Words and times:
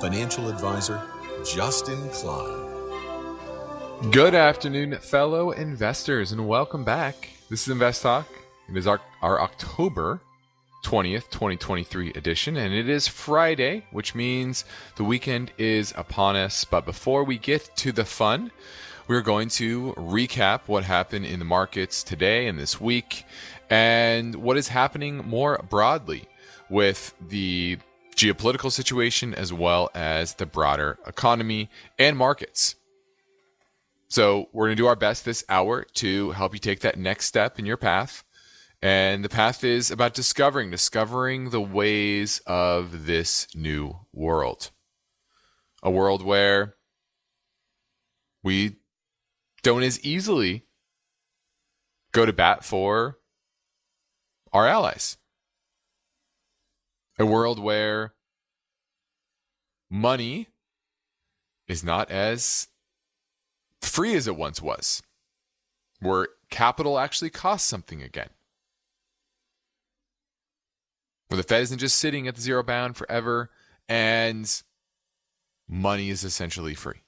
Financial 0.00 0.48
Advisor, 0.48 0.98
Justin 1.44 2.08
Klein. 2.08 4.10
Good 4.10 4.34
afternoon, 4.34 4.96
fellow 4.96 5.50
investors, 5.50 6.32
and 6.32 6.48
welcome 6.48 6.84
back. 6.84 7.28
This 7.50 7.64
is 7.64 7.68
Invest 7.68 8.00
Talk. 8.00 8.26
It 8.70 8.78
is 8.78 8.86
our, 8.86 8.98
our 9.20 9.42
October 9.42 10.22
20th, 10.86 11.28
2023 11.28 12.14
edition, 12.14 12.56
and 12.56 12.72
it 12.72 12.88
is 12.88 13.08
Friday, 13.08 13.84
which 13.92 14.14
means 14.14 14.64
the 14.96 15.04
weekend 15.04 15.52
is 15.58 15.92
upon 15.98 16.34
us. 16.34 16.64
But 16.64 16.86
before 16.86 17.24
we 17.24 17.36
get 17.36 17.70
to 17.76 17.92
the 17.92 18.06
fun, 18.06 18.50
we're 19.06 19.20
going 19.20 19.50
to 19.50 19.92
recap 19.98 20.62
what 20.64 20.84
happened 20.84 21.26
in 21.26 21.40
the 21.40 21.44
markets 21.44 22.02
today 22.02 22.46
and 22.46 22.58
this 22.58 22.80
week 22.80 23.24
and 23.68 24.34
what 24.36 24.56
is 24.56 24.68
happening 24.68 25.18
more 25.18 25.62
broadly 25.68 26.24
with 26.70 27.12
the 27.28 27.76
geopolitical 28.20 28.70
situation 28.70 29.34
as 29.34 29.50
well 29.50 29.90
as 29.94 30.34
the 30.34 30.44
broader 30.44 30.98
economy 31.06 31.70
and 31.98 32.18
markets. 32.18 32.74
So, 34.08 34.48
we're 34.52 34.66
going 34.66 34.76
to 34.76 34.82
do 34.82 34.88
our 34.88 34.96
best 34.96 35.24
this 35.24 35.42
hour 35.48 35.84
to 35.94 36.32
help 36.32 36.52
you 36.52 36.58
take 36.58 36.80
that 36.80 36.98
next 36.98 37.26
step 37.26 37.58
in 37.58 37.64
your 37.64 37.76
path. 37.78 38.24
And 38.82 39.24
the 39.24 39.28
path 39.28 39.64
is 39.64 39.90
about 39.90 40.14
discovering, 40.14 40.70
discovering 40.70 41.50
the 41.50 41.60
ways 41.60 42.42
of 42.46 43.06
this 43.06 43.46
new 43.54 44.00
world. 44.12 44.70
A 45.82 45.90
world 45.90 46.22
where 46.22 46.74
we 48.42 48.76
don't 49.62 49.82
as 49.82 50.00
easily 50.04 50.66
go 52.12 52.26
to 52.26 52.32
bat 52.32 52.64
for 52.64 53.18
our 54.52 54.66
allies. 54.66 55.16
A 57.20 57.26
world 57.26 57.58
where 57.58 58.14
money 59.90 60.48
is 61.68 61.84
not 61.84 62.10
as 62.10 62.68
free 63.82 64.14
as 64.14 64.26
it 64.26 64.36
once 64.36 64.62
was, 64.62 65.02
where 66.00 66.28
capital 66.48 66.98
actually 66.98 67.28
costs 67.28 67.68
something 67.68 68.02
again. 68.02 68.30
Where 71.28 71.36
the 71.36 71.42
Fed 71.42 71.60
isn't 71.60 71.78
just 71.78 71.98
sitting 71.98 72.26
at 72.26 72.36
the 72.36 72.40
zero 72.40 72.62
bound 72.62 72.96
forever 72.96 73.50
and 73.86 74.62
money 75.68 76.08
is 76.08 76.24
essentially 76.24 76.74
free. 76.74 77.02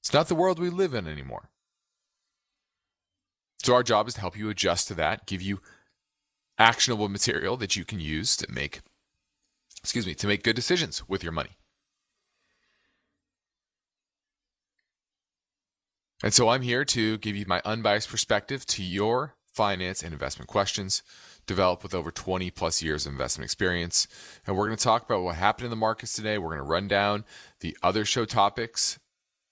It's 0.00 0.12
not 0.12 0.26
the 0.26 0.34
world 0.34 0.58
we 0.58 0.70
live 0.70 0.92
in 0.92 1.06
anymore. 1.06 1.50
So 3.62 3.74
our 3.74 3.84
job 3.84 4.08
is 4.08 4.14
to 4.14 4.20
help 4.20 4.36
you 4.36 4.50
adjust 4.50 4.88
to 4.88 4.94
that, 4.94 5.26
give 5.26 5.40
you 5.40 5.60
actionable 6.58 7.08
material 7.08 7.56
that 7.56 7.76
you 7.76 7.84
can 7.84 8.00
use 8.00 8.36
to 8.36 8.46
make 8.50 8.80
excuse 9.82 10.06
me, 10.06 10.14
to 10.14 10.26
make 10.26 10.42
good 10.42 10.56
decisions 10.56 11.08
with 11.08 11.22
your 11.22 11.32
money. 11.32 11.56
And 16.22 16.34
so 16.34 16.48
I'm 16.48 16.62
here 16.62 16.84
to 16.84 17.16
give 17.18 17.36
you 17.36 17.44
my 17.46 17.62
unbiased 17.64 18.08
perspective 18.08 18.66
to 18.66 18.82
your 18.82 19.36
finance 19.54 20.02
and 20.02 20.12
investment 20.12 20.48
questions, 20.48 21.02
developed 21.46 21.82
with 21.82 21.94
over 21.94 22.10
20 22.10 22.50
plus 22.50 22.82
years 22.82 23.06
of 23.06 23.12
investment 23.12 23.44
experience. 23.44 24.08
And 24.46 24.56
we're 24.56 24.66
going 24.66 24.76
to 24.76 24.84
talk 24.84 25.04
about 25.04 25.22
what 25.22 25.36
happened 25.36 25.66
in 25.66 25.70
the 25.70 25.76
markets 25.76 26.14
today. 26.14 26.38
We're 26.38 26.48
going 26.48 26.58
to 26.58 26.64
run 26.64 26.88
down 26.88 27.24
the 27.60 27.76
other 27.82 28.04
show 28.04 28.24
topics 28.24 28.98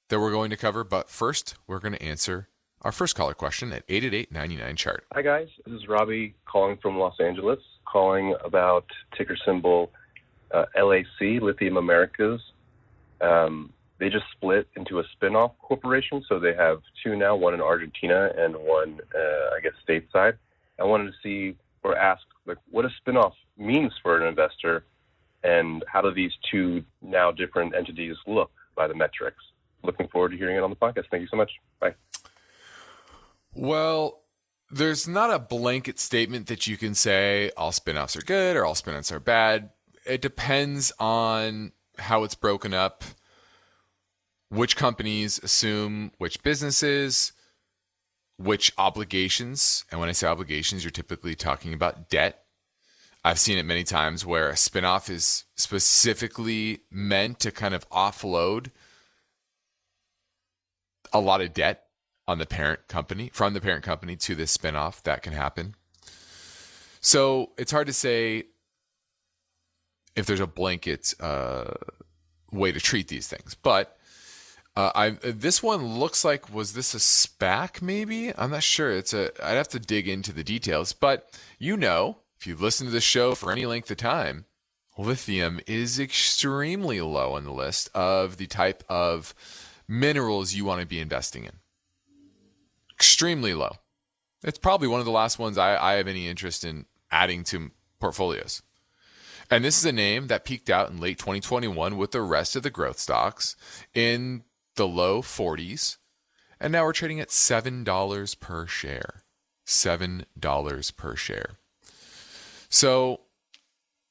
that 0.08 0.18
we're 0.18 0.32
going 0.32 0.50
to 0.50 0.56
cover. 0.56 0.82
But 0.82 1.08
first, 1.08 1.54
we're 1.66 1.78
going 1.78 1.94
to 1.94 2.02
answer 2.02 2.48
our 2.82 2.92
first 2.92 3.16
caller 3.16 3.34
question 3.34 3.72
at 3.72 3.82
888 3.88 4.76
chart. 4.76 5.04
Hi, 5.12 5.22
guys. 5.22 5.48
This 5.64 5.74
is 5.74 5.88
Robbie 5.88 6.34
calling 6.44 6.76
from 6.76 6.98
Los 6.98 7.18
Angeles, 7.20 7.58
calling 7.84 8.34
about 8.44 8.84
ticker 9.16 9.36
symbol 9.44 9.90
uh, 10.52 10.66
LAC, 10.76 11.42
Lithium 11.42 11.76
Americas. 11.76 12.40
Um, 13.20 13.72
they 13.98 14.10
just 14.10 14.26
split 14.32 14.68
into 14.76 15.00
a 15.00 15.04
spin-off 15.12 15.52
corporation, 15.62 16.22
so 16.28 16.38
they 16.38 16.54
have 16.54 16.82
two 17.02 17.16
now, 17.16 17.34
one 17.34 17.54
in 17.54 17.60
Argentina 17.60 18.30
and 18.36 18.54
one, 18.54 19.00
uh, 19.14 19.56
I 19.56 19.60
guess, 19.62 19.72
stateside. 19.88 20.34
I 20.78 20.84
wanted 20.84 21.06
to 21.06 21.16
see 21.22 21.56
or 21.82 21.96
ask, 21.96 22.22
like, 22.46 22.58
what 22.70 22.84
a 22.84 22.90
spin-off 22.98 23.32
means 23.56 23.92
for 24.02 24.20
an 24.20 24.26
investor, 24.26 24.84
and 25.44 25.84
how 25.88 26.02
do 26.02 26.12
these 26.12 26.32
two 26.50 26.84
now 27.00 27.30
different 27.30 27.74
entities 27.74 28.16
look 28.26 28.50
by 28.74 28.86
the 28.86 28.94
metrics? 28.94 29.42
Looking 29.82 30.08
forward 30.08 30.32
to 30.32 30.36
hearing 30.36 30.56
it 30.56 30.62
on 30.62 30.70
the 30.70 30.76
podcast. 30.76 31.04
Thank 31.10 31.22
you 31.22 31.28
so 31.28 31.36
much. 31.36 31.52
Bye. 31.80 31.94
Well, 33.58 34.20
there's 34.70 35.08
not 35.08 35.32
a 35.32 35.38
blanket 35.38 35.98
statement 35.98 36.46
that 36.48 36.66
you 36.66 36.76
can 36.76 36.94
say 36.94 37.50
all 37.56 37.72
spin-offs 37.72 38.14
are 38.14 38.20
good 38.20 38.54
or 38.54 38.66
all 38.66 38.74
spin-offs 38.74 39.10
are 39.10 39.18
bad. 39.18 39.70
It 40.04 40.20
depends 40.20 40.92
on 41.00 41.72
how 41.96 42.22
it's 42.24 42.34
broken 42.34 42.74
up, 42.74 43.02
which 44.50 44.76
companies 44.76 45.40
assume 45.42 46.12
which 46.18 46.42
businesses, 46.42 47.32
which 48.36 48.72
obligations. 48.76 49.86
And 49.90 50.00
when 50.00 50.10
I 50.10 50.12
say 50.12 50.26
obligations, 50.26 50.84
you're 50.84 50.90
typically 50.90 51.34
talking 51.34 51.72
about 51.72 52.10
debt. 52.10 52.42
I've 53.24 53.38
seen 53.38 53.56
it 53.56 53.64
many 53.64 53.84
times 53.84 54.26
where 54.26 54.50
a 54.50 54.54
spinoff 54.54 55.08
is 55.08 55.44
specifically 55.56 56.80
meant 56.90 57.40
to 57.40 57.50
kind 57.50 57.74
of 57.74 57.88
offload 57.88 58.70
a 61.10 61.20
lot 61.20 61.40
of 61.40 61.54
debt 61.54 61.85
on 62.28 62.38
the 62.38 62.46
parent 62.46 62.88
company 62.88 63.30
from 63.32 63.54
the 63.54 63.60
parent 63.60 63.84
company 63.84 64.16
to 64.16 64.34
this 64.34 64.56
spinoff 64.56 65.02
that 65.02 65.22
can 65.22 65.32
happen. 65.32 65.74
So 67.00 67.50
it's 67.56 67.70
hard 67.70 67.86
to 67.86 67.92
say 67.92 68.44
if 70.16 70.26
there's 70.26 70.40
a 70.40 70.46
blanket 70.46 71.14
uh, 71.20 71.74
way 72.50 72.72
to 72.72 72.80
treat 72.80 73.08
these 73.08 73.28
things, 73.28 73.54
but 73.54 73.96
uh, 74.74 74.90
I 74.94 75.10
this 75.22 75.62
one 75.62 75.98
looks 75.98 76.24
like 76.24 76.52
was 76.52 76.72
this 76.72 76.94
a 76.94 76.98
SPAC? 76.98 77.80
Maybe 77.80 78.36
I'm 78.36 78.50
not 78.50 78.62
sure. 78.62 78.90
It's 78.90 79.14
a 79.14 79.30
I'd 79.44 79.56
have 79.56 79.68
to 79.68 79.78
dig 79.78 80.08
into 80.08 80.32
the 80.32 80.44
details, 80.44 80.92
but 80.92 81.30
you 81.58 81.76
know, 81.76 82.18
if 82.38 82.46
you've 82.46 82.60
listened 82.60 82.88
to 82.88 82.92
the 82.92 83.00
show 83.00 83.34
for 83.34 83.52
any 83.52 83.66
length 83.66 83.90
of 83.90 83.98
time, 83.98 84.44
lithium 84.98 85.60
is 85.66 85.98
extremely 85.98 87.00
low 87.00 87.34
on 87.34 87.44
the 87.44 87.52
list 87.52 87.88
of 87.94 88.36
the 88.36 88.46
type 88.46 88.84
of 88.88 89.34
minerals 89.88 90.54
you 90.54 90.64
want 90.64 90.80
to 90.80 90.86
be 90.86 91.00
investing 91.00 91.44
in 91.44 91.52
extremely 92.96 93.54
low. 93.54 93.76
It's 94.42 94.58
probably 94.58 94.88
one 94.88 95.00
of 95.00 95.06
the 95.06 95.12
last 95.12 95.38
ones 95.38 95.58
I, 95.58 95.76
I 95.76 95.94
have 95.94 96.08
any 96.08 96.28
interest 96.28 96.64
in 96.64 96.86
adding 97.10 97.44
to 97.44 97.70
portfolios. 98.00 98.62
And 99.50 99.64
this 99.64 99.78
is 99.78 99.84
a 99.84 99.92
name 99.92 100.26
that 100.26 100.44
peaked 100.44 100.70
out 100.70 100.90
in 100.90 101.00
late 101.00 101.18
2021 101.18 101.96
with 101.96 102.10
the 102.10 102.22
rest 102.22 102.56
of 102.56 102.62
the 102.62 102.70
growth 102.70 102.98
stocks 102.98 103.56
in 103.94 104.42
the 104.74 104.88
low 104.88 105.22
40s. 105.22 105.98
And 106.58 106.72
now 106.72 106.84
we're 106.84 106.92
trading 106.92 107.20
at 107.20 107.28
$7 107.28 108.40
per 108.40 108.66
share. 108.66 109.22
$7 109.66 110.96
per 110.96 111.16
share. 111.16 111.58
So 112.68 113.20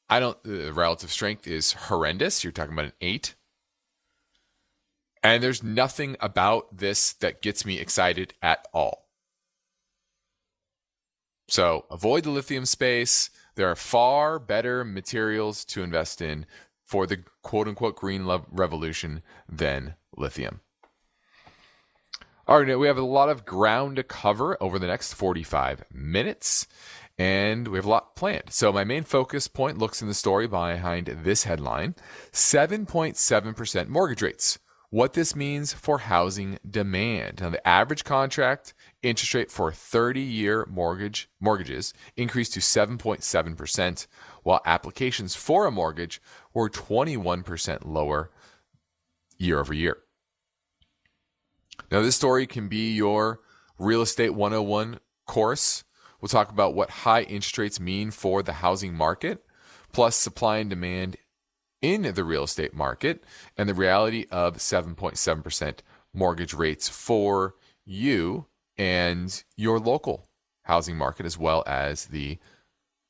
I 0.09 0.19
don't, 0.19 0.41
the 0.43 0.71
relative 0.71 1.11
strength 1.11 1.47
is 1.47 1.73
horrendous. 1.73 2.43
You're 2.43 2.53
talking 2.53 2.73
about 2.73 2.85
an 2.85 2.93
eight. 3.01 3.35
And 5.25 5.41
there's 5.41 5.63
nothing 5.63 6.17
about 6.19 6.77
this 6.77 7.13
that 7.13 7.41
gets 7.41 7.65
me 7.65 7.79
excited 7.79 8.35
at 8.43 8.67
all. 8.71 9.07
So 11.47 11.85
avoid 11.89 12.25
the 12.25 12.29
lithium 12.29 12.67
space. 12.67 13.31
There 13.55 13.67
are 13.67 13.75
far 13.75 14.37
better 14.37 14.85
materials 14.85 15.65
to 15.65 15.81
invest 15.81 16.21
in 16.21 16.45
for 16.85 17.07
the 17.07 17.23
quote 17.41 17.67
unquote 17.67 17.95
green 17.95 18.27
revolution 18.51 19.23
than 19.49 19.95
lithium. 20.15 20.59
All 22.47 22.61
right, 22.61 22.77
we 22.77 22.85
have 22.85 22.99
a 22.99 23.01
lot 23.01 23.29
of 23.29 23.45
ground 23.45 23.95
to 23.95 24.03
cover 24.03 24.61
over 24.61 24.77
the 24.77 24.85
next 24.85 25.13
45 25.13 25.85
minutes, 25.91 26.67
and 27.17 27.67
we 27.69 27.79
have 27.79 27.85
a 27.85 27.89
lot 27.89 28.15
planned. 28.15 28.51
So, 28.51 28.71
my 28.71 28.83
main 28.83 29.01
focus 29.03 29.47
point 29.47 29.79
looks 29.79 30.03
in 30.03 30.07
the 30.07 30.13
story 30.13 30.45
behind 30.45 31.07
this 31.07 31.45
headline 31.45 31.95
7.7% 32.31 33.87
mortgage 33.87 34.21
rates 34.21 34.59
what 34.95 35.11
this 35.11 35.35
means 35.35 35.73
for 35.73 35.97
housing 35.97 36.57
demand. 36.65 37.41
Now, 37.41 37.49
the 37.49 37.67
average 37.67 38.05
contract 38.05 38.73
interest 39.03 39.33
rate 39.33 39.51
for 39.51 39.69
30-year 39.69 40.65
mortgage 40.71 41.29
mortgages 41.37 41.93
increased 42.15 42.53
to 42.53 42.61
7.7%, 42.61 44.07
while 44.43 44.61
applications 44.65 45.35
for 45.35 45.65
a 45.65 45.71
mortgage 45.71 46.21
were 46.53 46.69
21% 46.69 47.79
lower 47.83 48.31
year 49.37 49.59
over 49.59 49.73
year. 49.73 49.97
Now, 51.91 52.01
this 52.01 52.15
story 52.15 52.47
can 52.47 52.69
be 52.69 52.93
your 52.93 53.41
real 53.77 54.01
estate 54.01 54.33
101 54.33 55.01
course. 55.27 55.83
We'll 56.21 56.29
talk 56.29 56.51
about 56.51 56.73
what 56.73 56.89
high 56.89 57.23
interest 57.23 57.57
rates 57.57 57.81
mean 57.81 58.11
for 58.11 58.41
the 58.41 58.53
housing 58.53 58.93
market, 58.93 59.43
plus 59.91 60.15
supply 60.15 60.59
and 60.59 60.69
demand 60.69 61.17
in 61.85 62.01
the 62.01 62.23
real 62.23 62.43
estate 62.43 62.73
market, 62.73 63.23
and 63.57 63.69
the 63.69 63.73
reality 63.73 64.25
of 64.31 64.57
7.7% 64.57 65.79
mortgage 66.13 66.53
rates 66.53 66.89
for 66.89 67.55
you 67.85 68.47
and 68.77 69.43
your 69.55 69.79
local 69.79 70.27
housing 70.63 70.97
market, 70.97 71.25
as 71.25 71.37
well 71.37 71.63
as 71.67 72.05
the 72.05 72.39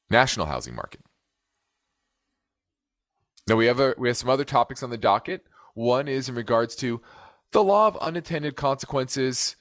national 0.10 0.48
housing 0.48 0.76
market. 0.76 1.02
Now 3.48 3.56
we 3.56 3.68
have 3.68 3.80
a, 3.80 3.96
we 3.98 4.10
have 4.10 4.18
some 4.18 4.30
other 4.30 4.44
topics 4.44 4.84
on 4.84 4.90
the 4.90 4.98
docket. 4.98 5.46
One 5.74 6.08
is 6.08 6.28
in 6.28 6.36
regards 6.36 6.76
to 6.78 7.02
the 7.52 7.64
law 7.64 7.88
of 7.88 7.98
unintended 7.98 8.56
consequences 8.56 9.56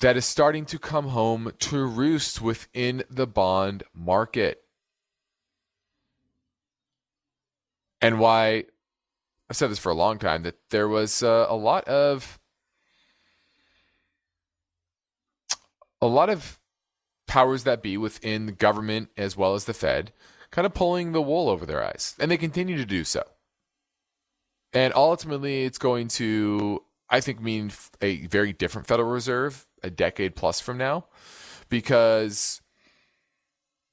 that 0.00 0.16
is 0.16 0.26
starting 0.26 0.66
to 0.66 0.78
come 0.78 1.08
home 1.08 1.52
to 1.58 1.86
roost 1.86 2.40
within 2.40 3.02
the 3.10 3.26
bond 3.26 3.82
market. 3.94 4.62
And 8.00 8.18
why 8.18 8.64
I've 9.48 9.56
said 9.56 9.70
this 9.70 9.78
for 9.78 9.90
a 9.90 9.94
long 9.96 10.18
time 10.18 10.42
that 10.42 10.56
there 10.70 10.88
was 10.88 11.22
uh, 11.22 11.46
a 11.48 11.56
lot 11.56 11.84
of 11.84 12.38
a 16.00 16.06
lot 16.06 16.28
of 16.28 16.58
powers 17.26 17.64
that 17.64 17.82
be 17.82 17.96
within 17.96 18.46
the 18.46 18.52
government 18.52 19.10
as 19.16 19.36
well 19.36 19.54
as 19.54 19.64
the 19.64 19.74
Fed 19.74 20.12
kind 20.50 20.66
of 20.66 20.74
pulling 20.74 21.12
the 21.12 21.22
wool 21.22 21.48
over 21.48 21.66
their 21.66 21.84
eyes, 21.84 22.14
and 22.18 22.30
they 22.30 22.36
continue 22.36 22.76
to 22.76 22.86
do 22.86 23.04
so. 23.04 23.22
And 24.72 24.92
ultimately, 24.94 25.64
it's 25.64 25.78
going 25.78 26.08
to, 26.08 26.82
I 27.08 27.20
think, 27.20 27.40
mean 27.40 27.72
a 28.00 28.26
very 28.26 28.52
different 28.52 28.86
Federal 28.86 29.10
Reserve 29.10 29.66
a 29.82 29.90
decade 29.90 30.34
plus 30.34 30.60
from 30.60 30.78
now 30.78 31.04
because 31.68 32.60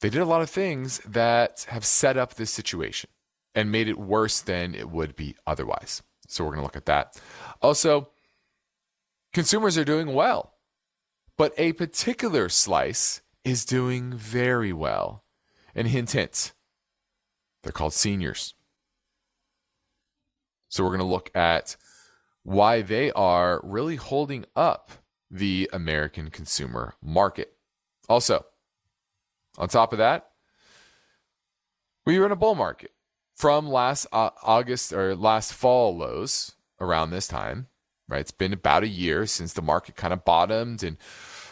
they 0.02 0.10
did 0.10 0.22
a 0.22 0.26
lot 0.26 0.42
of 0.42 0.50
things 0.50 1.00
that 1.00 1.66
have 1.70 1.86
set 1.86 2.18
up 2.18 2.34
this 2.34 2.52
situation 2.52 3.10
and 3.56 3.72
made 3.72 3.88
it 3.88 3.98
worse 3.98 4.42
than 4.42 4.74
it 4.76 4.90
would 4.90 5.16
be 5.16 5.36
otherwise. 5.46 6.02
So 6.28 6.44
we're 6.44 6.52
going 6.52 6.62
to 6.62 6.66
look 6.66 6.78
at 6.78 6.86
that. 6.86 7.20
Also, 7.62 8.10
consumers 9.34 9.78
are 9.78 9.86
doing 9.86 10.14
well, 10.14 10.54
but 11.38 11.54
a 11.58 11.74
particular 11.74 12.50
slice 12.50 13.22
is 13.44 13.66
doing 13.66 14.14
very 14.14 14.74
well. 14.74 15.24
And 15.76 15.88
hint, 15.88 16.12
hint, 16.12 16.54
they're 17.62 17.72
called 17.72 17.94
seniors. 17.94 18.54
So 20.70 20.84
we're 20.84 20.90
going 20.90 21.00
to 21.00 21.06
look 21.06 21.30
at 21.36 21.76
why 22.44 22.82
they 22.82 23.12
are 23.12 23.62
really 23.64 23.96
holding 23.96 24.46
up 24.56 24.92
the 25.30 25.70
American 25.74 26.30
consumer 26.30 26.94
market. 27.02 27.54
Also, 28.10 28.46
on 29.58 29.68
top 29.68 29.94
of 29.94 30.00
that, 30.00 30.30
we 32.06 32.20
were 32.20 32.26
in 32.26 32.32
a 32.32 32.36
bull 32.36 32.56
market 32.56 32.93
from 33.44 33.68
last 33.68 34.08
uh, 34.14 34.30
August 34.44 34.94
or 34.94 35.18
last 35.18 35.52
fall 35.52 35.98
lows 35.98 36.54
around 36.80 37.10
this 37.10 37.28
time, 37.28 37.68
right? 38.08 38.22
It's 38.22 38.32
been 38.32 38.54
about 38.54 38.84
a 38.84 38.88
year 38.88 39.26
since 39.26 39.52
the 39.52 39.62
market 39.62 39.98
kind 39.98 40.14
of 40.14 40.24
bottomed 40.24 40.82
and 40.82 40.96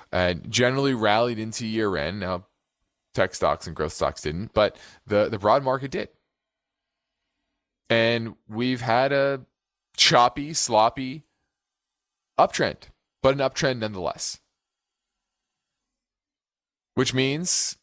and 0.09 0.49
generally 0.49 0.93
rallied 0.93 1.37
into 1.37 1.67
year 1.67 1.97
end. 1.97 2.21
Now, 2.21 2.45
tech 3.13 3.35
stocks 3.35 3.67
and 3.67 3.75
growth 3.75 3.91
stocks 3.91 4.21
didn't, 4.21 4.53
but 4.53 4.77
the 5.05 5.27
the 5.27 5.37
broad 5.37 5.65
market 5.65 5.91
did. 5.91 6.07
And 7.89 8.35
we've 8.47 8.79
had 8.79 9.11
a 9.11 9.41
choppy, 9.97 10.53
sloppy 10.53 11.25
uptrend, 12.39 12.83
but 13.21 13.33
an 13.33 13.39
uptrend 13.41 13.79
nonetheless. 13.79 14.39
Which 16.93 17.13
means 17.13 17.75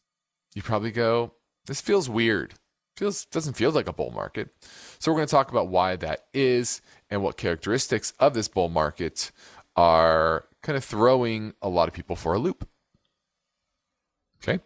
you 0.55 0.63
probably 0.63 0.89
go, 0.89 1.33
this 1.67 1.79
feels 1.79 2.09
weird 2.09 2.55
feels 2.99 3.25
doesn't 3.25 3.53
feel 3.53 3.71
like 3.71 3.87
a 3.87 3.93
bull 3.93 4.11
market. 4.11 4.49
So 4.99 5.11
we're 5.11 5.17
going 5.17 5.27
to 5.27 5.31
talk 5.31 5.49
about 5.49 5.69
why 5.69 5.95
that 5.95 6.25
is 6.33 6.81
and 7.09 7.23
what 7.23 7.37
characteristics 7.37 8.13
of 8.19 8.33
this 8.33 8.47
bull 8.47 8.69
market 8.69 9.31
are 9.75 10.45
kind 10.61 10.77
of 10.77 10.83
throwing 10.83 11.53
a 11.61 11.69
lot 11.69 11.87
of 11.87 11.93
people 11.93 12.15
for 12.15 12.33
a 12.33 12.39
loop. 12.39 12.67
Okay. 14.43 14.61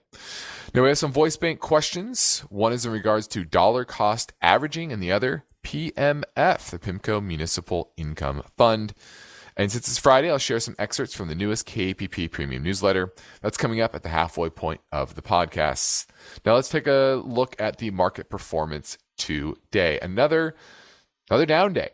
Now 0.73 0.81
we 0.81 0.89
have 0.89 0.97
some 0.97 1.11
voice 1.11 1.37
bank 1.37 1.59
questions. 1.59 2.39
One 2.49 2.73
is 2.73 2.85
in 2.85 2.91
regards 2.91 3.27
to 3.29 3.45
dollar 3.45 3.85
cost 3.85 4.33
averaging 4.41 4.91
and 4.91 5.01
the 5.01 5.11
other 5.11 5.45
PMF, 5.63 6.69
the 6.69 6.79
PIMCO 6.79 7.23
Municipal 7.23 7.91
Income 7.95 8.43
Fund. 8.57 8.93
And 9.55 9.71
since 9.71 9.87
it's 9.87 9.99
Friday, 9.99 10.31
I'll 10.31 10.37
share 10.37 10.59
some 10.59 10.75
excerpts 10.79 11.15
from 11.15 11.27
the 11.27 11.35
newest 11.35 11.67
KPP 11.67 12.31
Premium 12.31 12.63
newsletter 12.63 13.13
that's 13.41 13.57
coming 13.57 13.81
up 13.81 13.93
at 13.95 14.03
the 14.03 14.09
halfway 14.09 14.49
point 14.49 14.81
of 14.91 15.15
the 15.15 15.21
podcast. 15.21 16.07
Now 16.45 16.55
let's 16.55 16.69
take 16.69 16.87
a 16.87 17.21
look 17.23 17.55
at 17.59 17.77
the 17.77 17.91
market 17.91 18.29
performance 18.29 18.97
today. 19.17 19.99
Another 20.01 20.55
another 21.29 21.45
down 21.45 21.73
day. 21.73 21.89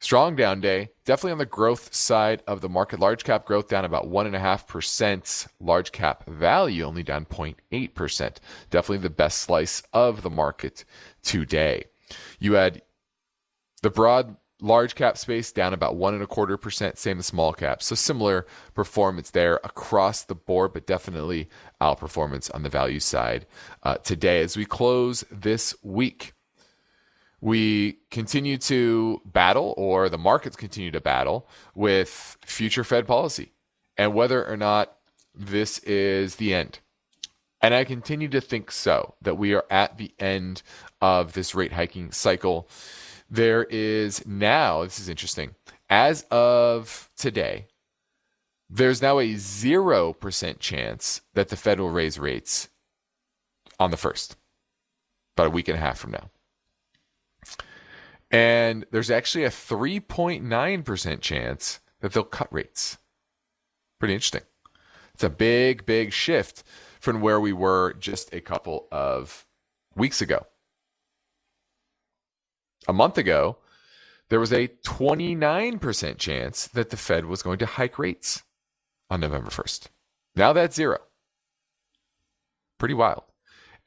Strong 0.00 0.36
down 0.36 0.60
day, 0.60 0.90
definitely 1.04 1.32
on 1.32 1.38
the 1.38 1.46
growth 1.46 1.92
side 1.92 2.42
of 2.46 2.60
the 2.60 2.68
market. 2.68 3.00
Large 3.00 3.24
cap 3.24 3.44
growth 3.44 3.66
down 3.66 3.84
about 3.84 4.06
1.5%. 4.06 5.48
Large 5.58 5.90
cap 5.90 6.24
value 6.28 6.84
only 6.84 7.02
down 7.02 7.26
0.8%. 7.26 8.36
Definitely 8.70 8.98
the 8.98 9.10
best 9.10 9.38
slice 9.38 9.82
of 9.92 10.22
the 10.22 10.30
market 10.30 10.84
today. 11.22 11.86
You 12.38 12.52
had 12.52 12.82
the 13.82 13.90
broad 13.90 14.36
large 14.60 14.94
cap 14.94 15.16
space 15.16 15.52
down 15.52 15.72
about 15.72 15.96
one 15.96 16.14
and 16.14 16.22
a 16.22 16.26
quarter 16.26 16.56
percent, 16.56 16.98
same 16.98 17.18
as 17.18 17.26
small 17.26 17.52
cap. 17.52 17.82
So 17.82 17.94
similar 17.94 18.46
performance 18.74 19.30
there 19.30 19.60
across 19.64 20.24
the 20.24 20.34
board, 20.34 20.72
but 20.72 20.86
definitely 20.86 21.48
outperformance 21.80 22.52
on 22.54 22.62
the 22.62 22.68
value 22.68 23.00
side 23.00 23.46
uh, 23.82 23.98
today. 23.98 24.42
As 24.42 24.56
we 24.56 24.64
close 24.64 25.24
this 25.30 25.74
week, 25.82 26.32
we 27.40 27.98
continue 28.10 28.58
to 28.58 29.22
battle, 29.24 29.74
or 29.76 30.08
the 30.08 30.18
markets 30.18 30.56
continue 30.56 30.90
to 30.90 31.00
battle 31.00 31.48
with 31.74 32.36
future 32.44 32.82
Fed 32.82 33.06
policy 33.06 33.52
and 33.96 34.12
whether 34.14 34.44
or 34.44 34.56
not 34.56 34.96
this 35.34 35.78
is 35.80 36.36
the 36.36 36.52
end. 36.52 36.80
And 37.60 37.74
I 37.74 37.84
continue 37.84 38.28
to 38.28 38.40
think 38.40 38.70
so, 38.70 39.14
that 39.22 39.36
we 39.36 39.52
are 39.54 39.64
at 39.70 39.98
the 39.98 40.12
end 40.18 40.62
of 41.00 41.32
this 41.32 41.54
rate 41.54 41.72
hiking 41.72 42.12
cycle. 42.12 42.68
There 43.30 43.64
is 43.64 44.26
now, 44.26 44.84
this 44.84 44.98
is 44.98 45.08
interesting, 45.08 45.54
as 45.90 46.24
of 46.30 47.10
today, 47.16 47.66
there's 48.70 49.02
now 49.02 49.18
a 49.18 49.34
0% 49.34 50.58
chance 50.58 51.20
that 51.34 51.48
the 51.48 51.56
Fed 51.56 51.80
will 51.80 51.90
raise 51.90 52.18
rates 52.18 52.68
on 53.78 53.90
the 53.90 53.96
first, 53.96 54.36
about 55.36 55.48
a 55.48 55.50
week 55.50 55.68
and 55.68 55.76
a 55.76 55.80
half 55.80 55.98
from 55.98 56.12
now. 56.12 56.30
And 58.30 58.86
there's 58.90 59.10
actually 59.10 59.44
a 59.44 59.50
3.9% 59.50 61.20
chance 61.20 61.80
that 62.00 62.12
they'll 62.12 62.24
cut 62.24 62.52
rates. 62.52 62.98
Pretty 63.98 64.14
interesting. 64.14 64.42
It's 65.14 65.24
a 65.24 65.30
big, 65.30 65.84
big 65.84 66.12
shift 66.12 66.62
from 67.00 67.20
where 67.20 67.40
we 67.40 67.52
were 67.52 67.94
just 67.94 68.34
a 68.34 68.40
couple 68.40 68.86
of 68.90 69.46
weeks 69.94 70.20
ago 70.20 70.46
a 72.88 72.92
month 72.92 73.18
ago, 73.18 73.58
there 74.30 74.40
was 74.40 74.52
a 74.52 74.68
29% 74.68 76.18
chance 76.18 76.66
that 76.68 76.90
the 76.90 76.96
Fed 76.96 77.26
was 77.26 77.42
going 77.42 77.58
to 77.58 77.66
hike 77.66 77.98
rates 77.98 78.42
on 79.10 79.20
November 79.20 79.50
1st. 79.50 79.88
Now 80.34 80.52
that's 80.52 80.74
zero. 80.74 80.98
Pretty 82.78 82.94
wild. 82.94 83.22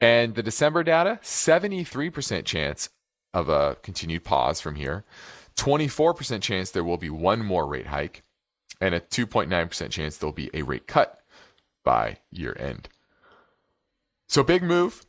And 0.00 0.34
the 0.34 0.42
December 0.42 0.82
data, 0.82 1.20
73% 1.22 2.44
chance 2.44 2.88
of 3.32 3.48
a 3.48 3.76
continued 3.82 4.24
pause 4.24 4.60
from 4.60 4.74
here, 4.74 5.04
24% 5.56 6.40
chance 6.42 6.70
there 6.70 6.84
will 6.84 6.96
be 6.96 7.10
one 7.10 7.44
more 7.44 7.66
rate 7.66 7.86
hike, 7.86 8.22
and 8.80 8.94
a 8.94 9.00
2.9% 9.00 9.90
chance 9.90 10.16
there'll 10.16 10.32
be 10.32 10.50
a 10.54 10.62
rate 10.62 10.86
cut 10.86 11.20
by 11.84 12.18
year 12.30 12.56
end. 12.58 12.88
So 14.28 14.42
big 14.42 14.62
move 14.62 15.04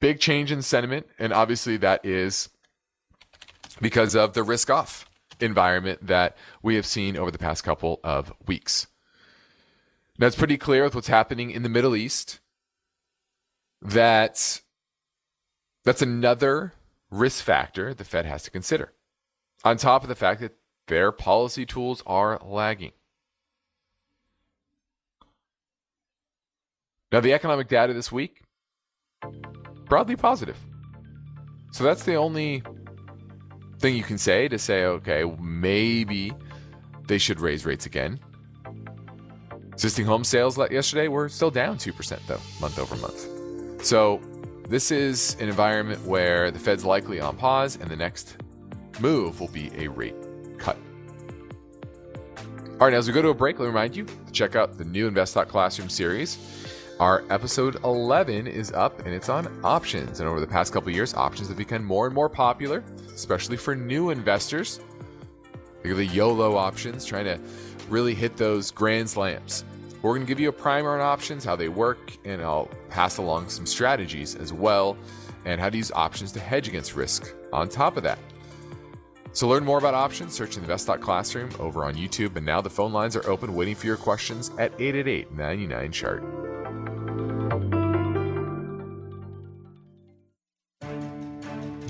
big 0.00 0.20
change 0.20 0.50
in 0.50 0.62
sentiment, 0.62 1.06
and 1.18 1.32
obviously 1.32 1.76
that 1.78 2.04
is 2.04 2.48
because 3.80 4.14
of 4.14 4.32
the 4.34 4.42
risk 4.42 4.70
off 4.70 5.08
environment 5.40 6.06
that 6.06 6.36
we 6.62 6.74
have 6.74 6.84
seen 6.84 7.16
over 7.16 7.30
the 7.30 7.38
past 7.38 7.64
couple 7.64 8.00
of 8.02 8.32
weeks. 8.46 8.86
Now, 10.18 10.26
it's 10.26 10.36
pretty 10.36 10.58
clear 10.58 10.84
with 10.84 10.94
what's 10.94 11.08
happening 11.08 11.50
in 11.50 11.62
the 11.62 11.68
Middle 11.70 11.96
East 11.96 12.40
that 13.80 14.60
that's 15.82 16.02
another 16.02 16.74
risk 17.10 17.42
factor 17.42 17.94
the 17.94 18.04
Fed 18.04 18.26
has 18.26 18.42
to 18.42 18.50
consider. 18.50 18.92
on 19.64 19.76
top 19.76 20.02
of 20.02 20.08
the 20.08 20.14
fact 20.14 20.40
that 20.40 20.56
their 20.86 21.12
policy 21.12 21.66
tools 21.66 22.02
are 22.06 22.40
lagging. 22.42 22.92
Now, 27.12 27.20
the 27.20 27.32
economic 27.32 27.68
data 27.68 27.92
this 27.92 28.12
week, 28.12 28.42
broadly 29.90 30.16
positive. 30.16 30.56
So 31.72 31.84
that's 31.84 32.04
the 32.04 32.14
only 32.14 32.62
thing 33.80 33.94
you 33.94 34.02
can 34.02 34.16
say 34.16 34.48
to 34.48 34.58
say, 34.58 34.84
okay, 34.84 35.24
maybe 35.38 36.32
they 37.06 37.18
should 37.18 37.40
raise 37.40 37.66
rates 37.66 37.84
again. 37.84 38.18
Existing 39.72 40.06
home 40.06 40.24
sales 40.24 40.56
yesterday 40.56 41.08
were 41.08 41.28
still 41.28 41.50
down 41.50 41.76
2%, 41.76 42.18
though, 42.26 42.40
month 42.60 42.78
over 42.78 42.96
month. 42.96 43.84
So 43.84 44.20
this 44.68 44.90
is 44.90 45.36
an 45.40 45.48
environment 45.48 46.04
where 46.04 46.50
the 46.50 46.58
Fed's 46.58 46.84
likely 46.84 47.20
on 47.20 47.36
pause, 47.36 47.76
and 47.76 47.90
the 47.90 47.96
next 47.96 48.36
move 49.00 49.40
will 49.40 49.48
be 49.48 49.70
a 49.76 49.88
rate 49.88 50.14
cut. 50.58 50.76
All 52.72 52.86
right, 52.86 52.92
now 52.92 52.98
as 52.98 53.08
we 53.08 53.14
go 53.14 53.22
to 53.22 53.30
a 53.30 53.34
break, 53.34 53.58
let 53.58 53.64
me 53.64 53.68
remind 53.68 53.96
you 53.96 54.04
to 54.04 54.32
check 54.32 54.54
out 54.54 54.78
the 54.78 54.84
new 54.84 55.08
Invest 55.08 55.34
Classroom 55.48 55.88
series. 55.88 56.59
Our 57.00 57.24
episode 57.30 57.82
11 57.82 58.46
is 58.46 58.72
up 58.72 59.06
and 59.06 59.14
it's 59.14 59.30
on 59.30 59.48
options. 59.64 60.20
And 60.20 60.28
over 60.28 60.38
the 60.38 60.46
past 60.46 60.70
couple 60.70 60.92
years, 60.92 61.14
options 61.14 61.48
have 61.48 61.56
become 61.56 61.82
more 61.82 62.04
and 62.04 62.14
more 62.14 62.28
popular, 62.28 62.84
especially 63.14 63.56
for 63.56 63.74
new 63.74 64.10
investors. 64.10 64.80
Think 65.82 65.92
of 65.92 65.96
the 65.96 66.04
YOLO 66.04 66.58
options, 66.58 67.06
trying 67.06 67.24
to 67.24 67.40
really 67.88 68.12
hit 68.12 68.36
those 68.36 68.70
grand 68.70 69.08
slams. 69.08 69.64
We're 70.02 70.10
going 70.10 70.26
to 70.26 70.28
give 70.28 70.40
you 70.40 70.50
a 70.50 70.52
primer 70.52 70.92
on 70.92 71.00
options, 71.00 71.42
how 71.42 71.56
they 71.56 71.70
work, 71.70 72.18
and 72.26 72.42
I'll 72.42 72.68
pass 72.90 73.16
along 73.16 73.48
some 73.48 73.64
strategies 73.64 74.34
as 74.34 74.52
well, 74.52 74.94
and 75.46 75.58
how 75.58 75.70
to 75.70 75.76
use 75.78 75.90
options 75.92 76.32
to 76.32 76.40
hedge 76.40 76.68
against 76.68 76.96
risk 76.96 77.34
on 77.50 77.70
top 77.70 77.96
of 77.96 78.02
that. 78.02 78.18
So 79.32 79.48
learn 79.48 79.64
more 79.64 79.78
about 79.78 79.94
options, 79.94 80.34
search 80.34 80.58
Invest.Classroom 80.58 81.48
over 81.58 81.86
on 81.86 81.94
YouTube, 81.94 82.36
and 82.36 82.44
now 82.44 82.60
the 82.60 82.68
phone 82.68 82.92
lines 82.92 83.16
are 83.16 83.26
open 83.26 83.54
waiting 83.54 83.74
for 83.74 83.86
your 83.86 83.96
questions 83.96 84.50
at 84.58 84.72
888 84.78 85.32
99 85.32 85.92
chart. 85.92 86.39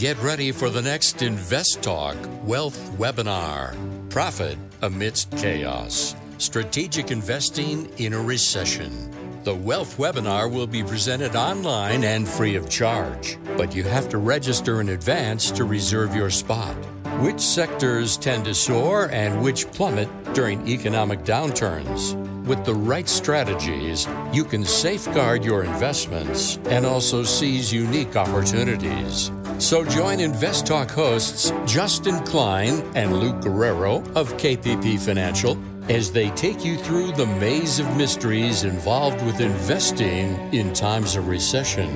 Get 0.00 0.16
ready 0.22 0.50
for 0.50 0.70
the 0.70 0.80
next 0.80 1.20
Invest 1.20 1.82
Talk 1.82 2.16
Wealth 2.44 2.90
Webinar 2.96 3.76
Profit 4.08 4.56
Amidst 4.80 5.30
Chaos 5.36 6.16
Strategic 6.38 7.10
Investing 7.10 7.86
in 7.98 8.14
a 8.14 8.18
Recession. 8.18 9.14
The 9.44 9.54
Wealth 9.54 9.98
Webinar 9.98 10.50
will 10.50 10.66
be 10.66 10.82
presented 10.82 11.36
online 11.36 12.02
and 12.04 12.26
free 12.26 12.54
of 12.54 12.70
charge, 12.70 13.36
but 13.58 13.74
you 13.74 13.84
have 13.84 14.08
to 14.08 14.16
register 14.16 14.80
in 14.80 14.88
advance 14.88 15.50
to 15.50 15.64
reserve 15.64 16.16
your 16.16 16.30
spot. 16.30 16.74
Which 17.20 17.38
sectors 17.38 18.16
tend 18.16 18.46
to 18.46 18.54
soar 18.54 19.10
and 19.10 19.42
which 19.42 19.70
plummet 19.70 20.08
during 20.32 20.66
economic 20.66 21.24
downturns? 21.24 22.14
With 22.46 22.64
the 22.64 22.74
right 22.74 23.06
strategies, 23.06 24.08
you 24.32 24.44
can 24.44 24.64
safeguard 24.64 25.44
your 25.44 25.62
investments 25.62 26.58
and 26.70 26.86
also 26.86 27.22
seize 27.22 27.70
unique 27.70 28.16
opportunities. 28.16 29.30
So 29.60 29.84
join 29.84 30.20
Invest 30.20 30.66
Talk 30.66 30.90
hosts 30.90 31.52
Justin 31.66 32.18
Klein 32.24 32.82
and 32.94 33.20
Luke 33.20 33.42
Guerrero 33.42 33.96
of 34.14 34.32
KPP 34.38 34.98
Financial 34.98 35.56
as 35.90 36.10
they 36.10 36.30
take 36.30 36.64
you 36.64 36.78
through 36.78 37.12
the 37.12 37.26
maze 37.26 37.78
of 37.78 37.94
mysteries 37.94 38.64
involved 38.64 39.22
with 39.26 39.38
investing 39.40 40.34
in 40.54 40.72
times 40.72 41.14
of 41.14 41.28
recession. 41.28 41.90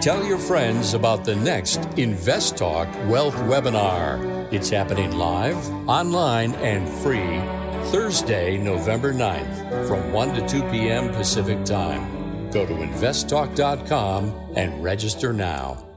Tell 0.00 0.24
your 0.24 0.38
friends 0.38 0.94
about 0.94 1.24
the 1.24 1.34
next 1.34 1.80
Invest 1.96 2.56
Talk 2.56 2.86
Wealth 3.08 3.34
Webinar. 3.34 4.52
It's 4.52 4.70
happening 4.70 5.10
live, 5.10 5.58
online, 5.88 6.54
and 6.54 6.88
free 7.02 7.40
Thursday, 7.90 8.56
November 8.56 9.12
9th 9.12 9.88
from 9.88 10.12
1 10.12 10.34
to 10.36 10.48
2 10.48 10.62
p.m. 10.70 11.08
Pacific 11.08 11.64
Time. 11.64 12.50
Go 12.52 12.64
to 12.64 12.72
investtalk.com 12.72 14.52
and 14.54 14.82
register 14.82 15.32
now. 15.32 15.89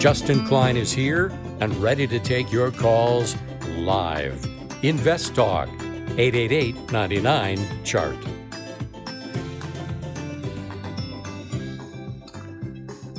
Justin 0.00 0.46
Klein 0.46 0.78
is 0.78 0.90
here 0.90 1.26
and 1.60 1.76
ready 1.76 2.06
to 2.06 2.18
take 2.18 2.50
your 2.50 2.70
calls 2.70 3.36
live. 3.66 4.42
Invest 4.82 5.34
Talk 5.34 5.68
888 6.16 6.90
99 6.90 7.84
Chart. 7.84 8.16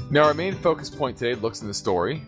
Now, 0.10 0.24
our 0.24 0.34
main 0.34 0.56
focus 0.56 0.90
point 0.90 1.18
today 1.18 1.40
looks 1.40 1.62
in 1.62 1.68
the 1.68 1.74
story 1.76 2.24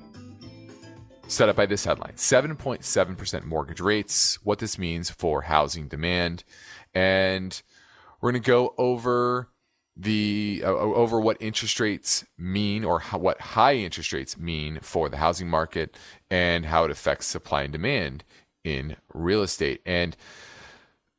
set 1.25 1.49
up 1.49 1.55
by 1.55 1.65
this 1.65 1.83
headline 1.83 2.13
7.7% 2.13 3.45
mortgage 3.45 3.81
rates, 3.81 4.35
what 4.43 4.59
this 4.59 4.77
means 4.77 5.09
for 5.09 5.41
housing 5.41 5.87
demand. 5.87 6.43
And 6.93 7.59
we're 8.21 8.31
going 8.31 8.43
to 8.43 8.47
go 8.47 8.75
over 8.77 9.49
the 9.95 10.61
uh, 10.65 10.69
over 10.69 11.19
what 11.19 11.37
interest 11.39 11.79
rates 11.79 12.25
mean 12.37 12.83
or 12.83 12.99
how, 12.99 13.19
what 13.19 13.39
high 13.39 13.75
interest 13.75 14.11
rates 14.11 14.37
mean 14.37 14.79
for 14.81 15.07
the 15.07 15.17
housing 15.17 15.49
market 15.49 15.95
and 16.31 16.65
how 16.65 16.83
it 16.83 16.91
affects 16.91 17.27
supply 17.27 17.63
and 17.63 17.71
demand 17.71 18.23
in 18.63 18.95
real 19.13 19.43
estate. 19.43 19.81
And 19.85 20.17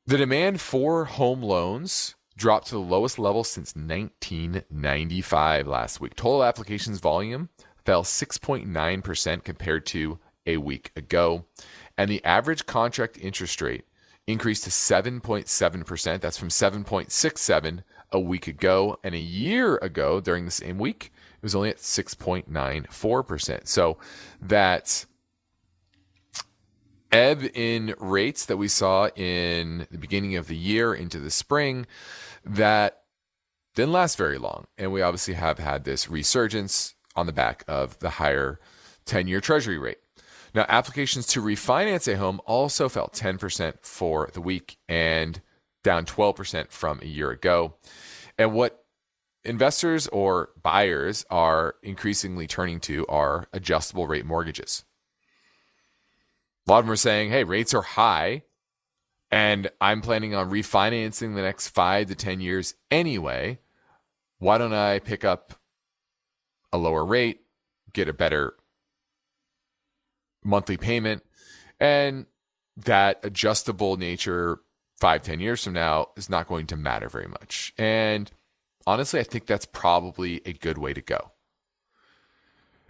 the 0.07 0.19
demand 0.19 0.61
for 0.61 1.05
home 1.05 1.43
loans 1.43 2.15
dropped 2.37 2.67
to 2.69 2.75
the 2.75 2.81
lowest 2.81 3.19
level 3.19 3.45
since 3.45 3.77
1995 3.77 5.67
last 5.69 6.01
week. 6.01 6.17
Total 6.17 6.43
applications 6.45 6.99
volume 7.01 7.49
fell 7.85 8.03
6.9% 8.03 9.45
compared 9.45 9.87
to 9.87 10.19
a 10.47 10.57
week 10.57 10.91
ago. 10.97 11.45
And 11.97 12.11
the 12.11 12.25
average 12.25 12.67
contract 12.67 13.19
interest 13.19 13.63
rate 13.63 13.85
increased 14.27 14.65
to 14.65 14.71
7.7%. 14.71 16.21
That's 16.21 16.39
from 16.39 16.49
7.67 16.49 17.83
a 18.15 18.21
week 18.21 18.47
ago. 18.47 18.99
And 19.05 19.15
a 19.15 19.19
year 19.19 19.77
ago, 19.77 20.21
during 20.21 20.47
the 20.47 20.51
same 20.51 20.79
week, 20.79 21.13
it 21.35 21.43
was 21.43 21.55
only 21.55 21.69
at 21.69 21.77
6.94%. 21.77 23.67
So 23.69 23.99
that 24.41 25.05
ebb 27.13 27.43
in 27.53 27.95
rates 27.99 28.47
that 28.47 28.57
we 28.57 28.69
saw 28.69 29.09
in 29.09 29.87
the 29.91 29.99
beginning 29.99 30.37
of 30.37 30.49
the 30.49 30.57
year 30.57 30.95
into 30.95 31.19
the 31.19 31.31
spring 31.31 31.87
that 32.45 33.03
didn't 33.75 33.93
last 33.93 34.17
very 34.17 34.39
long. 34.39 34.67
And 34.79 34.93
we 34.93 35.03
obviously 35.03 35.35
have 35.35 35.59
had 35.59 35.85
this 35.85 36.09
resurgence 36.09 36.95
on 37.17 37.27
the 37.27 37.33
back 37.33 37.65
of 37.69 37.99
the 37.99 38.11
higher 38.11 38.59
10 39.05 39.27
year 39.29 39.41
treasury 39.41 39.79
rate. 39.79 39.99
Now, 40.55 40.67
applications 40.69 41.27
to 41.29 41.43
refinance 41.43 42.11
a 42.11 42.17
home 42.17 42.41
also 42.47 42.89
fell 42.89 43.09
10% 43.09 43.75
for 43.83 44.31
the 44.33 44.41
week 44.41 44.79
and 44.89 45.41
down 45.85 46.05
12% 46.05 46.71
from 46.71 46.99
a 47.01 47.07
year 47.07 47.31
ago. 47.31 47.75
And 48.37 48.53
what 48.53 48.85
investors 49.45 50.09
or 50.09 50.51
buyers 50.61 51.25
are 51.31 51.77
increasingly 51.83 52.49
turning 52.49 52.81
to 52.81 53.07
are 53.07 53.47
adjustable 53.53 54.09
rate 54.09 54.27
mortgages. 54.27 54.85
A 56.67 56.73
lot 56.73 56.79
of 56.79 56.87
them 56.87 56.93
are 56.93 56.97
saying, 56.97 57.31
hey, 57.31 57.45
rates 57.45 57.75
are 57.75 57.83
high, 57.83 58.43
and 59.31 59.71
I'm 59.81 60.01
planning 60.01 60.35
on 60.35 60.51
refinancing 60.51 61.35
the 61.35 61.43
next 61.43 61.69
five 61.69 62.09
to 62.09 62.15
10 62.15 62.41
years 62.41 62.75
anyway. 62.91 63.59
Why 64.39 64.59
don't 64.59 64.73
I 64.73 64.99
pick 64.99 65.25
up 65.25 65.55
a 66.73 66.79
lower 66.79 67.05
rate, 67.05 67.43
get 67.93 68.09
a 68.09 68.15
better 68.15 68.55
monthly 70.43 70.77
payment, 70.77 71.23
and 71.79 72.27
that 72.77 73.21
adjustable 73.23 73.97
nature 73.97 74.61
five, 75.01 75.23
ten 75.23 75.41
years 75.41 75.65
from 75.65 75.75
now 75.75 76.09
is 76.17 76.31
not 76.31 76.49
going 76.49 76.67
to 76.69 76.77
matter 76.77 77.09
very 77.09 77.29
much. 77.29 77.73
And 77.79 78.31
honestly, 78.87 79.21
I 79.21 79.25
think 79.25 79.47
that's 79.47 79.67
probably 79.67 80.41
a 80.45 80.53
good 80.53 80.79
way 80.79 80.93
to 80.93 81.01
go. 81.01 81.33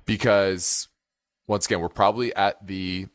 Because 0.04 0.88
once 1.46 1.66
again, 1.66 1.80
we're 1.80 1.88
probably 1.88 2.34
at 2.34 2.66
the 2.66 3.06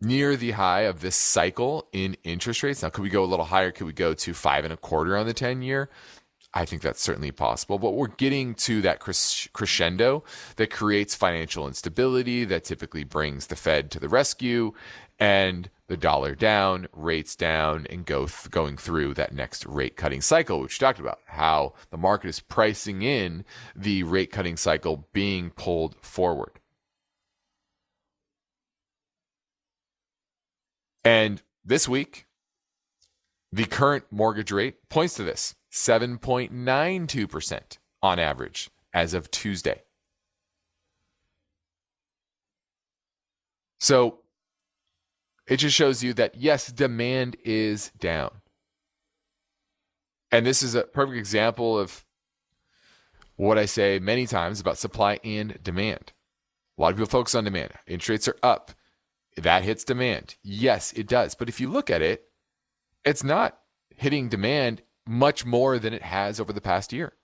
near 0.00 0.36
the 0.36 0.50
high 0.52 0.80
of 0.80 1.00
this 1.00 1.16
cycle 1.16 1.88
in 1.92 2.16
interest 2.24 2.62
rates. 2.62 2.82
Now, 2.82 2.90
could 2.90 3.02
we 3.02 3.08
go 3.08 3.24
a 3.24 3.26
little 3.26 3.44
higher? 3.44 3.70
Could 3.70 3.86
we 3.86 3.92
go 3.92 4.14
to 4.14 4.34
five 4.34 4.64
and 4.64 4.72
a 4.72 4.76
quarter 4.76 5.16
on 5.16 5.26
the 5.26 5.32
10 5.32 5.62
year? 5.62 5.88
I 6.54 6.66
think 6.66 6.82
that's 6.82 7.00
certainly 7.00 7.30
possible, 7.30 7.78
but 7.78 7.92
we're 7.92 8.08
getting 8.08 8.54
to 8.56 8.82
that 8.82 9.00
crescendo 9.00 10.22
that 10.56 10.70
creates 10.70 11.14
financial 11.14 11.66
instability 11.66 12.44
that 12.44 12.64
typically 12.64 13.04
brings 13.04 13.46
the 13.46 13.56
Fed 13.56 13.90
to 13.92 14.00
the 14.00 14.08
rescue 14.08 14.72
and 15.22 15.70
the 15.86 15.96
dollar 15.96 16.34
down, 16.34 16.88
rates 16.92 17.36
down, 17.36 17.86
and 17.88 18.04
go 18.04 18.26
th- 18.26 18.50
going 18.50 18.76
through 18.76 19.14
that 19.14 19.32
next 19.32 19.64
rate 19.66 19.96
cutting 19.96 20.20
cycle, 20.20 20.60
which 20.60 20.80
we 20.80 20.84
talked 20.84 20.98
about, 20.98 21.20
how 21.26 21.74
the 21.90 21.96
market 21.96 22.26
is 22.26 22.40
pricing 22.40 23.02
in 23.02 23.44
the 23.76 24.02
rate 24.02 24.32
cutting 24.32 24.56
cycle 24.56 25.06
being 25.12 25.50
pulled 25.50 25.94
forward. 26.02 26.58
And 31.04 31.40
this 31.64 31.88
week, 31.88 32.26
the 33.52 33.66
current 33.66 34.02
mortgage 34.10 34.50
rate 34.50 34.88
points 34.88 35.14
to 35.14 35.22
this 35.22 35.54
7.92% 35.70 37.78
on 38.02 38.18
average 38.18 38.70
as 38.92 39.14
of 39.14 39.30
Tuesday. 39.30 39.84
So 43.78 44.21
it 45.46 45.56
just 45.58 45.76
shows 45.76 46.02
you 46.02 46.14
that 46.14 46.36
yes, 46.36 46.68
demand 46.70 47.36
is 47.44 47.90
down. 47.98 48.30
And 50.30 50.46
this 50.46 50.62
is 50.62 50.74
a 50.74 50.84
perfect 50.84 51.18
example 51.18 51.78
of 51.78 52.04
what 53.36 53.58
I 53.58 53.66
say 53.66 53.98
many 53.98 54.26
times 54.26 54.60
about 54.60 54.78
supply 54.78 55.18
and 55.24 55.58
demand. 55.62 56.12
A 56.78 56.82
lot 56.82 56.92
of 56.92 56.96
people 56.96 57.08
focus 57.08 57.34
on 57.34 57.44
demand. 57.44 57.72
Interest 57.86 58.08
rates 58.08 58.28
are 58.28 58.38
up. 58.42 58.72
That 59.36 59.62
hits 59.62 59.84
demand. 59.84 60.36
Yes, 60.42 60.92
it 60.92 61.06
does. 61.06 61.34
But 61.34 61.48
if 61.48 61.60
you 61.60 61.70
look 61.70 61.90
at 61.90 62.02
it, 62.02 62.24
it's 63.04 63.24
not 63.24 63.58
hitting 63.96 64.28
demand 64.28 64.82
much 65.06 65.44
more 65.44 65.78
than 65.78 65.92
it 65.92 66.02
has 66.02 66.38
over 66.38 66.52
the 66.52 66.60
past 66.60 66.92
year. 66.92 67.14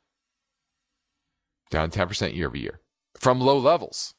Down 1.70 1.90
10% 1.90 2.34
year 2.34 2.46
over 2.46 2.56
year 2.56 2.80
from 3.18 3.40
low 3.40 3.58
levels. 3.58 4.14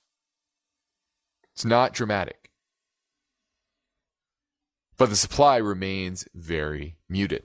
It's 1.53 1.65
not 1.65 1.93
dramatic. 1.93 2.48
But 4.99 5.09
the 5.09 5.15
supply 5.15 5.57
remains 5.57 6.27
very 6.35 6.97
muted. 7.07 7.43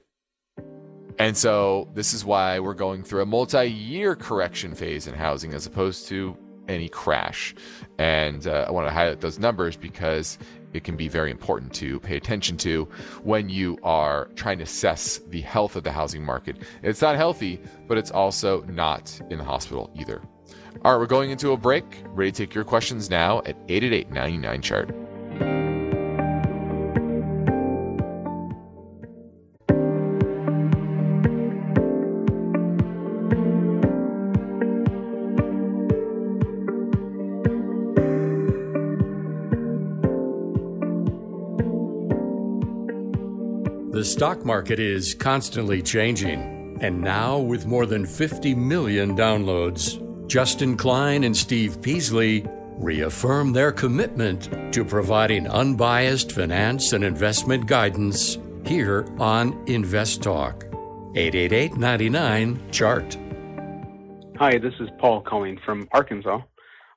And 1.21 1.37
so 1.37 1.89
this 1.95 2.13
is 2.13 2.25
why 2.25 2.59
we're 2.59 2.75
going 2.75 3.05
through 3.05 3.23
a 3.23 3.27
multi 3.27 3.71
year 3.71 4.17
correction 4.17 4.75
phase 4.75 5.07
in 5.07 5.15
housing 5.15 5.55
as 5.55 5.65
opposed 5.65 6.09
to 6.09 6.37
any 6.67 6.89
crash. 6.89 7.55
And 7.99 8.49
uh, 8.49 8.65
I 8.67 8.73
want 8.73 8.89
to 8.89 8.93
highlight 8.93 9.21
those 9.21 9.39
numbers 9.39 9.77
because 9.77 10.37
it 10.73 10.83
can 10.83 10.97
be 10.97 11.07
very 11.07 11.31
important 11.31 11.73
to 11.75 12.01
pay 12.01 12.17
attention 12.17 12.57
to 12.57 12.89
when 13.23 13.49
you 13.49 13.79
are 13.85 14.29
trying 14.35 14.59
to 14.59 14.65
assess 14.65 15.21
the 15.29 15.41
health 15.43 15.77
of 15.77 15.85
the 15.85 15.93
housing 15.93 16.25
market. 16.25 16.57
It's 16.83 17.03
not 17.03 17.15
healthy, 17.15 17.61
but 17.87 17.97
it's 17.97 18.11
also 18.11 18.63
not 18.63 19.17
in 19.31 19.39
the 19.39 19.45
hospital 19.45 19.93
either. 19.95 20.21
All 20.85 20.93
right, 20.93 20.99
we're 20.99 21.07
going 21.07 21.31
into 21.31 21.53
a 21.53 21.57
break. 21.57 21.85
Ready 22.07 22.33
to 22.33 22.47
take 22.47 22.55
your 22.55 22.65
questions 22.65 23.09
now 23.11 23.39
at 23.47 23.57
888 23.69 24.11
99 24.11 24.63
chart. 24.63 25.64
Stock 44.15 44.45
market 44.45 44.79
is 44.79 45.13
constantly 45.13 45.83
changing, 45.83 46.79
and 46.81 47.01
now 47.01 47.37
with 47.37 47.67
more 47.67 47.85
than 47.85 48.07
50 48.07 48.55
million 48.55 49.17
downloads, 49.17 49.99
Justin 50.29 50.77
Klein 50.77 51.25
and 51.25 51.37
Steve 51.37 51.83
Peasley 51.83 52.47
reaffirm 52.79 53.53
their 53.53 53.73
commitment 53.73 54.73
to 54.73 54.85
providing 54.85 55.49
unbiased 55.49 56.31
finance 56.31 56.93
and 56.93 57.03
investment 57.03 57.67
guidance 57.67 58.39
here 58.65 59.05
on 59.19 59.61
Invest 59.67 60.23
Talk. 60.23 60.63
888 61.17 61.77
99 61.77 62.71
Chart. 62.71 63.19
Hi, 64.39 64.59
this 64.59 64.75
is 64.79 64.91
Paul 65.01 65.23
calling 65.23 65.59
from 65.67 65.89
Arkansas. 65.91 66.41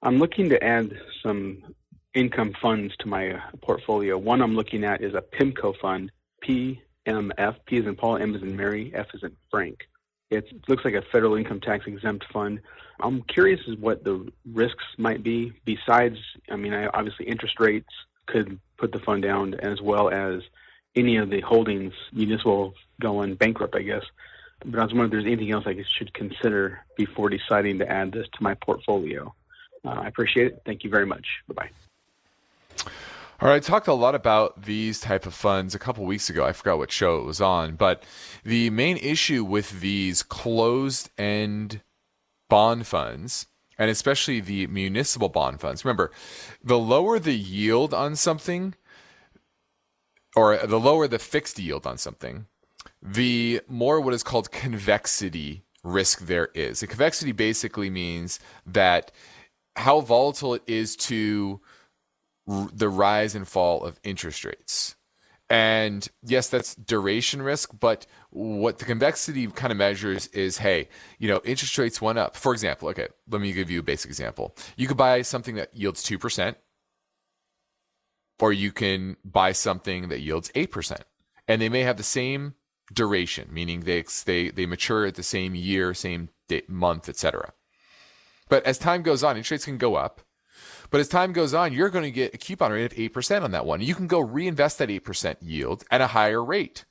I'm 0.04 0.20
looking 0.20 0.50
to 0.50 0.64
add 0.64 0.96
some 1.24 1.64
income 2.14 2.54
funds 2.62 2.96
to 3.00 3.08
my 3.08 3.42
portfolio. 3.64 4.20
One 4.20 4.44
I'm 4.44 4.56
looking 4.56 4.84
at 4.84 5.02
is 5.02 5.16
a 5.16 5.24
PIMCO 5.36 5.80
fund, 5.80 6.12
P 6.42 6.80
MF. 7.08 7.56
P 7.66 7.78
is 7.78 7.86
in 7.86 7.96
Paul, 7.96 8.18
M 8.18 8.36
is 8.36 8.44
in 8.44 8.56
Mary, 8.56 8.92
F 8.94 9.08
is 9.14 9.24
in 9.24 9.36
Frank. 9.50 9.88
It 10.30 10.46
looks 10.68 10.84
like 10.84 10.94
a 10.94 11.02
federal 11.02 11.36
income 11.36 11.62
tax 11.62 11.88
exempt 11.88 12.26
fund. 12.32 12.60
I'm 13.00 13.22
curious 13.24 13.62
as 13.70 13.78
what 13.78 14.04
the 14.04 14.32
risks 14.52 14.84
might 14.98 15.24
be 15.24 15.54
besides, 15.64 16.18
I 16.50 16.58
mean, 16.58 16.74
obviously 16.74 17.26
interest 17.26 17.60
rates 17.60 17.94
could 18.26 18.60
put 18.78 18.92
the 18.92 19.00
fund 19.00 19.24
down 19.24 19.54
as 19.56 19.82
well 19.82 20.10
as 20.10 20.42
any 20.96 21.18
of 21.18 21.30
the 21.30 21.42
holdings 21.42 21.94
municipal 22.12 22.74
going 23.00 23.36
bankrupt, 23.36 23.76
I 23.76 23.84
guess. 23.84 24.04
But 24.66 24.80
I 24.80 24.84
was 24.84 24.94
wondering 24.94 25.06
if 25.06 25.12
there's 25.12 25.26
anything 25.26 25.52
else 25.52 25.66
I 25.66 25.82
should 25.98 26.14
consider 26.14 26.80
before 26.98 27.30
deciding 27.30 27.80
to 27.80 27.90
add 27.90 28.12
this 28.12 28.28
to 28.34 28.44
my 28.44 28.56
portfolio. 28.56 29.34
Uh, 29.86 29.90
I 29.90 30.08
appreciate 30.08 30.48
it. 30.48 30.62
Thank 30.66 30.84
you 30.84 30.90
very 30.90 31.06
much. 31.06 31.26
Bye 31.48 31.54
bye. 31.54 31.87
All 33.40 33.48
right, 33.48 33.58
I 33.58 33.60
talked 33.60 33.88
a 33.88 33.94
lot 33.94 34.16
about 34.16 34.64
these 34.64 35.00
type 35.00 35.28
of 35.28 35.34
funds 35.36 35.76
a 35.76 35.80
couple 35.80 36.04
weeks 36.06 36.28
ago. 36.28 36.44
I 36.44 36.54
forgot 36.54 36.80
what 36.80 36.92
show 36.92 37.20
it 37.20 37.26
was 37.26 37.40
on, 37.40 37.76
but 37.76 38.02
the 38.44 38.72
main 38.72 38.98
issue 38.98 39.44
with 39.44 39.80
these 39.80 40.24
closed-end 40.24 41.82
bond 42.50 42.88
funds, 42.88 43.46
and 43.78 43.92
especially 43.92 44.40
the 44.40 44.66
municipal 44.66 45.30
bond 45.30 45.62
funds. 45.62 45.86
Remember, 45.86 46.10
the 46.64 46.80
lower 46.80 47.20
the 47.20 47.38
yield 47.38 47.94
on 47.94 48.16
something, 48.16 48.74
or 50.36 50.58
the 50.58 50.80
lower 50.80 51.08
the 51.08 51.20
fixed 51.20 51.60
yield 51.60 51.86
on 51.86 52.00
something, 52.00 52.48
the 53.04 53.62
more 53.68 54.02
what 54.02 54.16
is 54.16 54.24
called 54.24 54.50
convexity 54.50 55.62
risk 55.84 56.22
there 56.22 56.50
is. 56.56 56.80
The 56.80 56.88
convexity 56.88 57.34
basically 57.34 57.92
means 57.92 58.40
that 58.66 59.12
how 59.76 60.02
volatile 60.02 60.56
it 60.56 60.64
is 60.66 60.96
to 60.96 61.62
the 62.48 62.90
rise 62.90 63.36
and 63.36 63.48
fall 63.48 63.84
of 63.84 64.00
interest 64.04 64.46
rates. 64.46 64.96
And 65.50 66.08
yes, 66.24 66.50
that's 66.50 66.76
duration 66.76 67.42
risk, 67.42 67.72
but 67.80 68.06
what 68.32 68.80
the 68.80 68.86
convexity 68.86 69.48
kind 69.48 69.72
of 69.72 69.78
measures 69.78 70.28
is 70.28 70.58
hey, 70.58 70.90
you 71.20 71.30
know, 71.30 71.40
interest 71.46 71.78
rates 71.78 72.02
went 72.02 72.20
up. 72.20 72.36
For 72.36 72.52
example, 72.52 72.90
okay, 72.90 73.08
let 73.30 73.42
me 73.42 73.54
give 73.54 73.72
you 73.72 73.80
a 73.80 73.84
basic 73.84 74.10
example. 74.10 74.56
You 74.76 74.88
could 74.88 74.98
buy 74.98 75.22
something 75.22 75.56
that 75.56 75.76
yields 75.76 76.04
2%, 76.04 76.56
or 78.40 78.52
you 78.52 78.72
can 78.72 79.16
buy 79.24 79.54
something 79.54 80.10
that 80.10 80.20
yields 80.20 80.52
8%. 80.52 81.02
And 81.48 81.62
they 81.62 81.70
may 81.70 81.84
have 81.84 81.96
the 81.96 82.04
same 82.04 82.56
duration, 82.94 83.48
meaning 83.50 83.82
they, 83.82 84.04
they, 84.26 84.50
they 84.50 84.66
mature 84.66 85.06
at 85.06 85.16
the 85.16 85.24
same 85.24 85.56
year, 85.56 85.94
same 85.94 86.30
day, 86.50 86.64
month, 86.68 87.08
etc. 87.08 87.54
But 88.50 88.66
as 88.66 88.78
time 88.78 89.02
goes 89.02 89.24
on, 89.24 89.38
interest 89.38 89.52
rates 89.52 89.66
can 89.66 89.78
go 89.78 89.96
up 89.96 90.22
but 90.90 91.00
as 91.00 91.08
time 91.08 91.34
goes 91.34 91.54
on, 91.54 91.74
you're 91.74 91.90
going 91.90 92.06
to 92.06 92.12
get 92.12 92.34
a 92.34 92.38
coupon 92.38 92.72
rate 92.72 92.92
of 92.92 92.98
8% 92.98 93.44
on 93.44 93.52
that 93.52 93.66
one. 93.66 93.82
You 93.82 93.96
can 93.96 94.08
go 94.08 94.20
reinvest 94.20 94.78
that 94.78 94.90
8% 94.90 95.38
yield 95.42 95.84
at 95.92 96.02
a 96.02 96.08
higher 96.08 96.44
rate. 96.44 96.86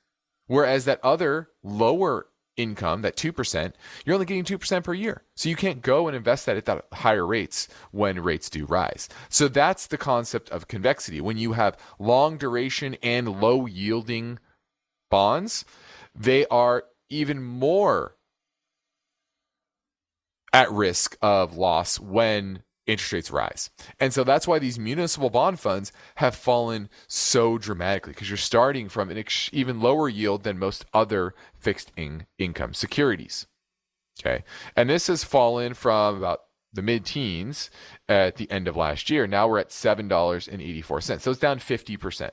Whereas 0.47 0.85
that 0.85 1.01
other 1.03 1.51
lower 1.63 2.29
income, 2.57 3.03
that 3.03 3.17
2%, 3.17 3.73
you're 4.05 4.15
only 4.15 4.27
getting 4.27 4.45
2% 4.45 4.85
per 4.85 4.95
year. 4.95 5.23
So 5.35 5.49
you 5.49 5.57
can't 5.57 5.83
go 5.83 6.09
and 6.09 6.17
invest 6.17 6.47
that 6.47 6.57
at 6.57 6.65
that 6.67 6.87
higher 6.93 7.27
rates 7.27 7.69
when 7.91 8.23
rates 8.23 8.49
do 8.49 8.65
rise. 8.65 9.09
So 9.29 9.49
that's 9.49 9.87
the 9.87 9.99
concept 9.99 10.51
of 10.51 10.69
convexity. 10.69 11.21
When 11.21 11.37
you 11.37 11.53
have 11.53 11.77
long 11.99 12.39
duration 12.39 12.97
and 13.03 13.41
low 13.41 13.67
yielding 13.67 14.39
bonds, 15.11 15.65
they 16.15 16.47
are 16.47 16.85
even 17.09 17.43
more 17.43 18.17
at 20.53 20.71
risk 20.71 21.17
of 21.21 21.57
loss 21.57 22.01
when 22.01 22.63
interest 22.87 23.13
rates 23.13 23.31
rise. 23.31 23.71
And 23.99 24.13
so 24.13 24.25
that's 24.25 24.47
why 24.47 24.59
these 24.59 24.79
municipal 24.79 25.31
bond 25.31 25.61
funds 25.61 25.93
have 26.17 26.35
fallen 26.35 26.89
so 27.09 27.59
dramatically 27.59 28.13
because 28.13 28.31
you're 28.31 28.37
starting 28.37 28.89
from 28.89 29.11
an 29.11 29.19
ex- 29.19 29.51
even 29.53 29.81
lower 29.81 30.09
yield 30.09 30.45
than 30.45 30.59
most 30.59 30.85
other 30.95 31.35
fixed 31.59 31.93
in- 31.97 32.27
income 32.39 32.75
securities. 32.75 33.47
Okay. 34.21 34.45
And 34.75 34.89
this 34.89 35.09
has 35.09 35.25
fallen 35.25 35.75
from 35.75 36.17
about 36.17 36.43
the 36.73 36.83
mid 36.83 37.05
teens 37.05 37.71
at 38.09 38.37
the 38.37 38.51
end 38.51 38.69
of 38.69 38.77
last 38.77 39.11
year. 39.11 39.27
Now 39.27 39.49
we're 39.49 39.59
at 39.59 39.71
$7.84. 39.71 41.21
So 41.21 41.31
it's 41.31 41.41
down 41.41 41.59
50%. 41.59 42.31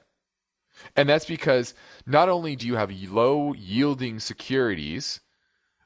And 0.95 1.07
that's 1.07 1.25
because 1.25 1.73
not 2.05 2.29
only 2.29 2.55
do 2.55 2.67
you 2.67 2.75
have 2.75 2.91
low 2.91 3.53
yielding 3.53 4.19
securities 4.19 5.21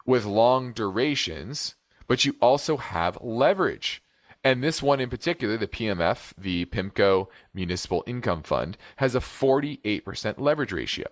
with 0.06 0.26
long 0.26 0.72
durations, 0.74 1.76
but 2.08 2.26
you 2.26 2.36
also 2.42 2.78
have 2.78 3.18
leverage. 3.22 4.02
And 4.48 4.64
this 4.64 4.82
one 4.82 5.02
in 5.02 5.10
particular, 5.10 5.58
the 5.58 5.68
PMF, 5.68 6.32
the 6.38 6.64
PIMCO 6.68 7.28
Municipal 7.54 8.02
Income 8.08 8.44
Fund, 8.44 8.78
has 8.96 9.14
a 9.14 9.20
48% 9.20 10.40
leverage 10.40 10.72
ratio. 10.72 11.08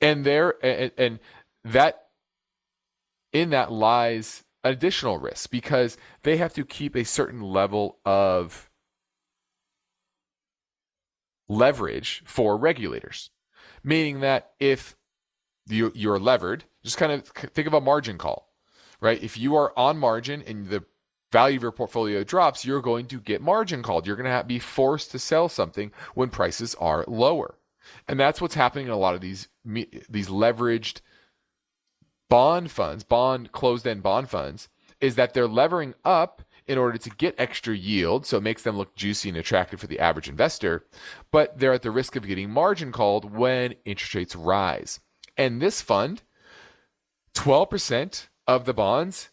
And 0.00 0.24
there 0.24 0.54
and, 0.64 0.92
and 0.96 1.18
that 1.64 2.06
in 3.32 3.50
that 3.50 3.72
lies 3.72 4.44
additional 4.62 5.18
risk 5.18 5.50
because 5.50 5.98
they 6.22 6.36
have 6.36 6.54
to 6.54 6.64
keep 6.64 6.94
a 6.94 7.04
certain 7.04 7.40
level 7.40 7.98
of 8.04 8.70
leverage 11.48 12.22
for 12.26 12.56
regulators. 12.56 13.30
Meaning 13.82 14.20
that 14.20 14.52
if 14.60 14.94
you, 15.66 15.90
you're 15.96 16.20
levered, 16.20 16.62
just 16.84 16.96
kind 16.96 17.10
of 17.10 17.26
think 17.26 17.66
of 17.66 17.74
a 17.74 17.80
margin 17.80 18.18
call, 18.18 18.52
right? 19.00 19.20
If 19.20 19.36
you 19.36 19.56
are 19.56 19.76
on 19.76 19.98
margin 19.98 20.44
and 20.46 20.68
the 20.68 20.84
value 21.32 21.56
of 21.56 21.62
your 21.62 21.72
portfolio 21.72 22.24
drops, 22.24 22.64
you're 22.64 22.82
going 22.82 23.06
to 23.06 23.20
get 23.20 23.40
margin 23.40 23.82
called. 23.82 24.06
You're 24.06 24.16
going 24.16 24.30
to, 24.30 24.38
to 24.38 24.44
be 24.44 24.58
forced 24.58 25.10
to 25.12 25.18
sell 25.18 25.48
something 25.48 25.92
when 26.14 26.30
prices 26.30 26.74
are 26.76 27.04
lower. 27.06 27.56
And 28.08 28.18
that's 28.18 28.40
what's 28.40 28.54
happening 28.54 28.86
in 28.86 28.92
a 28.92 28.96
lot 28.96 29.14
of 29.14 29.20
these 29.20 29.48
these 29.64 30.28
leveraged 30.28 31.00
bond 32.28 32.70
funds, 32.70 33.04
bond 33.04 33.52
closed-end 33.52 34.02
bond 34.02 34.30
funds. 34.30 34.68
is 35.00 35.16
that 35.16 35.34
they're 35.34 35.48
levering 35.48 35.94
up 36.04 36.42
in 36.66 36.78
order 36.78 36.98
to 36.98 37.10
get 37.10 37.34
extra 37.38 37.74
yield, 37.74 38.24
so 38.26 38.36
it 38.36 38.42
makes 38.42 38.62
them 38.62 38.76
look 38.76 38.94
juicy 38.94 39.28
and 39.28 39.38
attractive 39.38 39.80
for 39.80 39.86
the 39.86 39.98
average 39.98 40.28
investor, 40.28 40.84
but 41.32 41.58
they're 41.58 41.72
at 41.72 41.82
the 41.82 41.90
risk 41.90 42.14
of 42.16 42.26
getting 42.26 42.50
margin 42.50 42.92
called 42.92 43.34
when 43.34 43.74
interest 43.84 44.14
rates 44.14 44.36
rise. 44.36 45.00
And 45.36 45.60
this 45.60 45.80
fund, 45.80 46.22
12% 47.34 48.28
of 48.46 48.66
the 48.66 48.74
bonds 48.74 49.29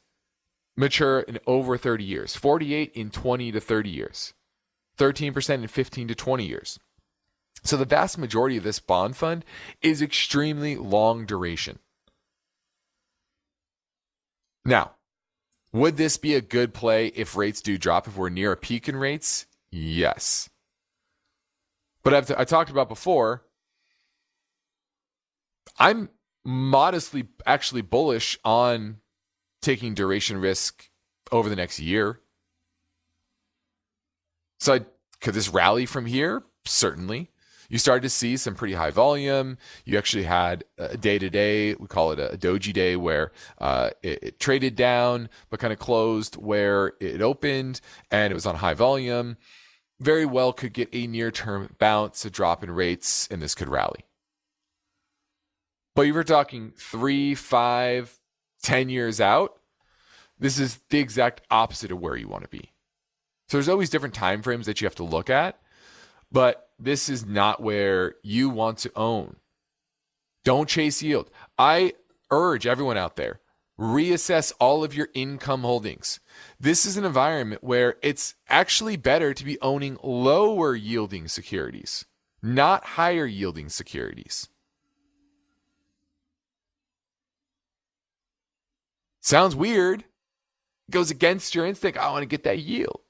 mature 0.78 1.20
in 1.22 1.40
over 1.46 1.78
30 1.78 2.04
years, 2.04 2.36
48 2.36 2.92
in 2.94 3.10
20 3.10 3.52
to 3.52 3.60
30 3.60 3.90
years, 3.90 4.34
13% 4.98 5.54
in 5.56 5.68
15 5.68 6.08
to 6.08 6.16
20 6.16 6.46
years. 6.46 6.80
So 7.64 7.76
the 7.76 7.86
vast 7.86 8.18
majority 8.18 8.56
of 8.56 8.64
this 8.64 8.80
bond 8.80 9.18
fund 9.18 9.44
is 9.82 10.02
extremely 10.02 10.78
long 10.78 11.26
duration. 11.26 11.80
Now, 14.64 14.92
would 15.74 15.98
this 15.98 16.18
be 16.18 16.36
a 16.36 16.42
good 16.42 16.74
play 16.74 17.08
if 17.08 17.36
rates 17.36 17.62
do 17.62 17.78
drop, 17.78 18.08
if 18.08 18.16
we're 18.16 18.30
near 18.30 18.52
a 18.52 18.58
peak 18.58 18.88
in 18.88 18.96
rates? 18.96 19.48
Yes. 19.72 20.50
But 22.04 22.14
I've 22.14 22.28
t- 22.28 22.36
I 22.38 22.46
talked 22.46 22.70
about 22.70 22.88
before, 22.88 23.44
I'm 25.78 26.10
modestly 26.46 27.28
actually 27.46 27.82
bullish 27.82 28.38
on 28.46 28.98
taking 29.62 29.94
duration 29.94 30.38
risk 30.38 30.90
over 31.32 31.50
the 31.50 31.56
next 31.56 31.80
year. 31.80 32.22
So 34.60 34.76
I, 34.76 34.82
could 35.22 35.34
this 35.34 35.50
rally 35.50 35.86
from 35.86 36.06
here? 36.06 36.44
Certainly 36.66 37.32
you 37.70 37.78
started 37.78 38.04
to 38.04 38.10
see 38.10 38.38
some 38.38 38.56
pretty 38.56 38.74
high 38.74 38.92
volume. 38.92 39.58
You 39.86 39.98
actually 39.98 40.24
had 40.24 40.64
a 40.78 40.98
day 40.98 41.20
to 41.20 41.30
day, 41.30 41.76
we 41.76 41.88
call 41.88 42.12
it 42.12 42.20
a 42.20 42.38
doji 42.38 42.74
day, 42.74 42.96
where 42.96 43.32
uh, 43.60 43.92
it, 44.02 44.24
it, 44.24 44.40
traded 44.40 44.76
down 44.76 45.30
but 45.50 45.60
kind 45.60 45.74
of 45.74 45.80
closed 45.80 46.36
where 46.36 46.94
it 47.00 47.22
opened 47.22 47.82
and 48.12 48.32
it 48.32 48.36
was 48.36 48.46
on 48.46 48.56
high 48.56 48.74
volume. 48.74 49.38
Very 50.00 50.26
well 50.26 50.54
could 50.54 50.74
get 50.74 50.90
a 50.94 51.08
near 51.08 51.32
term 51.32 51.76
bounce, 51.80 52.24
a 52.24 52.30
drop 52.30 52.64
in 52.64 52.72
rates, 52.72 53.28
and 53.32 53.42
this 53.42 53.56
could 53.56 53.70
rally. 53.70 54.06
But 55.96 56.04
you 56.04 56.14
were 56.14 56.24
talking 56.24 56.74
three, 56.78 57.34
five, 57.34 58.18
ten 58.62 58.90
years 58.90 59.22
out, 59.22 59.60
this 60.40 60.60
is 60.60 60.80
the 60.90 61.00
exact 61.00 61.42
opposite 61.50 61.92
of 61.92 62.00
where 62.00 62.16
you 62.16 62.28
want 62.28 62.44
to 62.44 62.50
be. 62.50 62.72
So 63.50 63.58
there's 63.58 63.70
always 63.70 63.90
different 63.90 64.16
time 64.16 64.42
frames 64.42 64.66
that 64.66 64.82
you 64.82 64.86
have 64.86 64.96
to 64.96 65.04
look 65.04 65.30
at. 65.30 65.60
But 66.32 66.70
this 66.78 67.08
is 67.08 67.26
not 67.26 67.64
where 67.64 68.16
you 68.22 68.50
want 68.50 68.80
to 68.80 68.92
own. 68.96 69.38
Don't 70.44 70.68
chase 70.68 71.02
yield. 71.02 71.30
I 71.58 71.94
urge 72.30 72.68
everyone 72.68 72.98
out 72.98 73.16
there 73.16 73.40
reassess 73.80 74.52
all 74.60 74.84
of 74.84 74.96
your 74.96 75.10
income 75.14 75.62
holdings. 75.62 76.20
This 76.60 76.86
is 76.86 76.98
an 76.98 77.06
environment 77.06 77.64
where 77.64 77.98
it's 78.02 78.36
actually 78.50 78.98
better 78.98 79.34
to 79.34 79.46
be 79.46 79.62
owning 79.62 79.98
lower 80.04 80.76
yielding 80.76 81.28
securities, 81.28 82.06
not 82.42 82.84
higher 82.84 83.26
yielding 83.26 83.70
securities. 83.70 84.50
Sounds 89.28 89.58
weird. 89.58 90.06
Goes 90.90 91.12
against 91.12 91.54
your 91.54 91.66
instinct. 91.66 91.98
I 91.98 92.10
want 92.12 92.22
to 92.22 92.28
get 92.28 92.46
that 92.46 92.60
yield. 92.60 93.02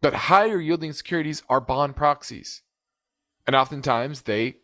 But 0.00 0.14
higher 0.14 0.58
yielding 0.58 0.92
securities 0.92 1.44
are 1.48 1.60
bond 1.60 1.94
proxies. 1.94 2.62
And 3.46 3.54
oftentimes 3.54 4.22
they 4.22 4.56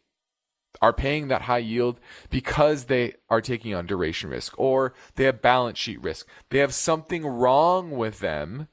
are 0.83 0.93
paying 0.93 1.29
that 1.29 1.43
high 1.43 1.59
yield 1.59 2.01
because 2.29 2.87
they 2.87 3.15
are 3.31 3.41
taking 3.41 3.73
on 3.73 3.87
duration 3.87 4.31
risk 4.31 4.59
or 4.59 4.95
they 5.15 5.23
have 5.27 5.41
balance 5.41 5.79
sheet 5.79 6.03
risk. 6.03 6.27
They 6.51 6.59
have 6.59 6.75
something 6.75 7.25
wrong 7.25 7.93
with 7.93 8.19
them. 8.19 8.67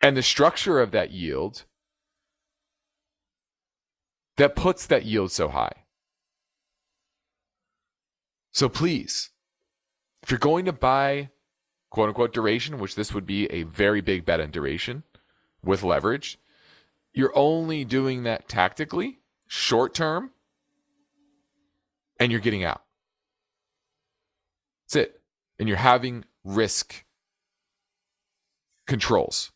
And 0.00 0.16
the 0.16 0.22
structure 0.22 0.78
of 0.78 0.92
that 0.92 1.10
yield 1.10 1.64
that 4.36 4.54
puts 4.54 4.86
that 4.86 5.04
yield 5.04 5.32
so 5.32 5.48
high. 5.48 5.86
So 8.52 8.68
please, 8.68 9.30
if 10.22 10.30
you're 10.30 10.38
going 10.38 10.64
to 10.64 10.72
buy 10.72 11.30
quote 11.90 12.08
unquote 12.08 12.32
duration, 12.32 12.78
which 12.78 12.94
this 12.94 13.14
would 13.14 13.26
be 13.26 13.46
a 13.46 13.62
very 13.62 14.00
big 14.00 14.24
bet 14.24 14.40
on 14.40 14.50
duration 14.50 15.04
with 15.62 15.82
leverage, 15.82 16.38
you're 17.12 17.36
only 17.36 17.84
doing 17.84 18.22
that 18.24 18.48
tactically, 18.48 19.18
short 19.46 19.94
term, 19.94 20.30
and 22.20 22.30
you're 22.30 22.40
getting 22.40 22.64
out. 22.64 22.82
That's 24.86 24.96
it. 24.96 25.20
And 25.58 25.68
you're 25.68 25.78
having 25.78 26.24
risk 26.44 27.04
controls. 28.86 29.52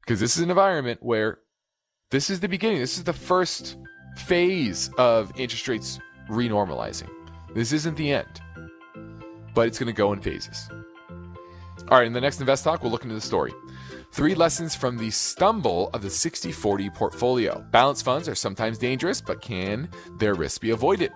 Because 0.00 0.20
this 0.20 0.36
is 0.36 0.42
an 0.42 0.50
environment 0.50 1.02
where 1.02 1.40
this 2.10 2.30
is 2.30 2.40
the 2.40 2.48
beginning, 2.48 2.78
this 2.78 2.96
is 2.96 3.04
the 3.04 3.12
first 3.12 3.76
phase 4.16 4.88
of 4.96 5.32
interest 5.38 5.66
rates 5.68 5.98
renormalizing. 6.28 7.10
This 7.54 7.72
isn't 7.72 7.96
the 7.96 8.12
end 8.12 8.40
but 9.56 9.66
it's 9.66 9.78
going 9.78 9.86
to 9.86 9.92
go 9.92 10.12
in 10.12 10.20
phases. 10.20 10.68
All 11.88 11.98
right, 11.98 12.06
in 12.06 12.12
the 12.12 12.20
next 12.20 12.40
Invest 12.40 12.62
Talk, 12.62 12.82
we'll 12.82 12.92
look 12.92 13.04
into 13.04 13.14
the 13.14 13.20
story. 13.20 13.54
Three 14.12 14.34
lessons 14.34 14.76
from 14.76 14.98
the 14.98 15.10
stumble 15.10 15.88
of 15.94 16.02
the 16.02 16.10
60 16.10 16.52
40 16.52 16.90
portfolio. 16.90 17.64
Balanced 17.70 18.04
funds 18.04 18.28
are 18.28 18.34
sometimes 18.34 18.76
dangerous, 18.76 19.20
but 19.20 19.40
can 19.40 19.88
their 20.18 20.34
risks 20.34 20.58
be 20.58 20.70
avoided? 20.70 21.10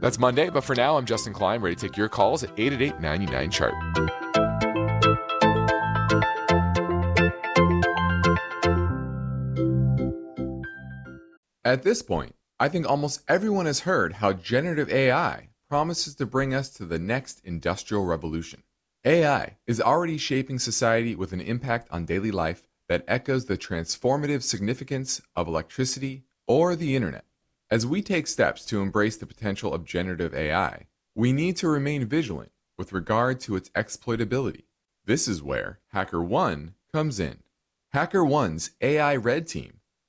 That's 0.00 0.18
Monday, 0.18 0.48
but 0.48 0.62
for 0.64 0.76
now, 0.76 0.96
I'm 0.96 1.06
Justin 1.06 1.32
Klein, 1.32 1.60
ready 1.60 1.74
to 1.74 1.88
take 1.88 1.96
your 1.96 2.08
calls 2.08 2.44
at 2.44 2.50
888 2.56 3.00
99 3.00 3.50
Chart. 3.50 3.74
At 11.64 11.82
this 11.82 12.02
point, 12.02 12.34
I 12.62 12.68
think 12.68 12.88
almost 12.88 13.24
everyone 13.26 13.66
has 13.66 13.80
heard 13.80 14.12
how 14.12 14.34
generative 14.34 14.88
AI 14.88 15.48
promises 15.68 16.14
to 16.14 16.26
bring 16.26 16.54
us 16.54 16.68
to 16.74 16.84
the 16.84 16.96
next 16.96 17.40
industrial 17.44 18.04
revolution. 18.04 18.62
AI 19.04 19.56
is 19.66 19.80
already 19.80 20.16
shaping 20.16 20.60
society 20.60 21.16
with 21.16 21.32
an 21.32 21.40
impact 21.40 21.88
on 21.90 22.04
daily 22.04 22.30
life 22.30 22.68
that 22.88 23.02
echoes 23.08 23.46
the 23.46 23.58
transformative 23.58 24.44
significance 24.44 25.20
of 25.34 25.48
electricity 25.48 26.22
or 26.46 26.76
the 26.76 26.94
internet. 26.94 27.24
As 27.68 27.84
we 27.84 28.00
take 28.00 28.28
steps 28.28 28.64
to 28.66 28.80
embrace 28.80 29.16
the 29.16 29.26
potential 29.26 29.74
of 29.74 29.84
generative 29.84 30.32
AI, 30.32 30.86
we 31.16 31.32
need 31.32 31.56
to 31.56 31.68
remain 31.68 32.06
vigilant 32.06 32.52
with 32.78 32.92
regard 32.92 33.40
to 33.40 33.56
its 33.56 33.70
exploitability. 33.70 34.66
This 35.04 35.26
is 35.26 35.42
where 35.42 35.80
HackerOne 35.92 36.74
comes 36.94 37.18
in. 37.18 37.38
HackerOne's 37.92 38.70
AI 38.80 39.16
Red 39.16 39.48
Team 39.48 39.80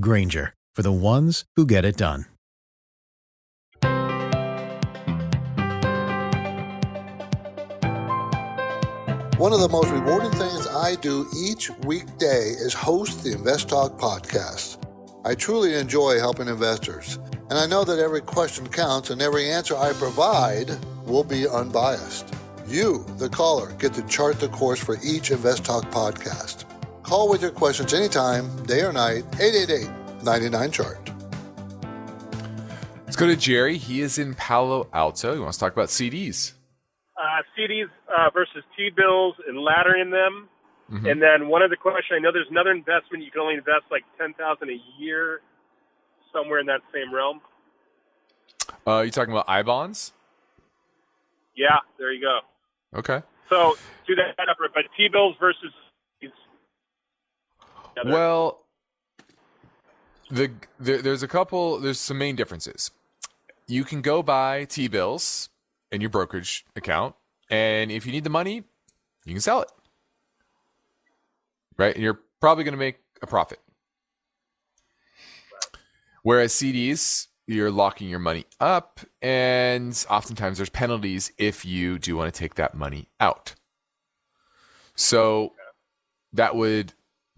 Grainger, 0.00 0.52
for 0.74 0.82
the 0.82 0.92
ones 0.92 1.44
who 1.56 1.66
get 1.66 1.84
it 1.84 1.96
done. 1.96 2.26
One 9.42 9.52
of 9.52 9.58
the 9.58 9.68
most 9.68 9.90
rewarding 9.90 10.30
things 10.30 10.68
I 10.68 10.94
do 10.94 11.26
each 11.36 11.68
weekday 11.84 12.50
is 12.50 12.72
host 12.72 13.24
the 13.24 13.32
Invest 13.32 13.70
Talk 13.70 13.98
podcast. 13.98 14.78
I 15.24 15.34
truly 15.34 15.74
enjoy 15.74 16.20
helping 16.20 16.46
investors, 16.46 17.18
and 17.50 17.58
I 17.58 17.66
know 17.66 17.82
that 17.82 17.98
every 17.98 18.20
question 18.20 18.68
counts 18.68 19.10
and 19.10 19.20
every 19.20 19.50
answer 19.50 19.76
I 19.76 19.94
provide 19.94 20.70
will 21.06 21.24
be 21.24 21.48
unbiased. 21.48 22.32
You, 22.68 23.04
the 23.18 23.28
caller, 23.28 23.72
get 23.80 23.94
to 23.94 24.06
chart 24.06 24.38
the 24.38 24.48
course 24.48 24.78
for 24.78 24.96
each 25.02 25.32
Invest 25.32 25.64
Talk 25.64 25.90
podcast. 25.90 26.64
Call 27.02 27.28
with 27.28 27.42
your 27.42 27.50
questions 27.50 27.92
anytime, 27.92 28.64
day 28.64 28.82
or 28.82 28.92
night, 28.92 29.24
888 29.40 29.90
99 30.22 30.70
Chart. 30.70 31.10
Let's 33.04 33.16
go 33.16 33.26
to 33.26 33.36
Jerry. 33.36 33.76
He 33.76 34.00
is 34.00 34.18
in 34.18 34.34
Palo 34.34 34.88
Alto. 34.92 35.34
He 35.34 35.40
wants 35.40 35.58
to 35.58 35.64
talk 35.64 35.72
about 35.72 35.88
CDs. 35.88 36.52
Uh, 37.14 37.42
CDs 37.58 37.84
uh, 38.08 38.30
versus 38.32 38.64
T 38.76 38.88
bills 38.96 39.34
and 39.46 39.58
laddering 39.58 40.10
them. 40.10 40.48
Mm-hmm. 40.90 41.06
And 41.06 41.22
then 41.22 41.48
one 41.48 41.62
other 41.62 41.76
question: 41.76 42.16
I 42.16 42.20
know 42.20 42.32
there's 42.32 42.50
another 42.50 42.70
investment 42.70 43.22
you 43.24 43.30
can 43.30 43.42
only 43.42 43.54
invest 43.54 43.84
like 43.90 44.04
ten 44.18 44.32
thousand 44.34 44.70
a 44.70 44.80
year, 44.98 45.40
somewhere 46.32 46.60
in 46.60 46.66
that 46.66 46.80
same 46.94 47.12
realm. 47.12 47.40
Uh, 48.86 49.02
you 49.02 49.10
talking 49.10 49.32
about 49.32 49.44
I 49.48 49.62
bonds? 49.62 50.12
Yeah, 51.54 51.78
there 51.98 52.12
you 52.12 52.22
go. 52.22 52.98
Okay. 52.98 53.22
So 53.50 53.76
do 54.06 54.14
that 54.14 54.36
separate, 54.36 54.72
but 54.72 54.84
T 54.96 55.08
bills 55.12 55.36
versus. 55.38 55.72
Well, 58.04 58.64
the, 60.30 60.50
the 60.80 60.96
there's 60.98 61.22
a 61.22 61.28
couple. 61.28 61.78
There's 61.78 62.00
some 62.00 62.18
main 62.18 62.36
differences. 62.36 62.90
You 63.66 63.84
can 63.84 64.02
go 64.02 64.22
buy 64.22 64.64
T 64.64 64.88
bills 64.88 65.48
in 65.90 66.00
your 66.00 66.10
brokerage 66.10 66.64
account. 66.74 67.14
And 67.50 67.92
if 67.92 68.06
you 68.06 68.12
need 68.12 68.24
the 68.24 68.30
money, 68.30 68.64
you 69.24 69.34
can 69.34 69.40
sell 69.40 69.60
it. 69.62 69.68
Right? 71.76 71.94
And 71.94 72.02
you're 72.02 72.20
probably 72.40 72.64
going 72.64 72.72
to 72.72 72.78
make 72.78 72.96
a 73.20 73.26
profit. 73.26 73.60
Whereas 76.22 76.52
CDs, 76.52 77.26
you're 77.46 77.70
locking 77.70 78.08
your 78.08 78.20
money 78.20 78.46
up, 78.60 79.00
and 79.20 80.06
oftentimes 80.08 80.58
there's 80.58 80.70
penalties 80.70 81.32
if 81.36 81.64
you 81.64 81.98
do 81.98 82.16
want 82.16 82.32
to 82.32 82.38
take 82.38 82.54
that 82.54 82.74
money 82.74 83.08
out. 83.18 83.54
So 84.94 85.52
that 86.32 86.54
would 86.54 86.92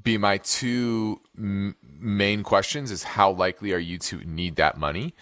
be 0.04 0.18
my 0.18 0.38
two 0.38 1.20
m- 1.36 1.76
main 1.98 2.42
questions 2.42 2.90
is 2.90 3.02
how 3.02 3.30
likely 3.30 3.72
are 3.72 3.78
you 3.78 3.98
to 3.98 4.18
need 4.18 4.56
that 4.56 4.78
money? 4.78 5.14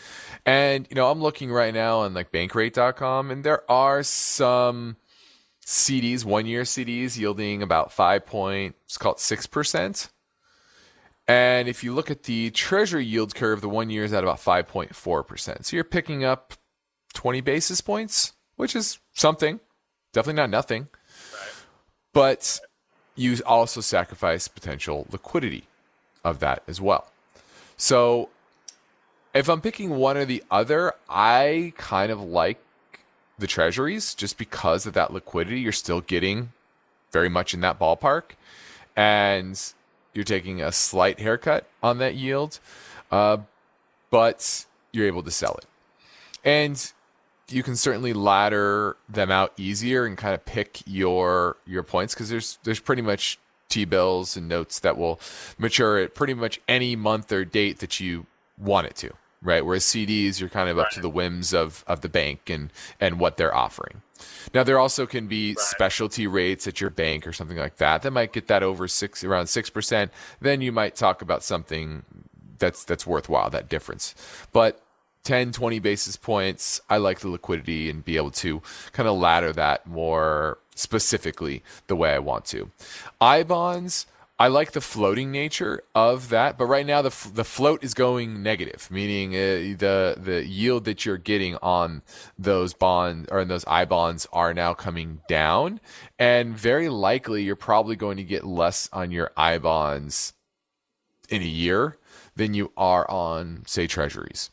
And 0.44 0.86
you 0.90 0.96
know 0.96 1.10
i'm 1.10 1.22
looking 1.22 1.50
right 1.50 1.72
now 1.72 2.00
on 2.00 2.14
like 2.14 2.32
bankrate.com 2.32 3.30
and 3.30 3.44
there 3.44 3.70
are 3.70 4.02
some 4.02 4.96
cds 5.64 6.24
one 6.24 6.44
year 6.46 6.62
cds 6.62 7.16
yielding 7.16 7.62
about 7.62 7.92
5 7.92 8.26
point 8.26 8.74
it's 8.84 8.98
called 8.98 9.18
6% 9.18 10.08
and 11.28 11.68
if 11.68 11.84
you 11.84 11.94
look 11.94 12.10
at 12.10 12.24
the 12.24 12.50
treasury 12.50 13.04
yield 13.04 13.34
curve 13.36 13.60
the 13.60 13.68
one 13.68 13.88
year 13.88 14.02
is 14.02 14.12
at 14.12 14.24
about 14.24 14.38
5.4% 14.38 15.64
so 15.64 15.76
you're 15.76 15.84
picking 15.84 16.24
up 16.24 16.54
20 17.14 17.40
basis 17.40 17.80
points 17.80 18.32
which 18.56 18.74
is 18.74 18.98
something 19.12 19.60
definitely 20.12 20.40
not 20.40 20.50
nothing. 20.50 20.88
Right. 21.32 21.52
but 22.12 22.60
you 23.14 23.36
also 23.44 23.80
sacrifice 23.80 24.48
potential 24.48 25.06
liquidity 25.10 25.64
of 26.24 26.40
that 26.40 26.62
as 26.66 26.80
well. 26.80 27.10
So 27.76 28.30
if 29.34 29.48
I'm 29.48 29.60
picking 29.60 29.90
one 29.90 30.16
or 30.16 30.24
the 30.24 30.42
other, 30.50 30.92
I 31.08 31.72
kind 31.76 32.12
of 32.12 32.20
like 32.20 32.58
the 33.38 33.46
treasuries 33.46 34.14
just 34.14 34.38
because 34.38 34.86
of 34.86 34.94
that 34.94 35.12
liquidity. 35.12 35.60
You're 35.60 35.72
still 35.72 36.00
getting 36.00 36.52
very 37.10 37.28
much 37.28 37.54
in 37.54 37.60
that 37.60 37.78
ballpark, 37.78 38.22
and 38.96 39.60
you're 40.14 40.24
taking 40.24 40.62
a 40.62 40.72
slight 40.72 41.18
haircut 41.18 41.66
on 41.82 41.98
that 41.98 42.14
yield, 42.14 42.58
uh, 43.10 43.38
but 44.10 44.66
you're 44.92 45.06
able 45.06 45.22
to 45.22 45.30
sell 45.30 45.54
it. 45.56 45.66
And 46.44 46.92
you 47.52 47.62
can 47.62 47.76
certainly 47.76 48.12
ladder 48.12 48.96
them 49.08 49.30
out 49.30 49.52
easier 49.56 50.04
and 50.04 50.16
kind 50.16 50.34
of 50.34 50.44
pick 50.44 50.80
your 50.86 51.56
your 51.66 51.82
points 51.82 52.14
because 52.14 52.28
there's 52.28 52.58
there's 52.64 52.80
pretty 52.80 53.02
much 53.02 53.38
T 53.68 53.84
bills 53.84 54.36
and 54.36 54.48
notes 54.48 54.80
that 54.80 54.96
will 54.96 55.20
mature 55.58 55.98
at 55.98 56.14
pretty 56.14 56.34
much 56.34 56.60
any 56.68 56.96
month 56.96 57.32
or 57.32 57.44
date 57.44 57.78
that 57.78 58.00
you 58.00 58.26
want 58.58 58.86
it 58.86 58.96
to, 58.96 59.12
right? 59.40 59.64
Whereas 59.64 59.84
CDs, 59.84 60.40
you're 60.40 60.48
kind 60.48 60.68
of 60.68 60.78
up 60.78 60.90
to 60.90 61.00
the 61.00 61.08
whims 61.08 61.54
of 61.54 61.84
of 61.86 62.00
the 62.00 62.08
bank 62.08 62.50
and 62.50 62.70
and 63.00 63.18
what 63.18 63.36
they're 63.36 63.54
offering. 63.54 64.02
Now 64.54 64.62
there 64.62 64.78
also 64.78 65.06
can 65.06 65.26
be 65.26 65.50
right. 65.50 65.58
specialty 65.58 66.26
rates 66.26 66.66
at 66.66 66.80
your 66.80 66.90
bank 66.90 67.26
or 67.26 67.32
something 67.32 67.56
like 67.56 67.76
that 67.76 68.02
that 68.02 68.10
might 68.12 68.32
get 68.32 68.46
that 68.48 68.62
over 68.62 68.86
six 68.88 69.24
around 69.24 69.46
six 69.46 69.70
percent. 69.70 70.12
Then 70.40 70.60
you 70.60 70.70
might 70.70 70.94
talk 70.94 71.22
about 71.22 71.42
something 71.42 72.04
that's 72.58 72.84
that's 72.84 73.06
worthwhile 73.06 73.50
that 73.50 73.68
difference. 73.68 74.14
But 74.52 74.80
10, 75.24 75.52
20 75.52 75.78
basis 75.78 76.16
points. 76.16 76.80
I 76.88 76.96
like 76.96 77.20
the 77.20 77.28
liquidity 77.28 77.88
and 77.88 78.04
be 78.04 78.16
able 78.16 78.30
to 78.32 78.62
kind 78.92 79.08
of 79.08 79.18
ladder 79.18 79.52
that 79.52 79.86
more 79.86 80.58
specifically 80.74 81.62
the 81.86 81.96
way 81.96 82.12
I 82.12 82.18
want 82.18 82.44
to. 82.46 82.70
I 83.20 83.42
bonds, 83.42 84.06
I 84.38 84.48
like 84.48 84.72
the 84.72 84.80
floating 84.80 85.30
nature 85.30 85.84
of 85.94 86.30
that, 86.30 86.58
but 86.58 86.66
right 86.66 86.84
now 86.84 87.00
the 87.00 87.14
the 87.32 87.44
float 87.44 87.84
is 87.84 87.94
going 87.94 88.42
negative, 88.42 88.88
meaning 88.90 89.34
uh, 89.34 89.78
the 89.78 90.16
the 90.18 90.44
yield 90.44 90.84
that 90.86 91.06
you're 91.06 91.16
getting 91.16 91.56
on 91.62 92.02
those 92.36 92.74
bonds 92.74 93.28
or 93.30 93.44
those 93.44 93.64
I 93.68 93.84
bonds 93.84 94.26
are 94.32 94.52
now 94.52 94.74
coming 94.74 95.20
down, 95.28 95.78
and 96.18 96.56
very 96.56 96.88
likely 96.88 97.44
you're 97.44 97.54
probably 97.54 97.94
going 97.94 98.16
to 98.16 98.24
get 98.24 98.44
less 98.44 98.88
on 98.92 99.12
your 99.12 99.30
I 99.36 99.58
bonds 99.58 100.32
in 101.28 101.42
a 101.42 101.44
year 101.44 101.98
than 102.34 102.54
you 102.54 102.72
are 102.76 103.08
on 103.08 103.62
say 103.66 103.86
treasuries. 103.86 104.50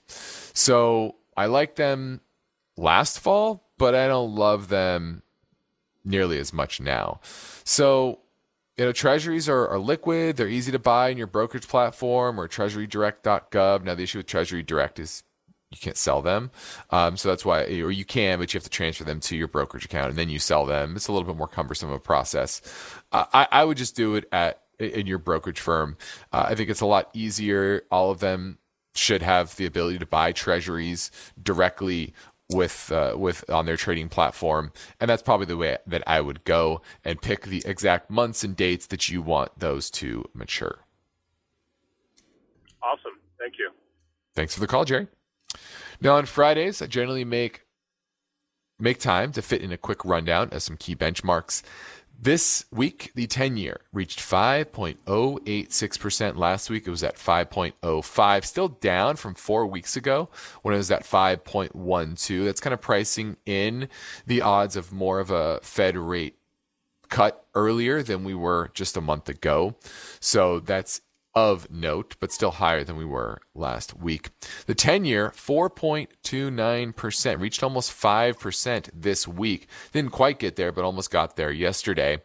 So 0.59 1.15
I 1.37 1.45
like 1.45 1.75
them 1.75 2.19
last 2.75 3.21
fall, 3.21 3.63
but 3.77 3.95
I 3.95 4.07
don't 4.07 4.35
love 4.35 4.67
them 4.67 5.23
nearly 6.03 6.37
as 6.37 6.51
much 6.51 6.81
now. 6.81 7.21
So, 7.63 8.19
you 8.77 8.83
know, 8.83 8.91
treasuries 8.91 9.47
are, 9.47 9.69
are 9.69 9.79
liquid, 9.79 10.35
they're 10.35 10.49
easy 10.49 10.73
to 10.73 10.79
buy 10.79 11.09
in 11.09 11.17
your 11.17 11.27
brokerage 11.27 11.69
platform 11.69 12.37
or 12.37 12.49
treasurydirect.gov. 12.49 13.85
Now, 13.85 13.95
the 13.95 14.03
issue 14.03 14.19
with 14.19 14.27
Treasury 14.27 14.61
Direct 14.61 14.99
is 14.99 15.23
you 15.71 15.77
can't 15.77 15.95
sell 15.95 16.21
them. 16.21 16.51
Um, 16.89 17.15
so 17.15 17.29
that's 17.29 17.45
why, 17.45 17.63
or 17.63 17.91
you 17.91 18.03
can, 18.03 18.37
but 18.37 18.53
you 18.53 18.57
have 18.57 18.65
to 18.65 18.69
transfer 18.69 19.05
them 19.05 19.21
to 19.21 19.37
your 19.37 19.47
brokerage 19.47 19.85
account 19.85 20.09
and 20.09 20.17
then 20.17 20.27
you 20.27 20.39
sell 20.39 20.65
them. 20.65 20.97
It's 20.97 21.07
a 21.07 21.13
little 21.13 21.25
bit 21.25 21.37
more 21.37 21.47
cumbersome 21.47 21.87
of 21.87 21.95
a 21.95 21.99
process. 22.01 22.61
Uh, 23.13 23.25
I, 23.31 23.47
I 23.49 23.63
would 23.63 23.77
just 23.77 23.95
do 23.95 24.15
it 24.15 24.25
at 24.33 24.61
in 24.77 25.07
your 25.07 25.19
brokerage 25.19 25.61
firm. 25.61 25.95
Uh, 26.33 26.47
I 26.49 26.55
think 26.55 26.69
it's 26.69 26.81
a 26.81 26.85
lot 26.85 27.09
easier. 27.13 27.83
All 27.91 28.11
of 28.11 28.19
them 28.19 28.57
should 28.99 29.21
have 29.21 29.55
the 29.55 29.65
ability 29.65 29.97
to 29.99 30.05
buy 30.05 30.31
treasuries 30.31 31.09
directly 31.41 32.13
with 32.51 32.91
uh, 32.91 33.13
with 33.15 33.47
on 33.49 33.65
their 33.65 33.77
trading 33.77 34.09
platform, 34.09 34.71
and 34.99 35.09
that's 35.09 35.21
probably 35.21 35.45
the 35.45 35.57
way 35.57 35.77
that 35.85 36.03
I 36.07 36.21
would 36.21 36.43
go 36.43 36.81
and 37.05 37.21
pick 37.21 37.45
the 37.45 37.63
exact 37.65 38.09
months 38.09 38.43
and 38.43 38.55
dates 38.55 38.87
that 38.87 39.09
you 39.09 39.21
want 39.21 39.57
those 39.59 39.89
to 39.91 40.25
mature. 40.33 40.79
Awesome, 42.81 43.19
thank 43.37 43.53
you. 43.59 43.71
Thanks 44.35 44.53
for 44.53 44.59
the 44.59 44.67
call, 44.67 44.85
Jerry. 44.85 45.07
Now 46.01 46.15
on 46.15 46.25
Fridays, 46.25 46.81
I 46.81 46.87
generally 46.87 47.25
make 47.25 47.65
make 48.79 48.99
time 48.99 49.31
to 49.33 49.41
fit 49.41 49.61
in 49.61 49.71
a 49.71 49.77
quick 49.77 50.03
rundown 50.05 50.49
of 50.51 50.63
some 50.63 50.77
key 50.77 50.95
benchmarks 50.95 51.61
this 52.21 52.65
week, 52.71 53.11
the 53.15 53.27
10 53.27 53.57
year 53.57 53.81
reached 53.93 54.19
5.086%. 54.19 56.35
Last 56.35 56.69
week, 56.69 56.85
it 56.85 56.91
was 56.91 57.03
at 57.03 57.15
5.05, 57.15 58.45
still 58.45 58.67
down 58.67 59.15
from 59.15 59.35
four 59.35 59.65
weeks 59.65 59.95
ago 59.95 60.29
when 60.61 60.73
it 60.73 60.77
was 60.77 60.91
at 60.91 61.03
5.12. 61.03 62.45
That's 62.45 62.59
kind 62.59 62.73
of 62.73 62.81
pricing 62.81 63.37
in 63.45 63.87
the 64.27 64.41
odds 64.41 64.75
of 64.75 64.91
more 64.91 65.19
of 65.19 65.31
a 65.31 65.59
Fed 65.61 65.95
rate 65.95 66.35
cut 67.09 67.45
earlier 67.55 68.03
than 68.03 68.23
we 68.23 68.33
were 68.33 68.71
just 68.73 68.97
a 68.97 69.01
month 69.01 69.29
ago. 69.29 69.75
So 70.19 70.59
that's 70.59 71.01
of 71.39 71.71
note, 71.71 72.17
but 72.19 72.33
still 72.33 72.51
higher 72.51 72.83
than 72.83 72.97
we 72.97 73.05
were 73.05 73.39
last 73.55 73.97
week. 73.97 74.31
The 74.65 74.75
10 74.75 75.05
year, 75.05 75.29
4.29%, 75.29 77.39
reached 77.39 77.63
almost 77.63 77.93
5% 77.93 78.89
this 78.93 79.25
week. 79.25 79.67
Didn't 79.93 80.11
quite 80.11 80.39
get 80.39 80.57
there, 80.57 80.73
but 80.73 80.83
almost 80.83 81.11
got 81.11 81.37
there 81.37 81.51
yesterday. 81.51 82.17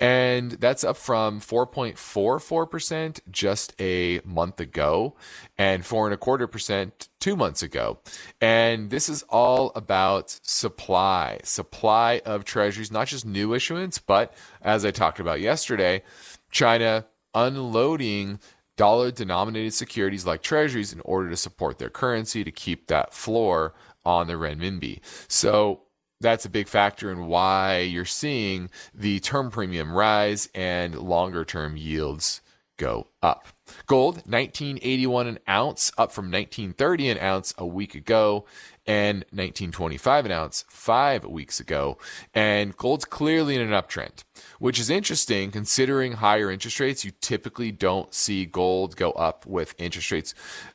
And 0.00 0.52
that's 0.52 0.82
up 0.82 0.96
from 0.96 1.40
4.44% 1.40 3.20
just 3.30 3.80
a 3.80 4.20
month 4.24 4.58
ago 4.60 5.14
and 5.56 5.86
four 5.86 6.06
and 6.06 6.14
a 6.14 6.16
quarter 6.16 6.46
percent 6.46 7.08
two 7.20 7.36
months 7.36 7.62
ago. 7.62 7.98
And 8.40 8.90
this 8.90 9.08
is 9.08 9.24
all 9.28 9.72
about 9.74 10.38
supply, 10.42 11.40
supply 11.42 12.22
of 12.24 12.44
treasuries, 12.44 12.92
not 12.92 13.08
just 13.08 13.26
new 13.26 13.54
issuance, 13.54 13.98
but 13.98 14.32
as 14.62 14.84
I 14.84 14.92
talked 14.92 15.18
about 15.20 15.40
yesterday, 15.40 16.02
China 16.50 17.06
unloading 17.46 18.40
dollar 18.76 19.10
denominated 19.10 19.74
securities 19.74 20.24
like 20.24 20.42
treasuries 20.42 20.92
in 20.92 21.00
order 21.00 21.28
to 21.28 21.36
support 21.36 21.78
their 21.78 21.90
currency 21.90 22.44
to 22.44 22.50
keep 22.50 22.86
that 22.86 23.12
floor 23.12 23.74
on 24.04 24.26
the 24.26 24.34
renminbi. 24.34 25.00
So 25.28 25.82
that's 26.20 26.44
a 26.44 26.50
big 26.50 26.68
factor 26.68 27.10
in 27.12 27.26
why 27.26 27.80
you're 27.80 28.04
seeing 28.04 28.70
the 28.94 29.20
term 29.20 29.50
premium 29.50 29.92
rise 29.92 30.48
and 30.54 30.98
longer 30.98 31.44
term 31.44 31.76
yields 31.76 32.40
go 32.76 33.08
up. 33.22 33.48
Gold, 33.86 34.16
1981 34.26 35.26
an 35.26 35.38
ounce, 35.48 35.92
up 35.98 36.12
from 36.12 36.26
1930 36.26 37.10
an 37.10 37.18
ounce 37.18 37.54
a 37.58 37.66
week 37.66 37.94
ago, 37.94 38.44
and 38.86 39.18
1925 39.30 40.26
an 40.26 40.32
ounce 40.32 40.64
five 40.68 41.24
weeks 41.24 41.60
ago. 41.60 41.98
And 42.34 42.76
gold's 42.76 43.04
clearly 43.04 43.54
in 43.54 43.60
an 43.60 43.70
uptrend, 43.70 44.24
which 44.58 44.80
is 44.80 44.88
interesting 44.88 45.50
considering 45.50 46.12
higher 46.12 46.50
interest 46.50 46.80
rates. 46.80 47.04
You 47.04 47.12
typically 47.20 47.70
don't 47.70 48.14
see 48.14 48.46
gold 48.46 48.96
go 48.96 49.12
up 49.12 49.44
with 49.46 49.74
interest 49.78 50.10
rates 50.10 50.34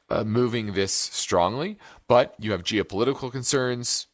uh, 0.09 0.23
moving 0.23 0.73
this 0.73 0.93
strongly, 0.93 1.77
but 2.07 2.35
you 2.39 2.51
have 2.51 2.63
geopolitical 2.63 3.31
concerns 3.31 4.07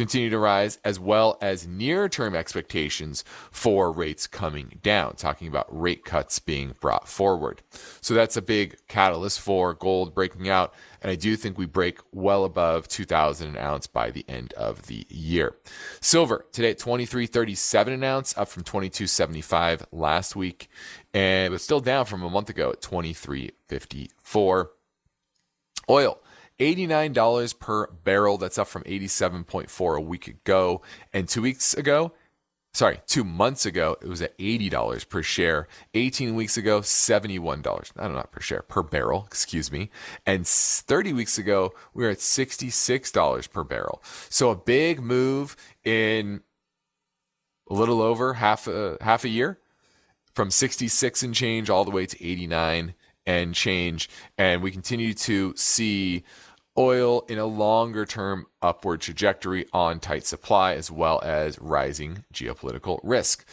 continue 0.00 0.30
to 0.30 0.38
rise, 0.38 0.78
as 0.82 0.98
well 0.98 1.36
as 1.42 1.66
near 1.66 2.08
term 2.08 2.34
expectations 2.34 3.22
for 3.50 3.92
rates 3.92 4.26
coming 4.26 4.78
down, 4.82 5.14
talking 5.14 5.46
about 5.46 5.66
rate 5.68 6.06
cuts 6.06 6.38
being 6.38 6.74
brought 6.80 7.06
forward. 7.06 7.60
So 8.00 8.14
that's 8.14 8.34
a 8.34 8.40
big 8.40 8.78
catalyst 8.88 9.40
for 9.40 9.74
gold 9.74 10.14
breaking 10.14 10.48
out. 10.48 10.72
And 11.02 11.10
I 11.10 11.16
do 11.16 11.36
think 11.36 11.58
we 11.58 11.66
break 11.66 11.98
well 12.12 12.46
above 12.46 12.88
2000 12.88 13.50
an 13.50 13.58
ounce 13.58 13.86
by 13.86 14.10
the 14.10 14.24
end 14.26 14.54
of 14.54 14.86
the 14.86 15.06
year. 15.10 15.56
Silver 16.00 16.46
today 16.50 16.70
at 16.70 16.78
23.37 16.78 17.88
an 17.88 18.02
ounce, 18.02 18.36
up 18.38 18.48
from 18.48 18.64
22.75 18.64 19.84
last 19.92 20.34
week, 20.34 20.70
and 21.12 21.52
but 21.52 21.60
still 21.60 21.80
down 21.80 22.06
from 22.06 22.22
a 22.22 22.30
month 22.30 22.48
ago 22.48 22.70
at 22.70 22.80
23.54. 22.80 24.68
Oil 25.90 26.18
$89 26.60 27.58
per 27.58 27.86
barrel. 27.88 28.38
That's 28.38 28.58
up 28.58 28.68
from 28.68 28.84
87.4 28.84 29.96
a 29.96 30.00
week 30.00 30.28
ago. 30.28 30.82
And 31.12 31.28
two 31.28 31.42
weeks 31.42 31.74
ago, 31.74 32.12
sorry, 32.72 33.00
two 33.06 33.24
months 33.24 33.66
ago, 33.66 33.96
it 34.00 34.08
was 34.08 34.22
at 34.22 34.36
$80 34.38 35.08
per 35.08 35.22
share. 35.22 35.66
18 35.94 36.34
weeks 36.34 36.56
ago, 36.56 36.80
$71. 36.80 37.58
I 37.58 38.02
don't 38.02 38.12
know, 38.12 38.18
not 38.18 38.30
per 38.30 38.40
share, 38.40 38.62
per 38.62 38.82
barrel, 38.82 39.24
excuse 39.26 39.72
me. 39.72 39.90
And 40.26 40.46
30 40.46 41.12
weeks 41.12 41.38
ago, 41.38 41.72
we 41.94 42.04
were 42.04 42.10
at 42.10 42.18
$66 42.18 43.50
per 43.50 43.64
barrel. 43.64 44.02
So 44.28 44.50
a 44.50 44.56
big 44.56 45.00
move 45.00 45.56
in 45.82 46.42
a 47.68 47.74
little 47.74 48.02
over 48.02 48.34
half 48.34 48.66
a, 48.66 48.98
half 49.00 49.24
a 49.24 49.28
year 49.28 49.58
from 50.34 50.50
66 50.50 51.22
and 51.22 51.34
change 51.34 51.70
all 51.70 51.84
the 51.84 51.90
way 51.90 52.06
to 52.06 52.24
89 52.24 52.94
and 53.26 53.54
change. 53.54 54.08
And 54.38 54.62
we 54.62 54.70
continue 54.70 55.14
to 55.14 55.54
see 55.56 56.24
oil 56.80 57.26
in 57.28 57.38
a 57.38 57.44
longer 57.44 58.06
term 58.06 58.46
upward 58.62 59.02
trajectory 59.02 59.66
on 59.72 60.00
tight 60.00 60.24
supply 60.24 60.74
as 60.74 60.90
well 60.90 61.20
as 61.22 61.58
rising 61.58 62.24
geopolitical 62.32 62.98
risk. 63.02 63.46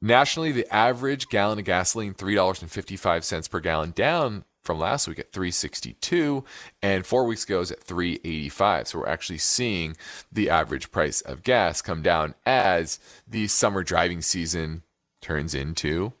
Nationally, 0.00 0.50
the 0.50 0.72
average 0.74 1.28
gallon 1.28 1.58
of 1.58 1.64
gasoline 1.66 2.14
$3.55 2.14 3.50
per 3.50 3.60
gallon 3.60 3.90
down 3.90 4.44
from 4.62 4.78
last 4.78 5.06
week 5.06 5.18
at 5.18 5.30
362 5.30 6.42
and 6.82 7.04
4 7.04 7.26
weeks 7.26 7.44
ago 7.44 7.60
is 7.60 7.70
at 7.70 7.82
385. 7.82 8.88
So 8.88 8.98
we're 8.98 9.08
actually 9.08 9.38
seeing 9.38 9.94
the 10.32 10.48
average 10.48 10.90
price 10.90 11.20
of 11.20 11.42
gas 11.42 11.82
come 11.82 12.00
down 12.00 12.34
as 12.46 12.98
the 13.28 13.46
summer 13.46 13.82
driving 13.82 14.22
season 14.22 14.82
turns 15.20 15.54
into 15.54 16.14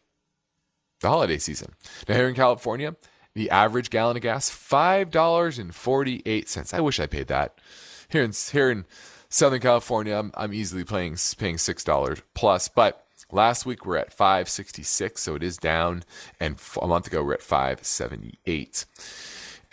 the 1.00 1.08
holiday 1.08 1.38
season. 1.38 1.72
Now 2.06 2.16
here 2.16 2.28
in 2.28 2.34
California, 2.34 2.96
the 3.34 3.50
average 3.50 3.90
gallon 3.90 4.16
of 4.16 4.22
gas, 4.22 4.48
$5.48. 4.50 6.74
I 6.74 6.80
wish 6.80 6.98
I 7.00 7.06
paid 7.06 7.26
that. 7.28 7.60
Here 8.08 8.22
in, 8.22 8.32
here 8.52 8.70
in 8.70 8.86
Southern 9.28 9.60
California, 9.60 10.16
I'm, 10.16 10.30
I'm 10.34 10.54
easily 10.54 10.84
paying, 10.84 11.16
paying 11.38 11.56
$6 11.56 12.22
plus, 12.34 12.68
but 12.68 13.04
last 13.32 13.66
week 13.66 13.84
we're 13.84 13.96
at 13.96 14.12
566, 14.12 15.20
so 15.20 15.34
it 15.34 15.42
is 15.42 15.56
down, 15.56 16.04
and 16.38 16.56
a 16.80 16.86
month 16.86 17.08
ago 17.08 17.24
we're 17.24 17.34
at 17.34 17.42
578. 17.42 18.84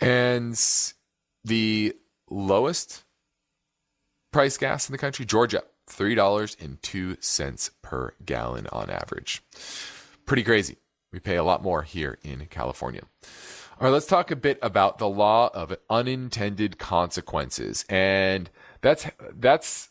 And 0.00 0.58
the 1.44 1.94
lowest 2.28 3.04
price 4.32 4.56
gas 4.56 4.88
in 4.88 4.92
the 4.92 4.98
country, 4.98 5.24
Georgia, 5.24 5.62
$3.02 5.88 7.70
per 7.82 8.14
gallon 8.24 8.66
on 8.72 8.90
average. 8.90 9.42
Pretty 10.26 10.42
crazy. 10.42 10.78
We 11.12 11.20
pay 11.20 11.36
a 11.36 11.44
lot 11.44 11.62
more 11.62 11.82
here 11.82 12.18
in 12.22 12.46
California. 12.46 13.02
All 13.78 13.86
right, 13.86 13.92
let's 13.92 14.06
talk 14.06 14.30
a 14.30 14.36
bit 14.36 14.58
about 14.62 14.98
the 14.98 15.08
law 15.08 15.50
of 15.52 15.76
unintended 15.90 16.78
consequences. 16.78 17.84
And 17.88 18.48
that's 18.80 19.06
that's 19.34 19.90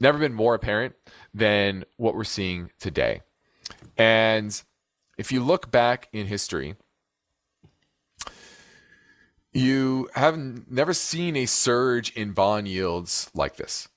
never 0.00 0.18
been 0.18 0.34
more 0.34 0.54
apparent 0.54 0.94
than 1.34 1.84
what 1.96 2.14
we're 2.14 2.24
seeing 2.24 2.70
today. 2.78 3.22
And 3.96 4.60
if 5.18 5.32
you 5.32 5.42
look 5.42 5.70
back 5.70 6.08
in 6.12 6.26
history, 6.26 6.76
you 9.52 10.08
have 10.14 10.38
never 10.70 10.94
seen 10.94 11.36
a 11.36 11.46
surge 11.46 12.12
in 12.12 12.32
bond 12.32 12.68
yields 12.68 13.30
like 13.34 13.56
this. 13.56 13.88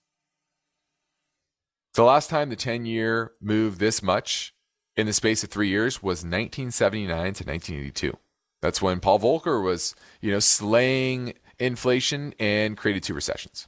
The 1.94 2.04
last 2.04 2.30
time 2.30 2.50
the 2.50 2.56
10 2.56 2.86
year 2.86 3.34
moved 3.42 3.80
this 3.80 4.02
much 4.02 4.54
in 5.02 5.08
the 5.08 5.14
space 5.14 5.44
of 5.44 5.50
three 5.50 5.68
years 5.68 6.02
was 6.02 6.20
1979 6.20 7.08
to 7.10 7.44
1982. 7.44 8.18
That's 8.62 8.82
when 8.82 9.00
Paul 9.00 9.20
Volcker 9.20 9.64
was, 9.64 9.96
you 10.22 10.32
know, 10.32 10.40
slaying 10.40 11.34
inflation 11.60 12.34
and 12.40 12.78
created 12.78 13.04
two 13.04 13.14
recessions. 13.14 13.68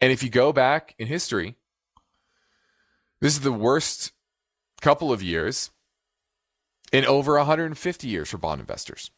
And 0.00 0.12
if 0.12 0.22
you 0.22 0.28
go 0.28 0.52
back 0.52 0.94
in 0.98 1.06
history, 1.06 1.56
this 3.20 3.32
is 3.32 3.40
the 3.40 3.52
worst 3.52 4.12
couple 4.82 5.10
of 5.10 5.22
years 5.22 5.70
in 6.92 7.06
over 7.06 7.38
150 7.38 8.06
years 8.06 8.28
for 8.28 8.36
bond 8.36 8.60
investors. 8.60 9.10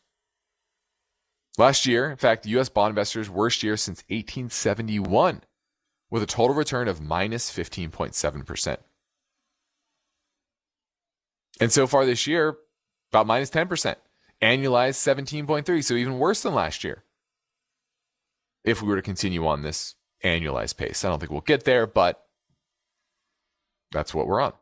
Last 1.59 1.87
year, 1.87 2.11
in 2.11 2.17
fact, 2.17 2.45
the 2.45 2.51
US 2.51 2.69
bond 2.69 2.91
investors' 2.91 3.29
worst 3.29 3.65
year 3.65 3.77
since 3.77 4.05
1871, 4.09 5.43
with 6.11 6.23
a 6.23 6.27
total 6.27 6.55
return 6.55 6.87
of 6.87 7.01
minus 7.01 7.51
15.7%. 7.51 8.77
And 11.61 11.73
so 11.73 11.87
far 11.87 12.05
this 12.05 12.27
year, 12.27 12.57
about 13.13 13.27
minus 13.27 13.51
10%. 13.51 13.97
Annualized 14.43 15.47
17.3, 15.47 15.83
so 15.83 15.95
even 15.95 16.19
worse 16.19 16.43
than 16.43 16.55
last 16.55 16.85
year. 16.85 17.05
If 18.65 18.83
we 18.83 18.89
were 18.89 18.97
to 18.97 19.03
continue 19.03 19.47
on 19.47 19.63
this 19.63 19.95
annualized 20.23 20.77
pace, 20.77 21.05
I 21.05 21.09
don't 21.09 21.19
think 21.19 21.31
we'll 21.33 21.41
get 21.41 21.65
there, 21.65 21.87
but 21.87 22.27
that's 23.93 24.13
what 24.13 24.27
we're 24.27 24.43
on. 24.43 24.53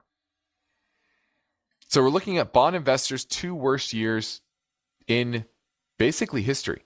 So 1.88 2.02
we're 2.02 2.10
looking 2.10 2.38
at 2.38 2.52
bond 2.52 2.76
investors' 2.76 3.24
two 3.24 3.54
worst 3.54 3.92
years 3.92 4.42
in 5.06 5.44
basically 5.98 6.42
history. 6.42 6.84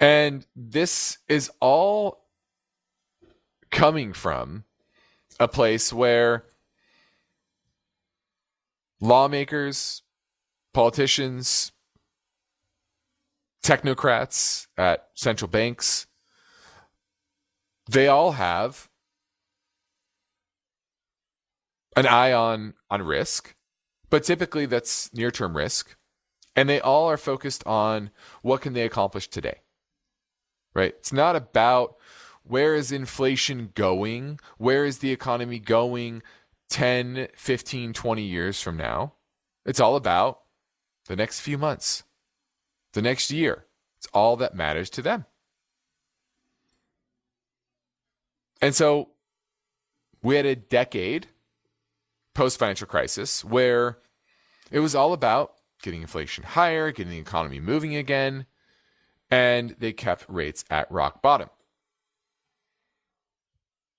And 0.00 0.46
this 0.54 1.18
is 1.28 1.50
all 1.60 2.24
coming 3.70 4.12
from 4.12 4.64
a 5.38 5.48
place 5.48 5.92
where 5.92 6.44
lawmakers, 9.00 10.02
politicians, 10.72 11.72
technocrats 13.62 14.66
at 14.76 15.08
central 15.14 15.48
banks, 15.48 16.06
they 17.90 18.08
all 18.08 18.32
have 18.32 18.88
an 21.96 22.06
eye 22.06 22.32
on 22.32 22.74
on 22.90 23.02
risk, 23.02 23.54
but 24.10 24.22
typically 24.22 24.66
that's 24.66 25.12
near-term 25.14 25.56
risk, 25.56 25.96
and 26.54 26.68
they 26.68 26.80
all 26.80 27.08
are 27.08 27.16
focused 27.16 27.66
on 27.66 28.10
what 28.42 28.60
can 28.60 28.72
they 28.72 28.82
accomplish 28.82 29.28
today. 29.28 29.60
Right? 30.74 30.94
It's 30.98 31.12
not 31.12 31.36
about 31.36 31.96
where 32.44 32.74
is 32.74 32.92
inflation 32.92 33.72
going? 33.74 34.38
Where 34.58 34.84
is 34.84 34.98
the 34.98 35.10
economy 35.10 35.58
going 35.58 36.22
10, 36.70 37.28
15, 37.34 37.92
20 37.92 38.22
years 38.22 38.60
from 38.60 38.76
now. 38.76 39.14
It's 39.64 39.80
all 39.80 39.96
about 39.96 40.40
the 41.06 41.16
next 41.16 41.40
few 41.40 41.58
months, 41.58 42.04
the 42.92 43.02
next 43.02 43.30
year. 43.30 43.66
It's 43.98 44.08
all 44.12 44.36
that 44.36 44.54
matters 44.54 44.90
to 44.90 45.02
them. 45.02 45.26
And 48.60 48.74
so 48.74 49.10
we 50.22 50.36
had 50.36 50.46
a 50.46 50.56
decade 50.56 51.28
post 52.34 52.58
financial 52.58 52.86
crisis 52.86 53.44
where 53.44 53.98
it 54.70 54.80
was 54.80 54.94
all 54.94 55.12
about 55.12 55.54
getting 55.82 56.02
inflation 56.02 56.44
higher, 56.44 56.90
getting 56.90 57.12
the 57.12 57.18
economy 57.18 57.60
moving 57.60 57.94
again, 57.94 58.46
and 59.30 59.76
they 59.78 59.92
kept 59.92 60.24
rates 60.28 60.64
at 60.70 60.90
rock 60.90 61.22
bottom. 61.22 61.48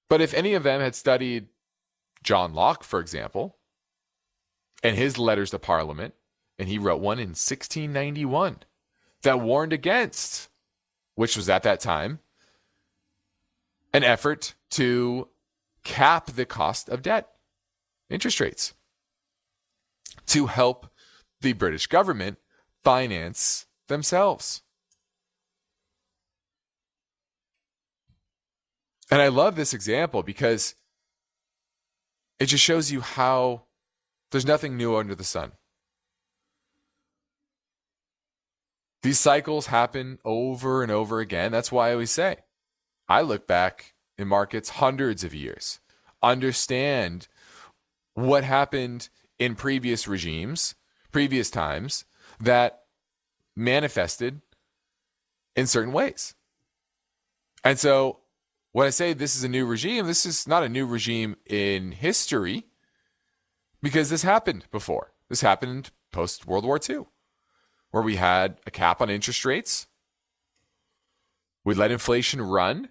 But 0.10 0.22
if 0.22 0.34
any 0.34 0.54
of 0.54 0.64
them 0.64 0.82
had 0.82 0.96
studied 0.96 1.48
John 2.28 2.54
Locke, 2.54 2.84
for 2.84 3.00
example, 3.00 3.56
and 4.84 4.98
his 4.98 5.18
letters 5.18 5.52
to 5.52 5.60
Parliament, 5.60 6.14
and 6.60 6.68
he 6.68 6.78
wrote 6.78 7.00
one 7.00 7.20
in 7.20 7.30
1691 7.30 8.58
that 9.22 9.40
warned 9.40 9.72
against, 9.72 10.50
which 11.16 11.38
was 11.38 11.48
at 11.48 11.64
that 11.64 11.80
time, 11.80 12.20
an 13.94 14.04
effort 14.04 14.56
to 14.72 15.30
cap 15.86 16.26
the 16.26 16.46
cost 16.46 16.90
of 16.90 17.02
debt, 17.02 17.30
interest 18.10 18.42
rates, 18.42 18.74
to 20.26 20.48
help 20.48 20.88
the 21.40 21.54
British 21.54 21.88
government 21.88 22.40
finance 22.84 23.68
themselves. 23.88 24.64
And 29.10 29.22
I 29.22 29.30
love 29.30 29.56
this 29.56 29.74
example 29.74 30.24
because 30.24 30.76
it 32.40 32.46
just 32.48 32.64
shows 32.64 32.92
you 32.92 33.02
how 33.02 33.64
there's 34.32 34.46
nothing 34.46 34.78
new 34.78 34.96
under 34.96 35.16
the 35.16 35.24
sun. 35.24 35.54
These 39.04 39.20
cycles 39.20 39.68
happen 39.68 40.20
over 40.26 40.84
and 40.84 40.92
over 40.92 41.20
again. 41.20 41.52
That's 41.52 41.72
why 41.72 41.90
I 41.90 41.94
always 41.94 42.12
say 42.12 42.38
I 43.08 43.22
look 43.22 43.48
back 43.48 43.94
in 44.18 44.28
markets 44.28 44.70
hundreds 44.70 45.24
of 45.24 45.34
years, 45.34 45.80
understand 46.22 47.28
what 48.16 48.44
happened 48.44 49.10
in 49.40 49.56
previous 49.56 50.08
regimes, 50.08 50.76
previous 51.12 51.50
times 51.50 52.06
that 52.40 52.82
manifested 53.56 54.42
in 55.56 55.68
certain 55.68 55.94
ways. 55.94 56.36
And 57.64 57.80
so 57.80 58.20
when 58.78 58.86
I 58.86 58.92
say 58.92 59.14
this 59.14 59.36
is 59.36 59.44
a 59.44 59.50
new 59.50 59.66
regime, 59.66 60.06
this 60.06 60.24
is 60.24 60.48
not 60.48 60.62
a 60.62 60.70
new 60.70 60.86
regime 60.86 61.36
in 61.48 61.94
history 61.94 62.68
because 63.82 64.12
this 64.12 64.22
happened 64.22 64.66
before. 64.70 65.14
This 65.30 65.42
happened 65.42 65.90
post 66.12 66.46
World 66.46 66.64
War 66.64 66.80
II, 66.88 67.08
where 67.90 68.04
we 68.04 68.18
had 68.18 68.60
a 68.68 68.70
cap 68.70 69.02
on 69.02 69.10
interest 69.10 69.44
rates. 69.46 69.88
We 71.66 71.74
let 71.74 71.90
inflation 71.90 72.40
run, 72.40 72.90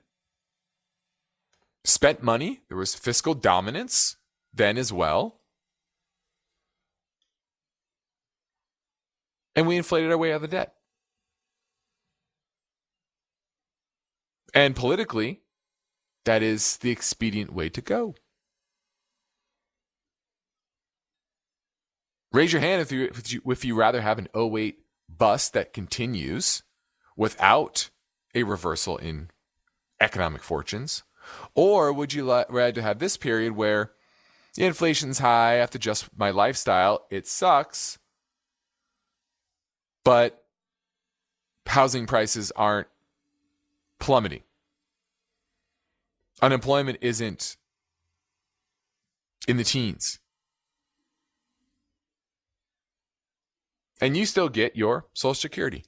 spent 1.84 2.20
money. 2.20 2.62
There 2.68 2.78
was 2.78 2.96
fiscal 2.96 3.34
dominance 3.34 4.16
then 4.52 4.78
as 4.78 4.92
well. 4.92 5.38
And 9.54 9.68
we 9.68 9.76
inflated 9.76 10.10
our 10.10 10.18
way 10.18 10.32
out 10.32 10.36
of 10.36 10.42
the 10.42 10.48
debt. 10.48 10.74
And 14.52 14.74
politically, 14.74 15.42
that 16.26 16.42
is 16.42 16.76
the 16.78 16.90
expedient 16.90 17.52
way 17.52 17.68
to 17.70 17.80
go. 17.80 18.14
Raise 22.32 22.52
your 22.52 22.60
hand 22.60 22.82
if 22.82 22.92
you 22.92 23.40
if 23.46 23.64
you, 23.64 23.74
rather 23.74 24.02
have 24.02 24.18
an 24.18 24.28
08 24.36 24.78
bust 25.08 25.54
that 25.54 25.72
continues 25.72 26.62
without 27.16 27.88
a 28.34 28.42
reversal 28.42 28.98
in 28.98 29.30
economic 30.00 30.42
fortunes, 30.42 31.04
or 31.54 31.92
would 31.92 32.12
you 32.12 32.30
rather 32.50 32.82
have 32.82 32.98
this 32.98 33.16
period 33.16 33.52
where 33.52 33.92
the 34.54 34.64
inflation's 34.64 35.20
high, 35.20 35.52
I 35.52 35.56
have 35.56 35.70
to 35.70 35.78
adjust 35.78 36.08
my 36.16 36.30
lifestyle, 36.30 37.06
it 37.10 37.26
sucks, 37.26 37.98
but 40.04 40.44
housing 41.66 42.06
prices 42.06 42.52
aren't 42.56 42.88
plummeting. 43.98 44.42
Unemployment 46.42 46.98
isn't 47.00 47.56
in 49.48 49.56
the 49.56 49.64
teens. 49.64 50.18
And 54.00 54.16
you 54.16 54.26
still 54.26 54.48
get 54.48 54.76
your 54.76 55.06
Social 55.14 55.34
Security. 55.34 55.84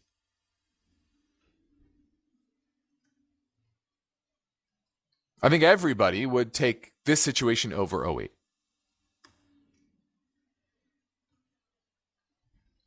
I 5.42 5.48
think 5.48 5.62
everybody 5.62 6.26
would 6.26 6.52
take 6.52 6.92
this 7.04 7.22
situation 7.22 7.72
over 7.72 8.08
08. 8.08 8.32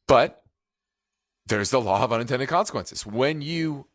But 0.07 0.43
there's 1.45 1.69
the 1.69 1.79
law 1.79 2.03
of 2.03 2.11
unintended 2.11 2.49
consequences. 2.49 3.05
When 3.05 3.41
you 3.41 3.87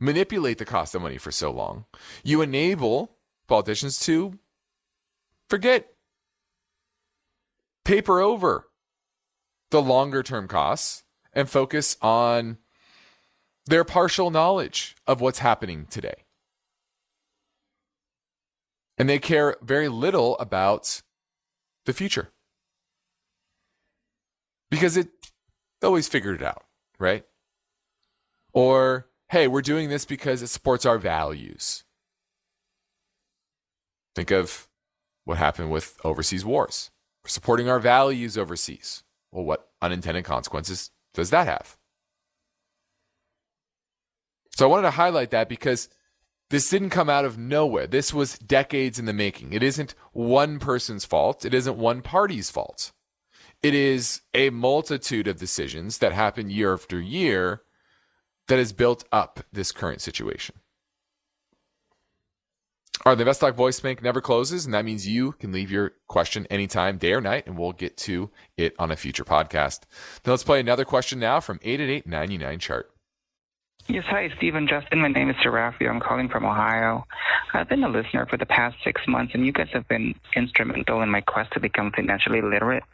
manipulate 0.00 0.58
the 0.58 0.64
cost 0.64 0.94
of 0.94 1.02
money 1.02 1.18
for 1.18 1.30
so 1.30 1.50
long, 1.50 1.84
you 2.24 2.42
enable 2.42 3.16
politicians 3.46 4.00
to 4.00 4.38
forget, 5.48 5.92
paper 7.84 8.20
over 8.20 8.68
the 9.70 9.82
longer 9.82 10.22
term 10.22 10.48
costs 10.48 11.04
and 11.32 11.48
focus 11.48 11.96
on 12.00 12.58
their 13.66 13.84
partial 13.84 14.30
knowledge 14.30 14.96
of 15.06 15.20
what's 15.20 15.38
happening 15.40 15.86
today. 15.90 16.24
And 18.98 19.08
they 19.08 19.18
care 19.18 19.56
very 19.62 19.88
little 19.88 20.36
about 20.38 21.02
the 21.86 21.92
future 21.92 22.30
because 24.70 24.96
it 24.96 25.08
always 25.82 26.08
figured 26.08 26.40
it 26.40 26.46
out, 26.46 26.64
right? 26.98 27.24
Or, 28.52 29.06
hey, 29.30 29.46
we're 29.46 29.62
doing 29.62 29.88
this 29.88 30.04
because 30.04 30.42
it 30.42 30.48
supports 30.48 30.84
our 30.84 30.98
values. 30.98 31.84
Think 34.16 34.32
of 34.32 34.68
what 35.24 35.38
happened 35.38 35.70
with 35.70 35.96
overseas 36.04 36.44
wars. 36.44 36.90
We're 37.22 37.28
supporting 37.28 37.68
our 37.68 37.78
values 37.78 38.36
overseas. 38.36 39.04
Well, 39.30 39.44
what 39.44 39.70
unintended 39.80 40.24
consequences 40.24 40.90
does 41.14 41.30
that 41.30 41.46
have? 41.46 41.76
So 44.56 44.66
I 44.66 44.68
wanted 44.68 44.82
to 44.82 44.90
highlight 44.90 45.30
that 45.30 45.48
because 45.48 45.88
this 46.50 46.68
didn't 46.68 46.90
come 46.90 47.08
out 47.08 47.24
of 47.24 47.38
nowhere. 47.38 47.86
This 47.86 48.12
was 48.12 48.36
decades 48.36 48.98
in 48.98 49.04
the 49.04 49.12
making. 49.12 49.52
It 49.52 49.62
isn't 49.62 49.94
one 50.12 50.58
person's 50.58 51.04
fault, 51.04 51.44
it 51.44 51.54
isn't 51.54 51.78
one 51.78 52.02
party's 52.02 52.50
fault. 52.50 52.90
It 53.62 53.74
is 53.74 54.22
a 54.34 54.50
multitude 54.50 55.28
of 55.28 55.38
decisions 55.38 55.98
that 55.98 56.12
happen 56.12 56.50
year 56.50 56.72
after 56.74 57.00
year 57.00 57.62
that 58.50 58.58
has 58.58 58.72
built 58.72 59.04
up 59.12 59.40
this 59.52 59.72
current 59.72 60.00
situation. 60.00 60.56
All 63.06 63.12
right, 63.12 63.16
the 63.16 63.22
Invest 63.22 63.40
Talk 63.40 63.54
voice 63.54 63.80
bank 63.80 64.02
never 64.02 64.20
closes, 64.20 64.66
and 64.66 64.74
that 64.74 64.84
means 64.84 65.08
you 65.08 65.32
can 65.32 65.52
leave 65.52 65.70
your 65.70 65.92
question 66.06 66.46
anytime, 66.50 66.98
day 66.98 67.14
or 67.14 67.20
night, 67.22 67.46
and 67.46 67.56
we'll 67.56 67.72
get 67.72 67.96
to 67.98 68.28
it 68.58 68.74
on 68.78 68.90
a 68.90 68.96
future 68.96 69.24
podcast. 69.24 69.84
Now 70.26 70.32
let's 70.32 70.44
play 70.44 70.60
another 70.60 70.84
question 70.84 71.18
now 71.18 71.40
from 71.40 71.60
888 71.62 72.60
chart. 72.60 72.90
Yes, 73.88 74.04
hi, 74.06 74.30
Stephen 74.36 74.68
Justin. 74.68 75.00
My 75.00 75.08
name 75.08 75.30
is 75.30 75.36
Serafi. 75.36 75.88
I'm 75.88 76.00
calling 76.00 76.28
from 76.28 76.44
Ohio. 76.44 77.06
I've 77.54 77.68
been 77.68 77.84
a 77.84 77.88
listener 77.88 78.26
for 78.26 78.36
the 78.36 78.46
past 78.46 78.76
six 78.84 79.00
months, 79.08 79.32
and 79.32 79.46
you 79.46 79.52
guys 79.52 79.68
have 79.72 79.88
been 79.88 80.14
instrumental 80.36 81.00
in 81.00 81.08
my 81.08 81.22
quest 81.22 81.52
to 81.52 81.60
become 81.60 81.92
financially 81.92 82.42
literate. 82.42 82.84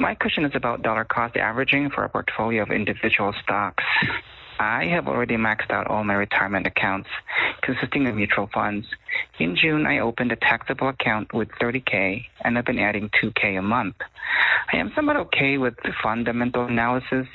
My 0.00 0.14
question 0.14 0.44
is 0.44 0.52
about 0.54 0.82
dollar 0.82 1.04
cost 1.04 1.36
averaging 1.36 1.90
for 1.90 2.04
a 2.04 2.08
portfolio 2.08 2.62
of 2.62 2.70
individual 2.70 3.32
stocks. 3.42 3.84
I 4.64 4.86
have 4.86 5.08
already 5.08 5.36
maxed 5.36 5.70
out 5.70 5.88
all 5.88 6.04
my 6.04 6.14
retirement 6.14 6.66
accounts 6.66 7.10
consisting 7.60 8.06
of 8.06 8.14
mutual 8.16 8.48
funds. 8.52 8.86
In 9.38 9.56
June, 9.56 9.86
I 9.86 9.98
opened 9.98 10.32
a 10.32 10.36
taxable 10.36 10.88
account 10.88 11.34
with 11.34 11.48
30K 11.60 12.24
and 12.40 12.56
I've 12.56 12.64
been 12.64 12.78
adding 12.78 13.10
2K 13.22 13.58
a 13.58 13.62
month. 13.62 13.96
I 14.72 14.78
am 14.78 14.90
somewhat 14.94 15.16
okay 15.16 15.58
with 15.58 15.74
fundamental 16.02 16.64
analysis, 16.64 17.26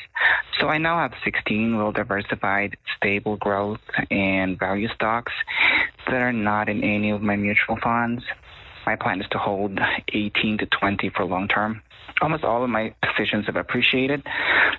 so 0.60 0.70
I 0.70 0.80
now 0.80 0.98
have 0.98 1.14
16 1.24 1.78
well 1.78 1.92
diversified, 1.92 2.78
stable 2.98 3.38
growth 3.38 3.80
and 4.10 4.58
value 4.58 4.88
stocks 4.96 5.32
that 6.08 6.22
are 6.22 6.34
not 6.34 6.68
in 6.68 6.84
any 6.84 7.12
of 7.12 7.22
my 7.22 7.36
mutual 7.36 7.78
funds. 7.84 8.24
My 8.90 8.96
plan 8.96 9.22
is 9.22 9.28
to 9.30 9.38
hold 9.38 9.80
18 10.12 10.58
to 10.58 10.66
20 10.66 11.10
for 11.10 11.24
long 11.24 11.48
term 11.48 11.84
almost 12.24 12.44
all 12.44 12.64
of 12.64 12.72
my 12.72 12.92
positions 13.06 13.46
have 13.46 13.56
appreciated. 13.56 14.24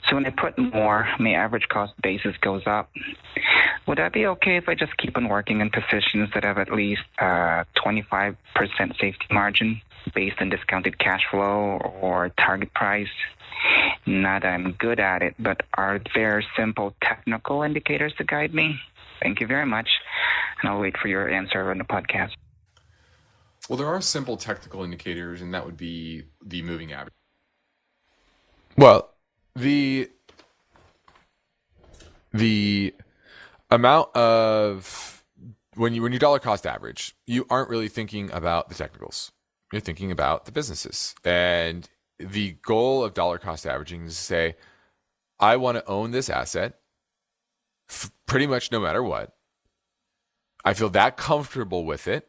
So 0.09 0.17
when 0.17 0.27
I 0.27 0.31
put 0.31 0.59
more, 0.59 1.09
my 1.21 1.33
average 1.35 1.69
cost 1.69 1.93
basis 2.03 2.37
goes 2.39 2.63
up. 2.67 2.91
Would 3.87 3.99
that 3.99 4.13
be 4.13 4.27
okay 4.27 4.57
if 4.57 4.69
I 4.69 4.75
just 4.75 4.97
keep 4.97 5.17
on 5.17 5.29
working 5.29 5.61
in 5.61 5.71
positions 5.71 6.29
that 6.35 6.43
have 6.43 6.59
at 6.59 6.73
least 6.73 7.03
uh, 7.21 7.65
25% 7.77 8.37
safety 8.99 9.27
margin 9.31 9.81
based 10.13 10.37
on 10.41 10.51
discounted 10.51 10.99
cash 10.99 11.23
flow 11.31 11.79
or 12.03 12.31
target 12.31 12.75
price? 12.75 13.15
Not 14.07 14.43
that 14.43 14.53
I'm 14.53 14.73
good 14.73 14.99
at 14.99 15.23
it, 15.23 15.37
but 15.39 15.63
are 15.75 16.01
there 16.17 16.43
simple 16.57 16.95
technical 17.01 17.63
indicators 17.63 18.13
to 18.19 18.25
guide 18.25 18.53
me? 18.53 18.81
Thank 19.23 19.41
you 19.41 19.47
very 19.47 19.67
much, 19.67 19.89
and 20.61 20.69
I'll 20.69 20.81
wait 20.81 20.99
for 20.99 21.07
your 21.07 21.31
answer 21.31 21.71
on 21.71 21.79
the 21.79 21.85
podcast. 21.85 22.33
Well, 23.69 23.77
there 23.77 23.87
are 23.87 24.01
simple 24.01 24.37
technical 24.37 24.83
indicators, 24.83 25.41
and 25.41 25.55
that 25.55 25.65
would 25.65 25.77
be 25.77 26.25
the 26.45 26.63
moving 26.63 26.93
average. 26.93 27.15
Well, 28.77 29.11
the 29.55 30.11
the 32.33 32.95
amount 33.71 34.15
of 34.17 35.25
when 35.75 35.95
you 35.95 36.03
when 36.03 36.13
you 36.13 36.19
dollar 36.19 36.39
cost 36.39 36.67
average, 36.67 37.15
you 37.27 37.47
aren't 37.51 37.71
really 37.71 37.89
thinking 37.89 38.31
about 38.33 38.69
the 38.69 38.75
technicals. 38.75 39.33
You're 39.73 39.81
thinking 39.81 40.11
about 40.11 40.47
the 40.47 40.53
businesses. 40.53 41.15
And 41.25 41.89
the 42.19 42.57
goal 42.63 43.05
of 43.05 43.15
dollar 43.15 43.39
cost 43.39 43.67
averaging 43.67 44.05
is 44.07 44.17
to 44.17 44.23
say, 44.23 44.57
I 45.39 45.57
want 45.57 45.79
to 45.79 45.87
own 45.87 46.11
this 46.11 46.29
asset 46.29 46.81
f- 47.89 48.11
pretty 48.27 48.47
much 48.47 48.73
no 48.73 48.81
matter 48.81 49.03
what. 49.03 49.37
I 50.65 50.75
feel 50.75 50.91
that 50.91 51.17
comfortable 51.17 51.85
with 51.85 52.09
it 52.09 52.29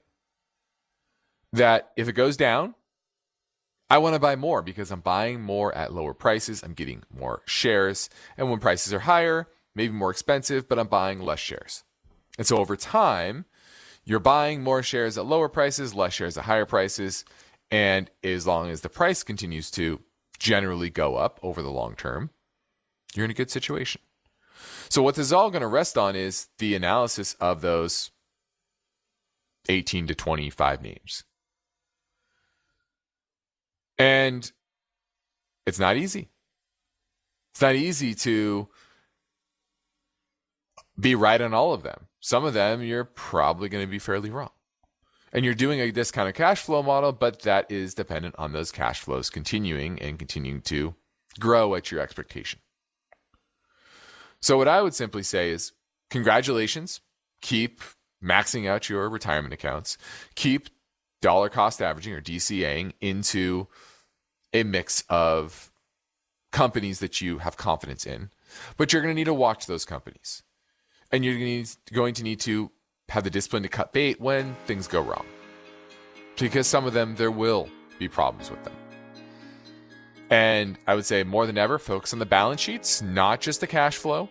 that 1.53 1.91
if 1.97 2.07
it 2.07 2.13
goes 2.13 2.37
down, 2.37 2.75
I 3.89 3.97
want 3.97 4.13
to 4.15 4.19
buy 4.19 4.35
more 4.37 4.61
because 4.61 4.89
I'm 4.89 5.01
buying 5.01 5.41
more 5.41 5.75
at 5.75 5.93
lower 5.93 6.13
prices. 6.13 6.63
I'm 6.63 6.73
getting 6.73 7.03
more 7.13 7.41
shares. 7.45 8.09
And 8.37 8.49
when 8.49 8.59
prices 8.59 8.93
are 8.93 8.99
higher, 8.99 9.49
maybe 9.75 9.93
more 9.93 10.11
expensive, 10.11 10.69
but 10.69 10.79
I'm 10.79 10.87
buying 10.87 11.19
less 11.19 11.39
shares. 11.39 11.83
And 12.37 12.47
so 12.47 12.57
over 12.57 12.77
time, 12.77 13.45
you're 14.05 14.19
buying 14.19 14.63
more 14.63 14.81
shares 14.81 15.17
at 15.17 15.25
lower 15.25 15.49
prices, 15.49 15.93
less 15.93 16.13
shares 16.13 16.37
at 16.37 16.45
higher 16.45 16.65
prices. 16.65 17.25
And 17.69 18.09
as 18.23 18.47
long 18.47 18.69
as 18.69 18.81
the 18.81 18.89
price 18.89 19.23
continues 19.23 19.69
to 19.71 19.99
generally 20.39 20.89
go 20.89 21.17
up 21.17 21.39
over 21.43 21.61
the 21.61 21.69
long 21.69 21.95
term, 21.95 22.29
you're 23.13 23.25
in 23.25 23.31
a 23.31 23.35
good 23.35 23.51
situation. 23.51 24.01
So, 24.89 25.01
what 25.01 25.15
this 25.15 25.27
is 25.27 25.33
all 25.33 25.51
going 25.51 25.61
to 25.61 25.67
rest 25.67 25.97
on 25.97 26.15
is 26.15 26.47
the 26.59 26.75
analysis 26.75 27.33
of 27.35 27.61
those 27.61 28.11
18 29.69 30.07
to 30.07 30.15
25 30.15 30.81
names. 30.81 31.23
And 34.01 34.51
it's 35.67 35.77
not 35.77 35.95
easy. 35.95 36.29
It's 37.53 37.61
not 37.61 37.75
easy 37.75 38.15
to 38.15 38.67
be 40.99 41.13
right 41.13 41.39
on 41.39 41.53
all 41.53 41.73
of 41.73 41.83
them. 41.83 42.07
Some 42.19 42.43
of 42.43 42.55
them 42.55 42.81
you're 42.81 43.03
probably 43.03 43.69
going 43.69 43.85
to 43.85 43.89
be 43.89 43.99
fairly 43.99 44.31
wrong. 44.31 44.49
And 45.31 45.45
you're 45.45 45.53
doing 45.53 45.79
a 45.79 45.91
discounted 45.91 46.33
cash 46.33 46.61
flow 46.61 46.81
model, 46.81 47.11
but 47.11 47.43
that 47.43 47.71
is 47.71 47.93
dependent 47.93 48.33
on 48.39 48.53
those 48.53 48.71
cash 48.71 48.99
flows 49.01 49.29
continuing 49.29 50.01
and 50.01 50.17
continuing 50.17 50.61
to 50.63 50.95
grow 51.39 51.75
at 51.75 51.91
your 51.91 52.01
expectation. 52.01 52.59
So, 54.41 54.57
what 54.57 54.67
I 54.67 54.81
would 54.81 54.95
simply 54.95 55.23
say 55.23 55.51
is 55.51 55.73
congratulations. 56.09 57.01
Keep 57.41 57.81
maxing 58.23 58.67
out 58.67 58.89
your 58.89 59.07
retirement 59.09 59.53
accounts. 59.53 59.97
Keep 60.35 60.69
dollar 61.21 61.49
cost 61.49 61.81
averaging 61.81 62.13
or 62.13 62.21
DCAing 62.21 62.93
into 62.99 63.67
a 64.53 64.63
mix 64.63 65.03
of 65.09 65.71
companies 66.51 66.99
that 66.99 67.21
you 67.21 67.39
have 67.39 67.57
confidence 67.57 68.05
in. 68.05 68.29
But 68.77 68.91
you're 68.91 69.01
going 69.01 69.13
to 69.13 69.19
need 69.19 69.25
to 69.25 69.33
watch 69.33 69.65
those 69.65 69.85
companies. 69.85 70.43
And 71.11 71.23
you're 71.23 71.37
going 71.93 72.13
to 72.13 72.23
need 72.23 72.39
to 72.41 72.71
have 73.09 73.23
the 73.23 73.29
discipline 73.29 73.63
to 73.63 73.69
cut 73.69 73.93
bait 73.93 74.19
when 74.19 74.55
things 74.65 74.87
go 74.87 75.01
wrong. 75.01 75.25
Because 76.37 76.67
some 76.67 76.85
of 76.85 76.93
them, 76.93 77.15
there 77.15 77.31
will 77.31 77.69
be 77.99 78.07
problems 78.07 78.49
with 78.49 78.63
them. 78.63 78.73
And 80.29 80.77
I 80.87 80.95
would 80.95 81.05
say 81.05 81.23
more 81.23 81.45
than 81.45 81.57
ever, 81.57 81.77
focus 81.77 82.13
on 82.13 82.19
the 82.19 82.25
balance 82.25 82.61
sheets, 82.61 83.01
not 83.01 83.41
just 83.41 83.59
the 83.59 83.67
cash 83.67 83.97
flow, 83.97 84.29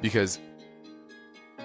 because 0.00 0.38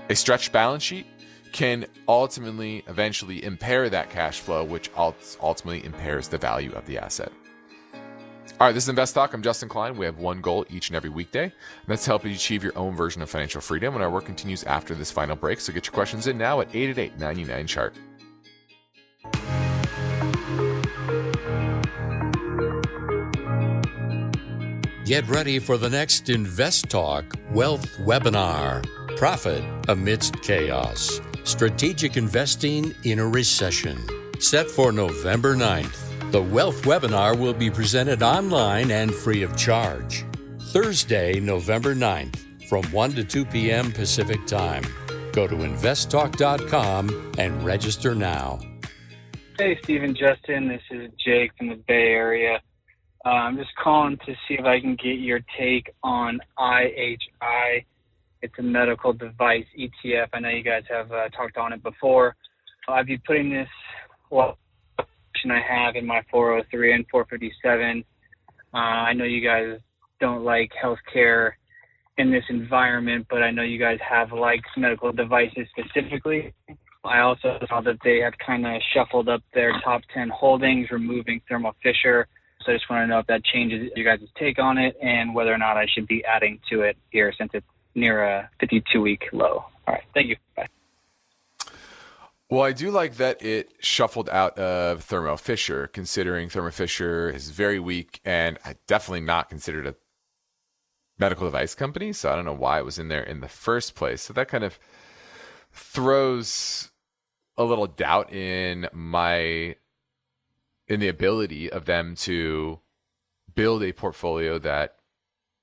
a 0.10 0.16
stretched 0.16 0.52
balance 0.52 0.82
sheet 0.82 1.06
can 1.52 1.86
ultimately, 2.08 2.84
eventually 2.88 3.44
impair 3.44 3.88
that 3.90 4.10
cash 4.10 4.40
flow, 4.40 4.64
which 4.64 4.90
ultimately 4.98 5.86
impairs 5.86 6.28
the 6.28 6.38
value 6.38 6.72
of 6.74 6.86
the 6.88 6.98
asset. 6.98 7.32
All 8.58 8.68
right, 8.68 8.72
this 8.72 8.84
is 8.84 8.90
Invest 8.90 9.14
Talk. 9.14 9.34
I'm 9.34 9.42
Justin 9.42 9.68
Klein. 9.68 9.98
We 9.98 10.06
have 10.06 10.18
one 10.18 10.40
goal 10.40 10.66
each 10.70 10.88
and 10.88 10.96
every 10.96 11.10
weekday, 11.10 11.44
and 11.44 11.54
that's 11.88 12.06
to 12.06 12.12
help 12.12 12.24
you 12.24 12.32
achieve 12.32 12.64
your 12.64 12.78
own 12.78 12.96
version 12.96 13.22
of 13.22 13.30
financial 13.30 13.60
freedom. 13.60 13.96
And 13.96 14.02
our 14.02 14.10
work 14.10 14.24
continues 14.24 14.64
after 14.64 14.96
this 14.96 15.12
final 15.12 15.36
break. 15.36 15.60
So 15.60 15.74
get 15.74 15.86
your 15.86 15.92
questions 15.92 16.28
in 16.28 16.38
now 16.38 16.62
at 16.62 16.74
888 16.74 17.20
99 17.20 17.68
chart. 17.68 17.96
Get 25.04 25.28
ready 25.28 25.60
for 25.60 25.78
the 25.78 25.90
next 25.90 26.30
Invest 26.30 26.90
Talk 26.90 27.36
Wealth 27.52 27.86
Webinar 27.98 28.88
Profit 29.18 29.66
Amidst 29.90 30.42
Chaos 30.44 31.20
Strategic 31.44 32.16
Investing 32.16 32.96
in 33.04 33.20
a 33.20 33.28
Recession. 33.28 34.02
Set 34.40 34.70
for 34.70 34.94
November 34.94 35.58
9th. 35.58 36.05
The 36.32 36.42
Wealth 36.42 36.82
Webinar 36.82 37.40
will 37.40 37.54
be 37.54 37.70
presented 37.70 38.24
online 38.24 38.90
and 38.90 39.14
free 39.14 39.44
of 39.44 39.56
charge. 39.56 40.26
Thursday, 40.60 41.40
November 41.40 41.96
9th, 41.96 42.68
from 42.68 42.84
1 42.92 43.12
to 43.14 43.24
2 43.24 43.46
p.m. 43.46 43.92
Pacific 43.92 44.46
Time. 44.48 44.84
Go 45.32 45.48
to 45.48 45.56
investtalk.com 45.56 47.32
and 47.38 47.64
register 47.64 48.16
now. 48.16 48.60
Hey, 49.58 49.78
Stephen 49.84 50.16
Justin. 50.16 50.68
This 50.68 50.82
is 50.90 51.12
Jake 51.24 51.52
from 51.58 51.70
the 51.70 51.76
Bay 51.88 52.08
Area. 52.08 52.60
Uh, 53.24 53.30
I'm 53.30 53.56
just 53.56 53.76
calling 53.82 54.18
to 54.26 54.34
see 54.48 54.56
if 54.56 54.66
I 54.66 54.82
can 54.82 54.96
get 54.96 55.20
your 55.20 55.40
take 55.58 55.94
on 56.04 56.40
IHI. 56.58 57.86
It's 58.42 58.56
a 58.58 58.64
medical 58.64 59.14
device 59.14 59.66
ETF. 59.80 60.30
I 60.34 60.40
know 60.40 60.50
you 60.50 60.64
guys 60.64 60.84
have 60.90 61.12
uh, 61.12 61.30
talked 61.30 61.58
on 61.58 61.72
it 61.72 61.84
before. 61.84 62.36
I've 62.90 63.06
been 63.06 63.22
putting 63.26 63.52
this 63.52 63.70
well 64.30 64.58
I 65.52 65.62
have 65.62 65.96
in 65.96 66.06
my 66.06 66.22
403 66.32 66.94
and 66.94 67.06
457. 67.12 68.04
Uh, 68.74 68.78
I 68.78 69.14
know 69.14 69.26
you 69.26 69.42
guys 69.42 69.80
don't 70.20 70.44
like 70.44 70.72
healthcare 70.82 71.52
in 72.18 72.32
this 72.32 72.44
environment, 72.50 73.28
but 73.30 73.44
I 73.44 73.52
know 73.52 73.64
you 73.64 73.80
guys 73.80 74.00
have 74.08 74.32
liked 74.32 74.68
medical 74.78 75.12
devices 75.12 75.68
specifically. 75.78 76.54
I 77.04 77.20
also 77.20 77.60
saw 77.68 77.82
that 77.82 77.98
they 78.04 78.20
had 78.20 78.38
kind 78.40 78.66
of 78.66 78.82
shuffled 78.94 79.30
up 79.30 79.42
their 79.54 79.80
top 79.84 80.02
10 80.14 80.30
holdings, 80.30 80.90
removing 80.92 81.42
Thermo 81.48 81.76
Fisher. 81.84 82.28
So 82.66 82.72
I 82.72 82.76
just 82.76 82.90
want 82.90 83.04
to 83.04 83.08
know 83.08 83.20
if 83.20 83.28
that 83.28 83.44
changes 83.46 83.92
your 83.96 84.06
guys' 84.18 84.28
take 84.40 84.58
on 84.58 84.78
it 84.78 84.96
and 85.02 85.36
whether 85.36 85.54
or 85.54 85.58
not 85.58 85.78
I 85.78 85.86
should 85.94 86.08
be 86.08 86.24
adding 86.26 86.60
to 86.72 86.82
it 86.82 86.98
here 87.12 87.32
since 87.38 87.52
it's 87.54 87.66
near 87.94 88.24
a 88.24 88.50
52 88.60 89.02
week 89.02 89.24
low. 89.32 89.66
All 89.88 89.94
right. 89.94 90.04
Thank 90.14 90.30
you. 90.30 90.36
Bye. 90.56 90.68
Well, 92.50 92.62
I 92.62 92.74
do 92.74 92.92
like 92.92 93.16
that 93.16 93.42
it 93.44 93.74
shuffled 93.80 94.30
out 94.30 94.58
of 94.60 95.04
Thermo 95.04 95.36
Fisher, 95.36 95.88
considering 95.88 96.48
Thermo 96.48 96.70
Fisher 96.70 97.30
is 97.30 97.50
very 97.50 97.80
weak 97.80 98.22
and 98.24 98.60
definitely 98.86 99.22
not 99.22 99.50
considered 99.50 99.88
a 99.88 99.96
medical 101.18 101.48
device 101.48 101.74
company. 101.74 102.14
So 102.14 102.32
I 102.32 102.36
don't 102.36 102.46
know 102.46 102.54
why 102.54 102.78
it 102.78 102.86
was 102.86 103.00
in 103.00 103.08
there 103.08 103.24
in 103.24 103.40
the 103.40 103.48
first 103.48 103.96
place. 103.96 104.22
So 104.22 104.34
that 104.34 104.48
kind 104.48 104.64
of 104.64 104.78
throws 105.72 106.92
a 107.58 107.64
little 107.64 107.88
doubt 107.88 108.32
in 108.32 108.90
my 108.94 109.76
in 110.88 111.00
the 111.00 111.08
ability 111.08 111.72
of 111.72 111.86
them 111.86 112.16
to 112.16 112.80
build 113.56 113.82
a 113.82 113.92
portfolio 113.92 114.60
that 114.60 114.98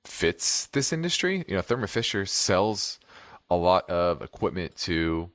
fits 0.05 0.67
this 0.67 0.93
industry. 0.93 1.45
You 1.47 1.55
know, 1.55 1.63
Thermo 1.63 1.87
Fisher 1.87 2.27
sells 2.27 2.99
a 3.49 3.55
lot 3.55 3.89
of 3.89 4.21
equipment 4.21 4.75
to 4.79 5.31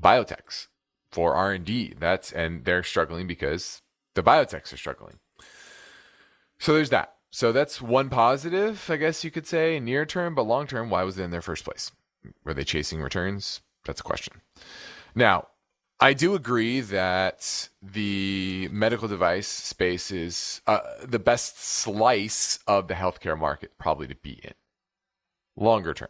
biotechs 0.00 0.68
for 1.10 1.34
R&D. 1.34 1.94
That's 1.98 2.32
and 2.32 2.64
they're 2.64 2.82
struggling 2.82 3.26
because 3.26 3.82
the 4.14 4.22
biotechs 4.22 4.72
are 4.72 4.78
struggling. 4.78 5.18
So 6.58 6.74
there's 6.74 6.90
that. 6.90 7.14
So 7.30 7.50
that's 7.50 7.80
one 7.80 8.10
positive, 8.10 8.88
I 8.90 8.96
guess 8.96 9.24
you 9.24 9.30
could 9.30 9.46
say, 9.46 9.80
near 9.80 10.04
term, 10.04 10.34
but 10.34 10.42
long 10.42 10.66
term, 10.66 10.90
why 10.90 11.02
was 11.02 11.18
it 11.18 11.24
in 11.24 11.30
their 11.30 11.40
first 11.40 11.64
place? 11.64 11.90
Were 12.44 12.54
they 12.54 12.64
chasing 12.64 13.00
returns? 13.00 13.62
That's 13.84 14.00
a 14.00 14.04
question. 14.04 14.42
Now, 15.14 15.48
I 15.98 16.14
do 16.14 16.34
agree 16.34 16.80
that 16.80 17.68
the 17.80 18.68
medical 18.70 19.08
device 19.08 19.48
space 19.48 20.10
is 20.10 20.60
uh, 20.66 20.80
the 21.02 21.18
best 21.18 21.62
slice 21.62 22.58
of 22.66 22.88
the 22.88 22.94
healthcare 22.94 23.38
market, 23.38 23.78
probably 23.78 24.08
to 24.08 24.16
be 24.16 24.40
in 24.42 24.52
longer 25.56 25.94
term. 25.94 26.08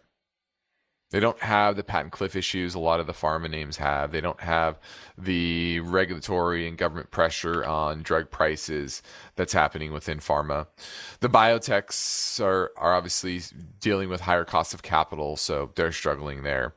They 1.12 1.20
don't 1.20 1.38
have 1.40 1.76
the 1.76 1.84
patent 1.84 2.10
cliff 2.12 2.34
issues 2.34 2.74
a 2.74 2.78
lot 2.78 2.98
of 2.98 3.06
the 3.06 3.12
pharma 3.12 3.50
names 3.50 3.76
have. 3.76 4.12
They 4.12 4.22
don't 4.22 4.40
have 4.40 4.80
the 5.18 5.80
regulatory 5.80 6.66
and 6.66 6.76
government 6.76 7.10
pressure 7.10 7.64
on 7.64 8.02
drug 8.02 8.30
prices 8.30 9.02
that's 9.36 9.52
happening 9.52 9.92
within 9.92 10.20
pharma. 10.20 10.66
The 11.20 11.28
biotechs 11.28 12.42
are, 12.42 12.72
are 12.78 12.94
obviously 12.94 13.42
dealing 13.78 14.08
with 14.08 14.22
higher 14.22 14.46
costs 14.46 14.72
of 14.72 14.82
capital, 14.82 15.36
so 15.36 15.70
they're 15.74 15.92
struggling 15.92 16.44
there. 16.44 16.74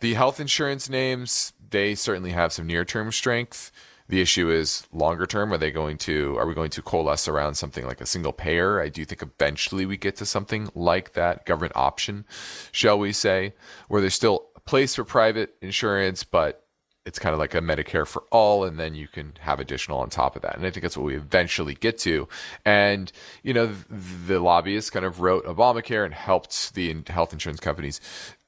The 0.00 0.12
health 0.14 0.38
insurance 0.38 0.90
names, 0.90 1.54
they 1.70 1.94
certainly 1.94 2.32
have 2.32 2.52
some 2.52 2.66
near 2.66 2.84
term 2.84 3.10
strength. 3.10 3.72
The 4.08 4.20
issue 4.20 4.50
is 4.50 4.86
longer 4.92 5.26
term. 5.26 5.52
Are 5.52 5.58
they 5.58 5.70
going 5.70 5.98
to? 5.98 6.36
Are 6.38 6.46
we 6.46 6.54
going 6.54 6.70
to 6.70 6.82
coalesce 6.82 7.28
around 7.28 7.54
something 7.54 7.86
like 7.86 8.00
a 8.00 8.06
single 8.06 8.32
payer? 8.32 8.80
I 8.80 8.88
do 8.88 9.04
think 9.04 9.22
eventually 9.22 9.84
we 9.84 9.96
get 9.96 10.16
to 10.16 10.26
something 10.26 10.70
like 10.74 11.12
that 11.12 11.44
government 11.44 11.74
option, 11.76 12.24
shall 12.72 12.98
we 12.98 13.12
say, 13.12 13.54
where 13.88 14.00
there's 14.00 14.14
still 14.14 14.46
a 14.56 14.60
place 14.60 14.94
for 14.94 15.04
private 15.04 15.54
insurance, 15.60 16.24
but 16.24 16.64
it's 17.04 17.18
kind 17.18 17.32
of 17.32 17.38
like 17.38 17.54
a 17.54 17.60
Medicare 17.60 18.06
for 18.06 18.24
all, 18.30 18.64
and 18.64 18.78
then 18.78 18.94
you 18.94 19.08
can 19.08 19.32
have 19.40 19.60
additional 19.60 19.98
on 19.98 20.10
top 20.10 20.36
of 20.36 20.42
that. 20.42 20.56
And 20.56 20.66
I 20.66 20.70
think 20.70 20.82
that's 20.82 20.96
what 20.96 21.06
we 21.06 21.16
eventually 21.16 21.74
get 21.74 21.96
to. 22.00 22.28
And, 22.66 23.10
you 23.42 23.54
know, 23.54 23.74
the 23.88 24.40
lobbyists 24.40 24.90
kind 24.90 25.06
of 25.06 25.20
wrote 25.20 25.46
Obamacare 25.46 26.04
and 26.04 26.12
helped 26.12 26.74
the 26.74 26.94
health 27.06 27.32
insurance 27.32 27.60
companies 27.60 28.00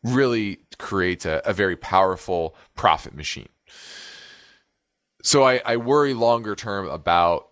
really 0.02 0.60
create 0.78 1.24
a, 1.24 1.48
a 1.48 1.54
very 1.54 1.76
powerful 1.76 2.54
profit 2.76 3.14
machine. 3.14 3.48
So 5.22 5.42
I, 5.44 5.60
I 5.64 5.76
worry 5.76 6.14
longer 6.14 6.54
term 6.54 6.88
about 6.88 7.48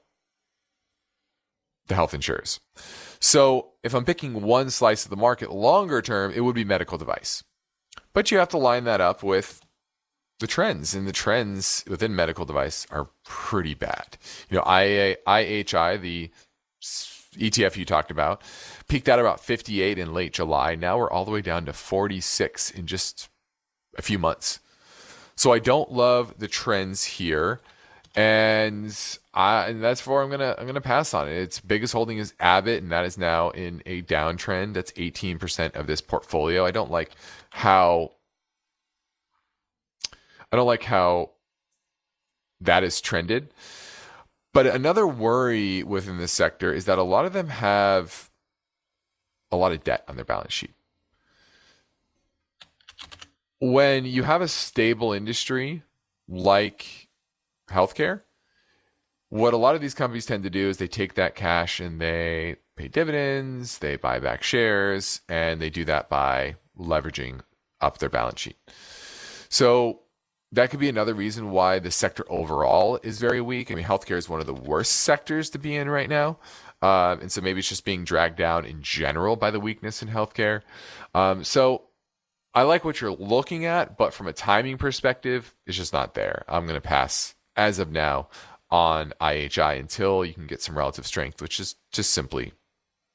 the 1.86 1.94
health 1.94 2.14
insurers. 2.14 2.60
So 3.20 3.72
if 3.82 3.94
I'm 3.94 4.04
picking 4.04 4.42
one 4.42 4.70
slice 4.70 5.04
of 5.04 5.10
the 5.10 5.16
market 5.16 5.52
longer 5.52 6.00
term, 6.02 6.32
it 6.34 6.40
would 6.40 6.54
be 6.54 6.64
medical 6.64 6.98
device. 6.98 7.42
But 8.12 8.30
you 8.30 8.38
have 8.38 8.48
to 8.50 8.58
line 8.58 8.84
that 8.84 9.00
up 9.00 9.22
with 9.22 9.60
the 10.40 10.46
trends, 10.46 10.94
and 10.94 11.06
the 11.06 11.12
trends 11.12 11.84
within 11.88 12.14
medical 12.14 12.44
device 12.44 12.86
are 12.90 13.08
pretty 13.24 13.74
bad. 13.74 14.18
You 14.48 14.58
know, 14.58 14.64
IA, 14.64 15.16
IHI, 15.26 16.00
the 16.00 16.30
ETF 17.34 17.76
you 17.76 17.84
talked 17.84 18.10
about, 18.10 18.42
peaked 18.88 19.08
at 19.08 19.18
about 19.18 19.44
58 19.44 19.98
in 19.98 20.14
late 20.14 20.32
July. 20.32 20.74
Now 20.74 20.98
we're 20.98 21.10
all 21.10 21.24
the 21.24 21.30
way 21.30 21.40
down 21.40 21.66
to 21.66 21.72
46 21.72 22.70
in 22.70 22.86
just 22.86 23.28
a 23.96 24.02
few 24.02 24.18
months. 24.18 24.60
So 25.38 25.52
I 25.52 25.60
don't 25.60 25.92
love 25.92 26.34
the 26.38 26.48
trends 26.48 27.04
here 27.04 27.60
and 28.16 28.92
I 29.32 29.68
and 29.68 29.80
that's 29.80 30.04
where 30.04 30.20
I'm 30.20 30.30
gonna 30.30 30.56
I'm 30.58 30.66
gonna 30.66 30.80
pass 30.80 31.14
on 31.14 31.28
it. 31.28 31.36
Its 31.36 31.60
biggest 31.60 31.92
holding 31.92 32.18
is 32.18 32.34
Abbott, 32.40 32.82
and 32.82 32.90
that 32.90 33.04
is 33.04 33.16
now 33.16 33.50
in 33.50 33.80
a 33.86 34.02
downtrend. 34.02 34.74
That's 34.74 34.90
18% 34.92 35.76
of 35.76 35.86
this 35.86 36.00
portfolio. 36.00 36.66
I 36.66 36.72
don't 36.72 36.90
like 36.90 37.12
how 37.50 38.10
I 40.50 40.56
don't 40.56 40.66
like 40.66 40.82
how 40.82 41.30
that 42.60 42.82
is 42.82 43.00
trended. 43.00 43.54
But 44.52 44.66
another 44.66 45.06
worry 45.06 45.84
within 45.84 46.18
this 46.18 46.32
sector 46.32 46.72
is 46.72 46.86
that 46.86 46.98
a 46.98 47.04
lot 47.04 47.26
of 47.26 47.32
them 47.32 47.46
have 47.46 48.28
a 49.52 49.56
lot 49.56 49.70
of 49.70 49.84
debt 49.84 50.02
on 50.08 50.16
their 50.16 50.24
balance 50.24 50.52
sheet. 50.52 50.72
When 53.60 54.04
you 54.04 54.22
have 54.22 54.40
a 54.40 54.48
stable 54.48 55.12
industry 55.12 55.82
like 56.28 57.08
healthcare. 57.68 58.22
What 59.30 59.54
a 59.54 59.58
lot 59.58 59.74
of 59.74 59.80
these 59.80 59.94
companies 59.94 60.26
tend 60.26 60.42
to 60.44 60.50
do 60.50 60.68
is 60.68 60.78
they 60.78 60.88
take 60.88 61.14
that 61.14 61.34
cash 61.34 61.80
and 61.80 62.00
they 62.00 62.56
pay 62.76 62.88
dividends, 62.88 63.78
they 63.78 63.96
buy 63.96 64.18
back 64.20 64.42
shares, 64.42 65.20
and 65.28 65.60
they 65.60 65.70
do 65.70 65.84
that 65.84 66.08
by 66.08 66.56
leveraging 66.78 67.40
up 67.80 67.98
their 67.98 68.08
balance 68.08 68.40
sheet. 68.40 68.56
So 69.48 70.00
that 70.52 70.70
could 70.70 70.80
be 70.80 70.88
another 70.88 71.12
reason 71.12 71.50
why 71.50 71.78
the 71.78 71.90
sector 71.90 72.24
overall 72.30 72.98
is 73.02 73.18
very 73.18 73.42
weak. 73.42 73.70
I 73.70 73.74
mean, 73.74 73.84
healthcare 73.84 74.16
is 74.16 74.28
one 74.28 74.40
of 74.40 74.46
the 74.46 74.54
worst 74.54 74.92
sectors 74.92 75.50
to 75.50 75.58
be 75.58 75.76
in 75.76 75.90
right 75.90 76.08
now. 76.08 76.38
Um, 76.80 77.20
and 77.20 77.32
so 77.32 77.42
maybe 77.42 77.58
it's 77.58 77.68
just 77.68 77.84
being 77.84 78.04
dragged 78.04 78.36
down 78.36 78.64
in 78.64 78.80
general 78.82 79.36
by 79.36 79.50
the 79.50 79.60
weakness 79.60 80.00
in 80.00 80.08
healthcare. 80.08 80.62
Um, 81.14 81.44
so 81.44 81.87
I 82.58 82.62
like 82.62 82.84
what 82.84 83.00
you're 83.00 83.12
looking 83.12 83.66
at, 83.66 83.96
but 83.96 84.12
from 84.12 84.26
a 84.26 84.32
timing 84.32 84.78
perspective, 84.78 85.54
it's 85.64 85.76
just 85.76 85.92
not 85.92 86.14
there. 86.14 86.44
I'm 86.48 86.64
going 86.66 86.74
to 86.74 86.80
pass 86.80 87.36
as 87.54 87.78
of 87.78 87.92
now 87.92 88.30
on 88.68 89.12
IHI 89.20 89.78
until 89.78 90.24
you 90.24 90.34
can 90.34 90.48
get 90.48 90.60
some 90.60 90.76
relative 90.76 91.06
strength, 91.06 91.40
which 91.40 91.60
is 91.60 91.76
just 91.92 92.10
simply 92.10 92.54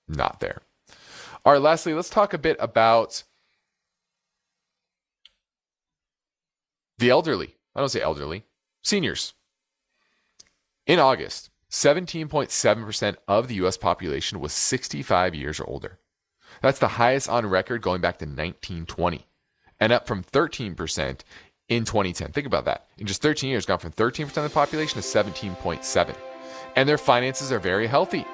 not 0.08 0.40
there. 0.40 0.62
All 1.44 1.52
right, 1.52 1.62
lastly, 1.62 1.94
let's 1.94 2.10
talk 2.10 2.34
a 2.34 2.38
bit 2.38 2.56
about 2.58 3.26
the 7.00 7.10
elderly. 7.10 7.58
I 7.76 7.82
don't 7.82 7.90
say 7.90 8.00
elderly, 8.00 8.46
seniors. 8.82 9.34
In 10.88 11.00
August, 11.00 11.50
17.7% 11.70 13.16
of 13.28 13.50
the 13.50 13.56
US 13.56 13.76
population 13.76 14.40
was 14.40 14.54
65 14.54 15.36
years 15.36 15.60
or 15.60 15.66
older. 15.66 16.00
That's 16.62 16.80
the 16.80 16.88
highest 16.88 17.28
on 17.28 17.46
record 17.46 17.82
going 17.82 18.00
back 18.00 18.20
to 18.20 18.26
1920 18.26 19.28
and 19.84 19.92
up 19.92 20.08
from 20.08 20.24
13% 20.24 21.20
in 21.68 21.84
2010. 21.84 22.32
Think 22.32 22.48
about 22.48 22.64
that. 22.64 22.88
In 23.00 23.06
just 23.06 23.22
13 23.22 23.50
years, 23.50 23.66
gone 23.66 23.80
from 23.80 23.92
13% 23.92 24.28
of 24.38 24.44
the 24.44 24.50
population 24.50 25.02
to 25.02 25.06
17.7. 25.06 26.16
And 26.78 26.88
their 26.88 26.98
finances 26.98 27.52
are 27.52 27.60
very 27.60 27.86
healthy. 27.86 28.26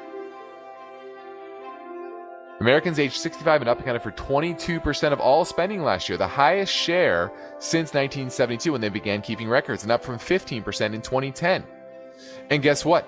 Americans 2.59 2.99
aged 2.99 3.15
65 3.15 3.61
and 3.61 3.69
up 3.69 3.79
accounted 3.79 4.03
for 4.03 4.11
22% 4.11 5.11
of 5.11 5.19
all 5.19 5.43
spending 5.43 5.81
last 5.81 6.07
year, 6.07 6.19
the 6.19 6.27
highest 6.27 6.71
share 6.71 7.31
since 7.57 7.95
1972 7.95 8.71
when 8.71 8.81
they 8.81 8.89
began 8.89 9.19
keeping 9.19 9.49
records, 9.49 9.81
and 9.81 9.91
up 9.91 10.03
from 10.03 10.19
15% 10.19 10.57
in 10.93 11.01
2010. 11.01 11.63
And 12.51 12.61
guess 12.61 12.85
what? 12.85 13.07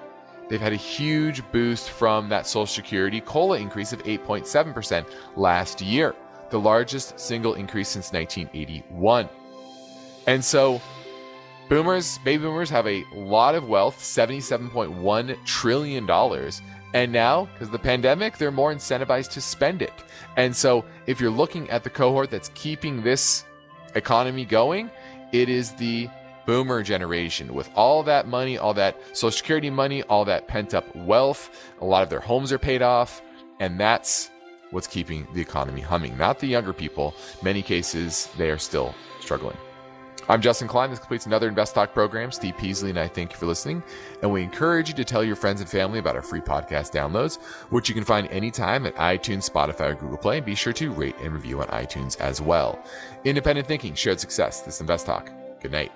They've 0.50 0.60
had 0.60 0.74
a 0.74 0.78
huge 0.78 1.44
boost 1.52 1.92
from 1.92 2.28
that 2.30 2.48
Social 2.48 2.66
Security 2.66 3.22
COLA 3.22 3.60
increase 3.60 3.94
of 3.94 4.04
8.7% 4.04 5.06
last 5.36 5.80
year, 5.80 6.16
the 6.52 6.60
largest 6.60 7.20
single 7.20 7.56
increase 7.56 7.90
since 7.90 8.12
1981. 8.14 9.28
And 10.28 10.44
so 10.44 10.82
boomers, 11.70 12.20
baby 12.20 12.44
boomers 12.44 12.70
have 12.70 12.86
a 12.88 13.04
lot 13.14 13.56
of 13.56 13.68
wealth, 13.68 13.98
$77.1 14.00 15.46
trillion. 15.46 16.52
And 16.94 17.12
now, 17.12 17.46
because 17.46 17.70
of 17.70 17.72
the 17.72 17.80
pandemic, 17.80 18.38
they're 18.38 18.52
more 18.52 18.74
incentivized 18.74 19.32
to 19.32 19.42
spend 19.42 19.82
it. 19.82 19.94
And 20.36 20.56
so 20.56 20.84
if 21.08 21.22
you're 21.22 21.32
looking 21.32 21.70
at 21.70 21.84
the 21.84 21.90
cohort 21.90 22.30
that's 22.30 22.52
keeping 22.54 23.02
this 23.02 23.46
economy 23.96 24.46
going, 24.46 24.92
it 25.32 25.48
is 25.48 25.72
the 25.72 26.10
boomer 26.46 26.84
generation 26.84 27.54
with 27.54 27.70
all 27.76 28.04
that 28.04 28.28
money, 28.28 28.58
all 28.58 28.74
that 28.74 29.00
social 29.16 29.32
security 29.32 29.70
money, 29.70 30.04
all 30.04 30.26
that 30.26 30.48
pent 30.48 30.74
up 30.74 30.94
wealth. 30.96 31.72
A 31.80 31.86
lot 31.86 32.04
of 32.04 32.10
their 32.10 32.20
homes 32.20 32.52
are 32.52 32.60
paid 32.60 32.82
off. 32.82 33.22
And 33.62 33.80
that's 33.80 34.32
what's 34.72 34.88
keeping 34.88 35.28
the 35.34 35.42
economy 35.42 35.82
humming, 35.82 36.18
not 36.18 36.40
the 36.40 36.48
younger 36.48 36.74
people. 36.74 37.14
Many 37.44 37.62
cases, 37.62 38.30
they 38.38 38.50
are 38.50 38.58
still 38.58 38.96
struggling. 39.20 39.58
I'm 40.30 40.40
Justin 40.40 40.68
Klein. 40.68 40.90
This 40.90 41.00
completes 41.00 41.26
another 41.26 41.50
Invest 41.50 41.76
Talk 41.76 41.94
program. 41.94 42.32
Steve 42.32 42.56
Peasley 42.58 42.90
and 42.92 43.00
I 43.00 43.08
thank 43.08 43.32
you 43.32 43.38
for 43.38 43.48
listening. 43.48 43.84
And 44.22 44.32
we 44.32 44.44
encourage 44.44 44.88
you 44.88 44.96
to 44.96 45.04
tell 45.04 45.24
your 45.24 45.36
friends 45.36 45.62
and 45.62 45.70
family 45.70 46.00
about 46.00 46.16
our 46.16 46.22
free 46.22 46.40
podcast 46.40 46.92
downloads, 46.94 47.42
which 47.70 47.90
you 47.90 47.96
can 47.96 48.04
find 48.04 48.28
anytime 48.30 48.86
at 48.86 48.96
iTunes, 48.96 49.50
Spotify, 49.50 49.92
or 49.92 49.96
Google 49.96 50.18
Play. 50.18 50.38
And 50.38 50.46
be 50.46 50.56
sure 50.56 50.74
to 50.74 50.92
rate 50.92 51.16
and 51.22 51.34
review 51.34 51.60
on 51.60 51.68
iTunes 51.68 52.20
as 52.22 52.40
well. 52.40 52.80
Independent 53.26 53.68
thinking, 53.68 53.94
shared 53.94 54.20
success. 54.20 54.62
This 54.62 54.80
Invest 54.80 55.06
Talk. 55.06 55.30
Good 55.60 55.72
night. 55.72 55.92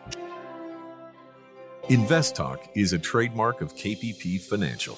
Invest 1.87 2.35
Talk 2.35 2.67
is 2.73 2.93
a 2.93 2.99
trademark 2.99 3.61
of 3.61 3.75
KPP 3.75 4.41
Financial. 4.41 4.97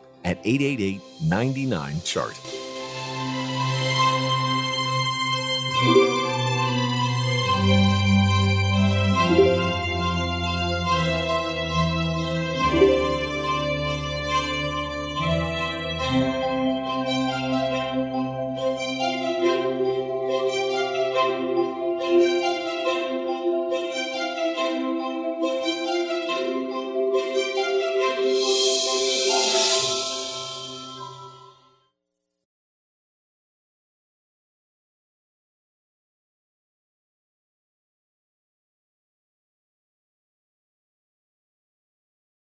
at 0.23 0.37
888 0.43 1.01
99 1.21 2.01
Chart. 2.01 2.37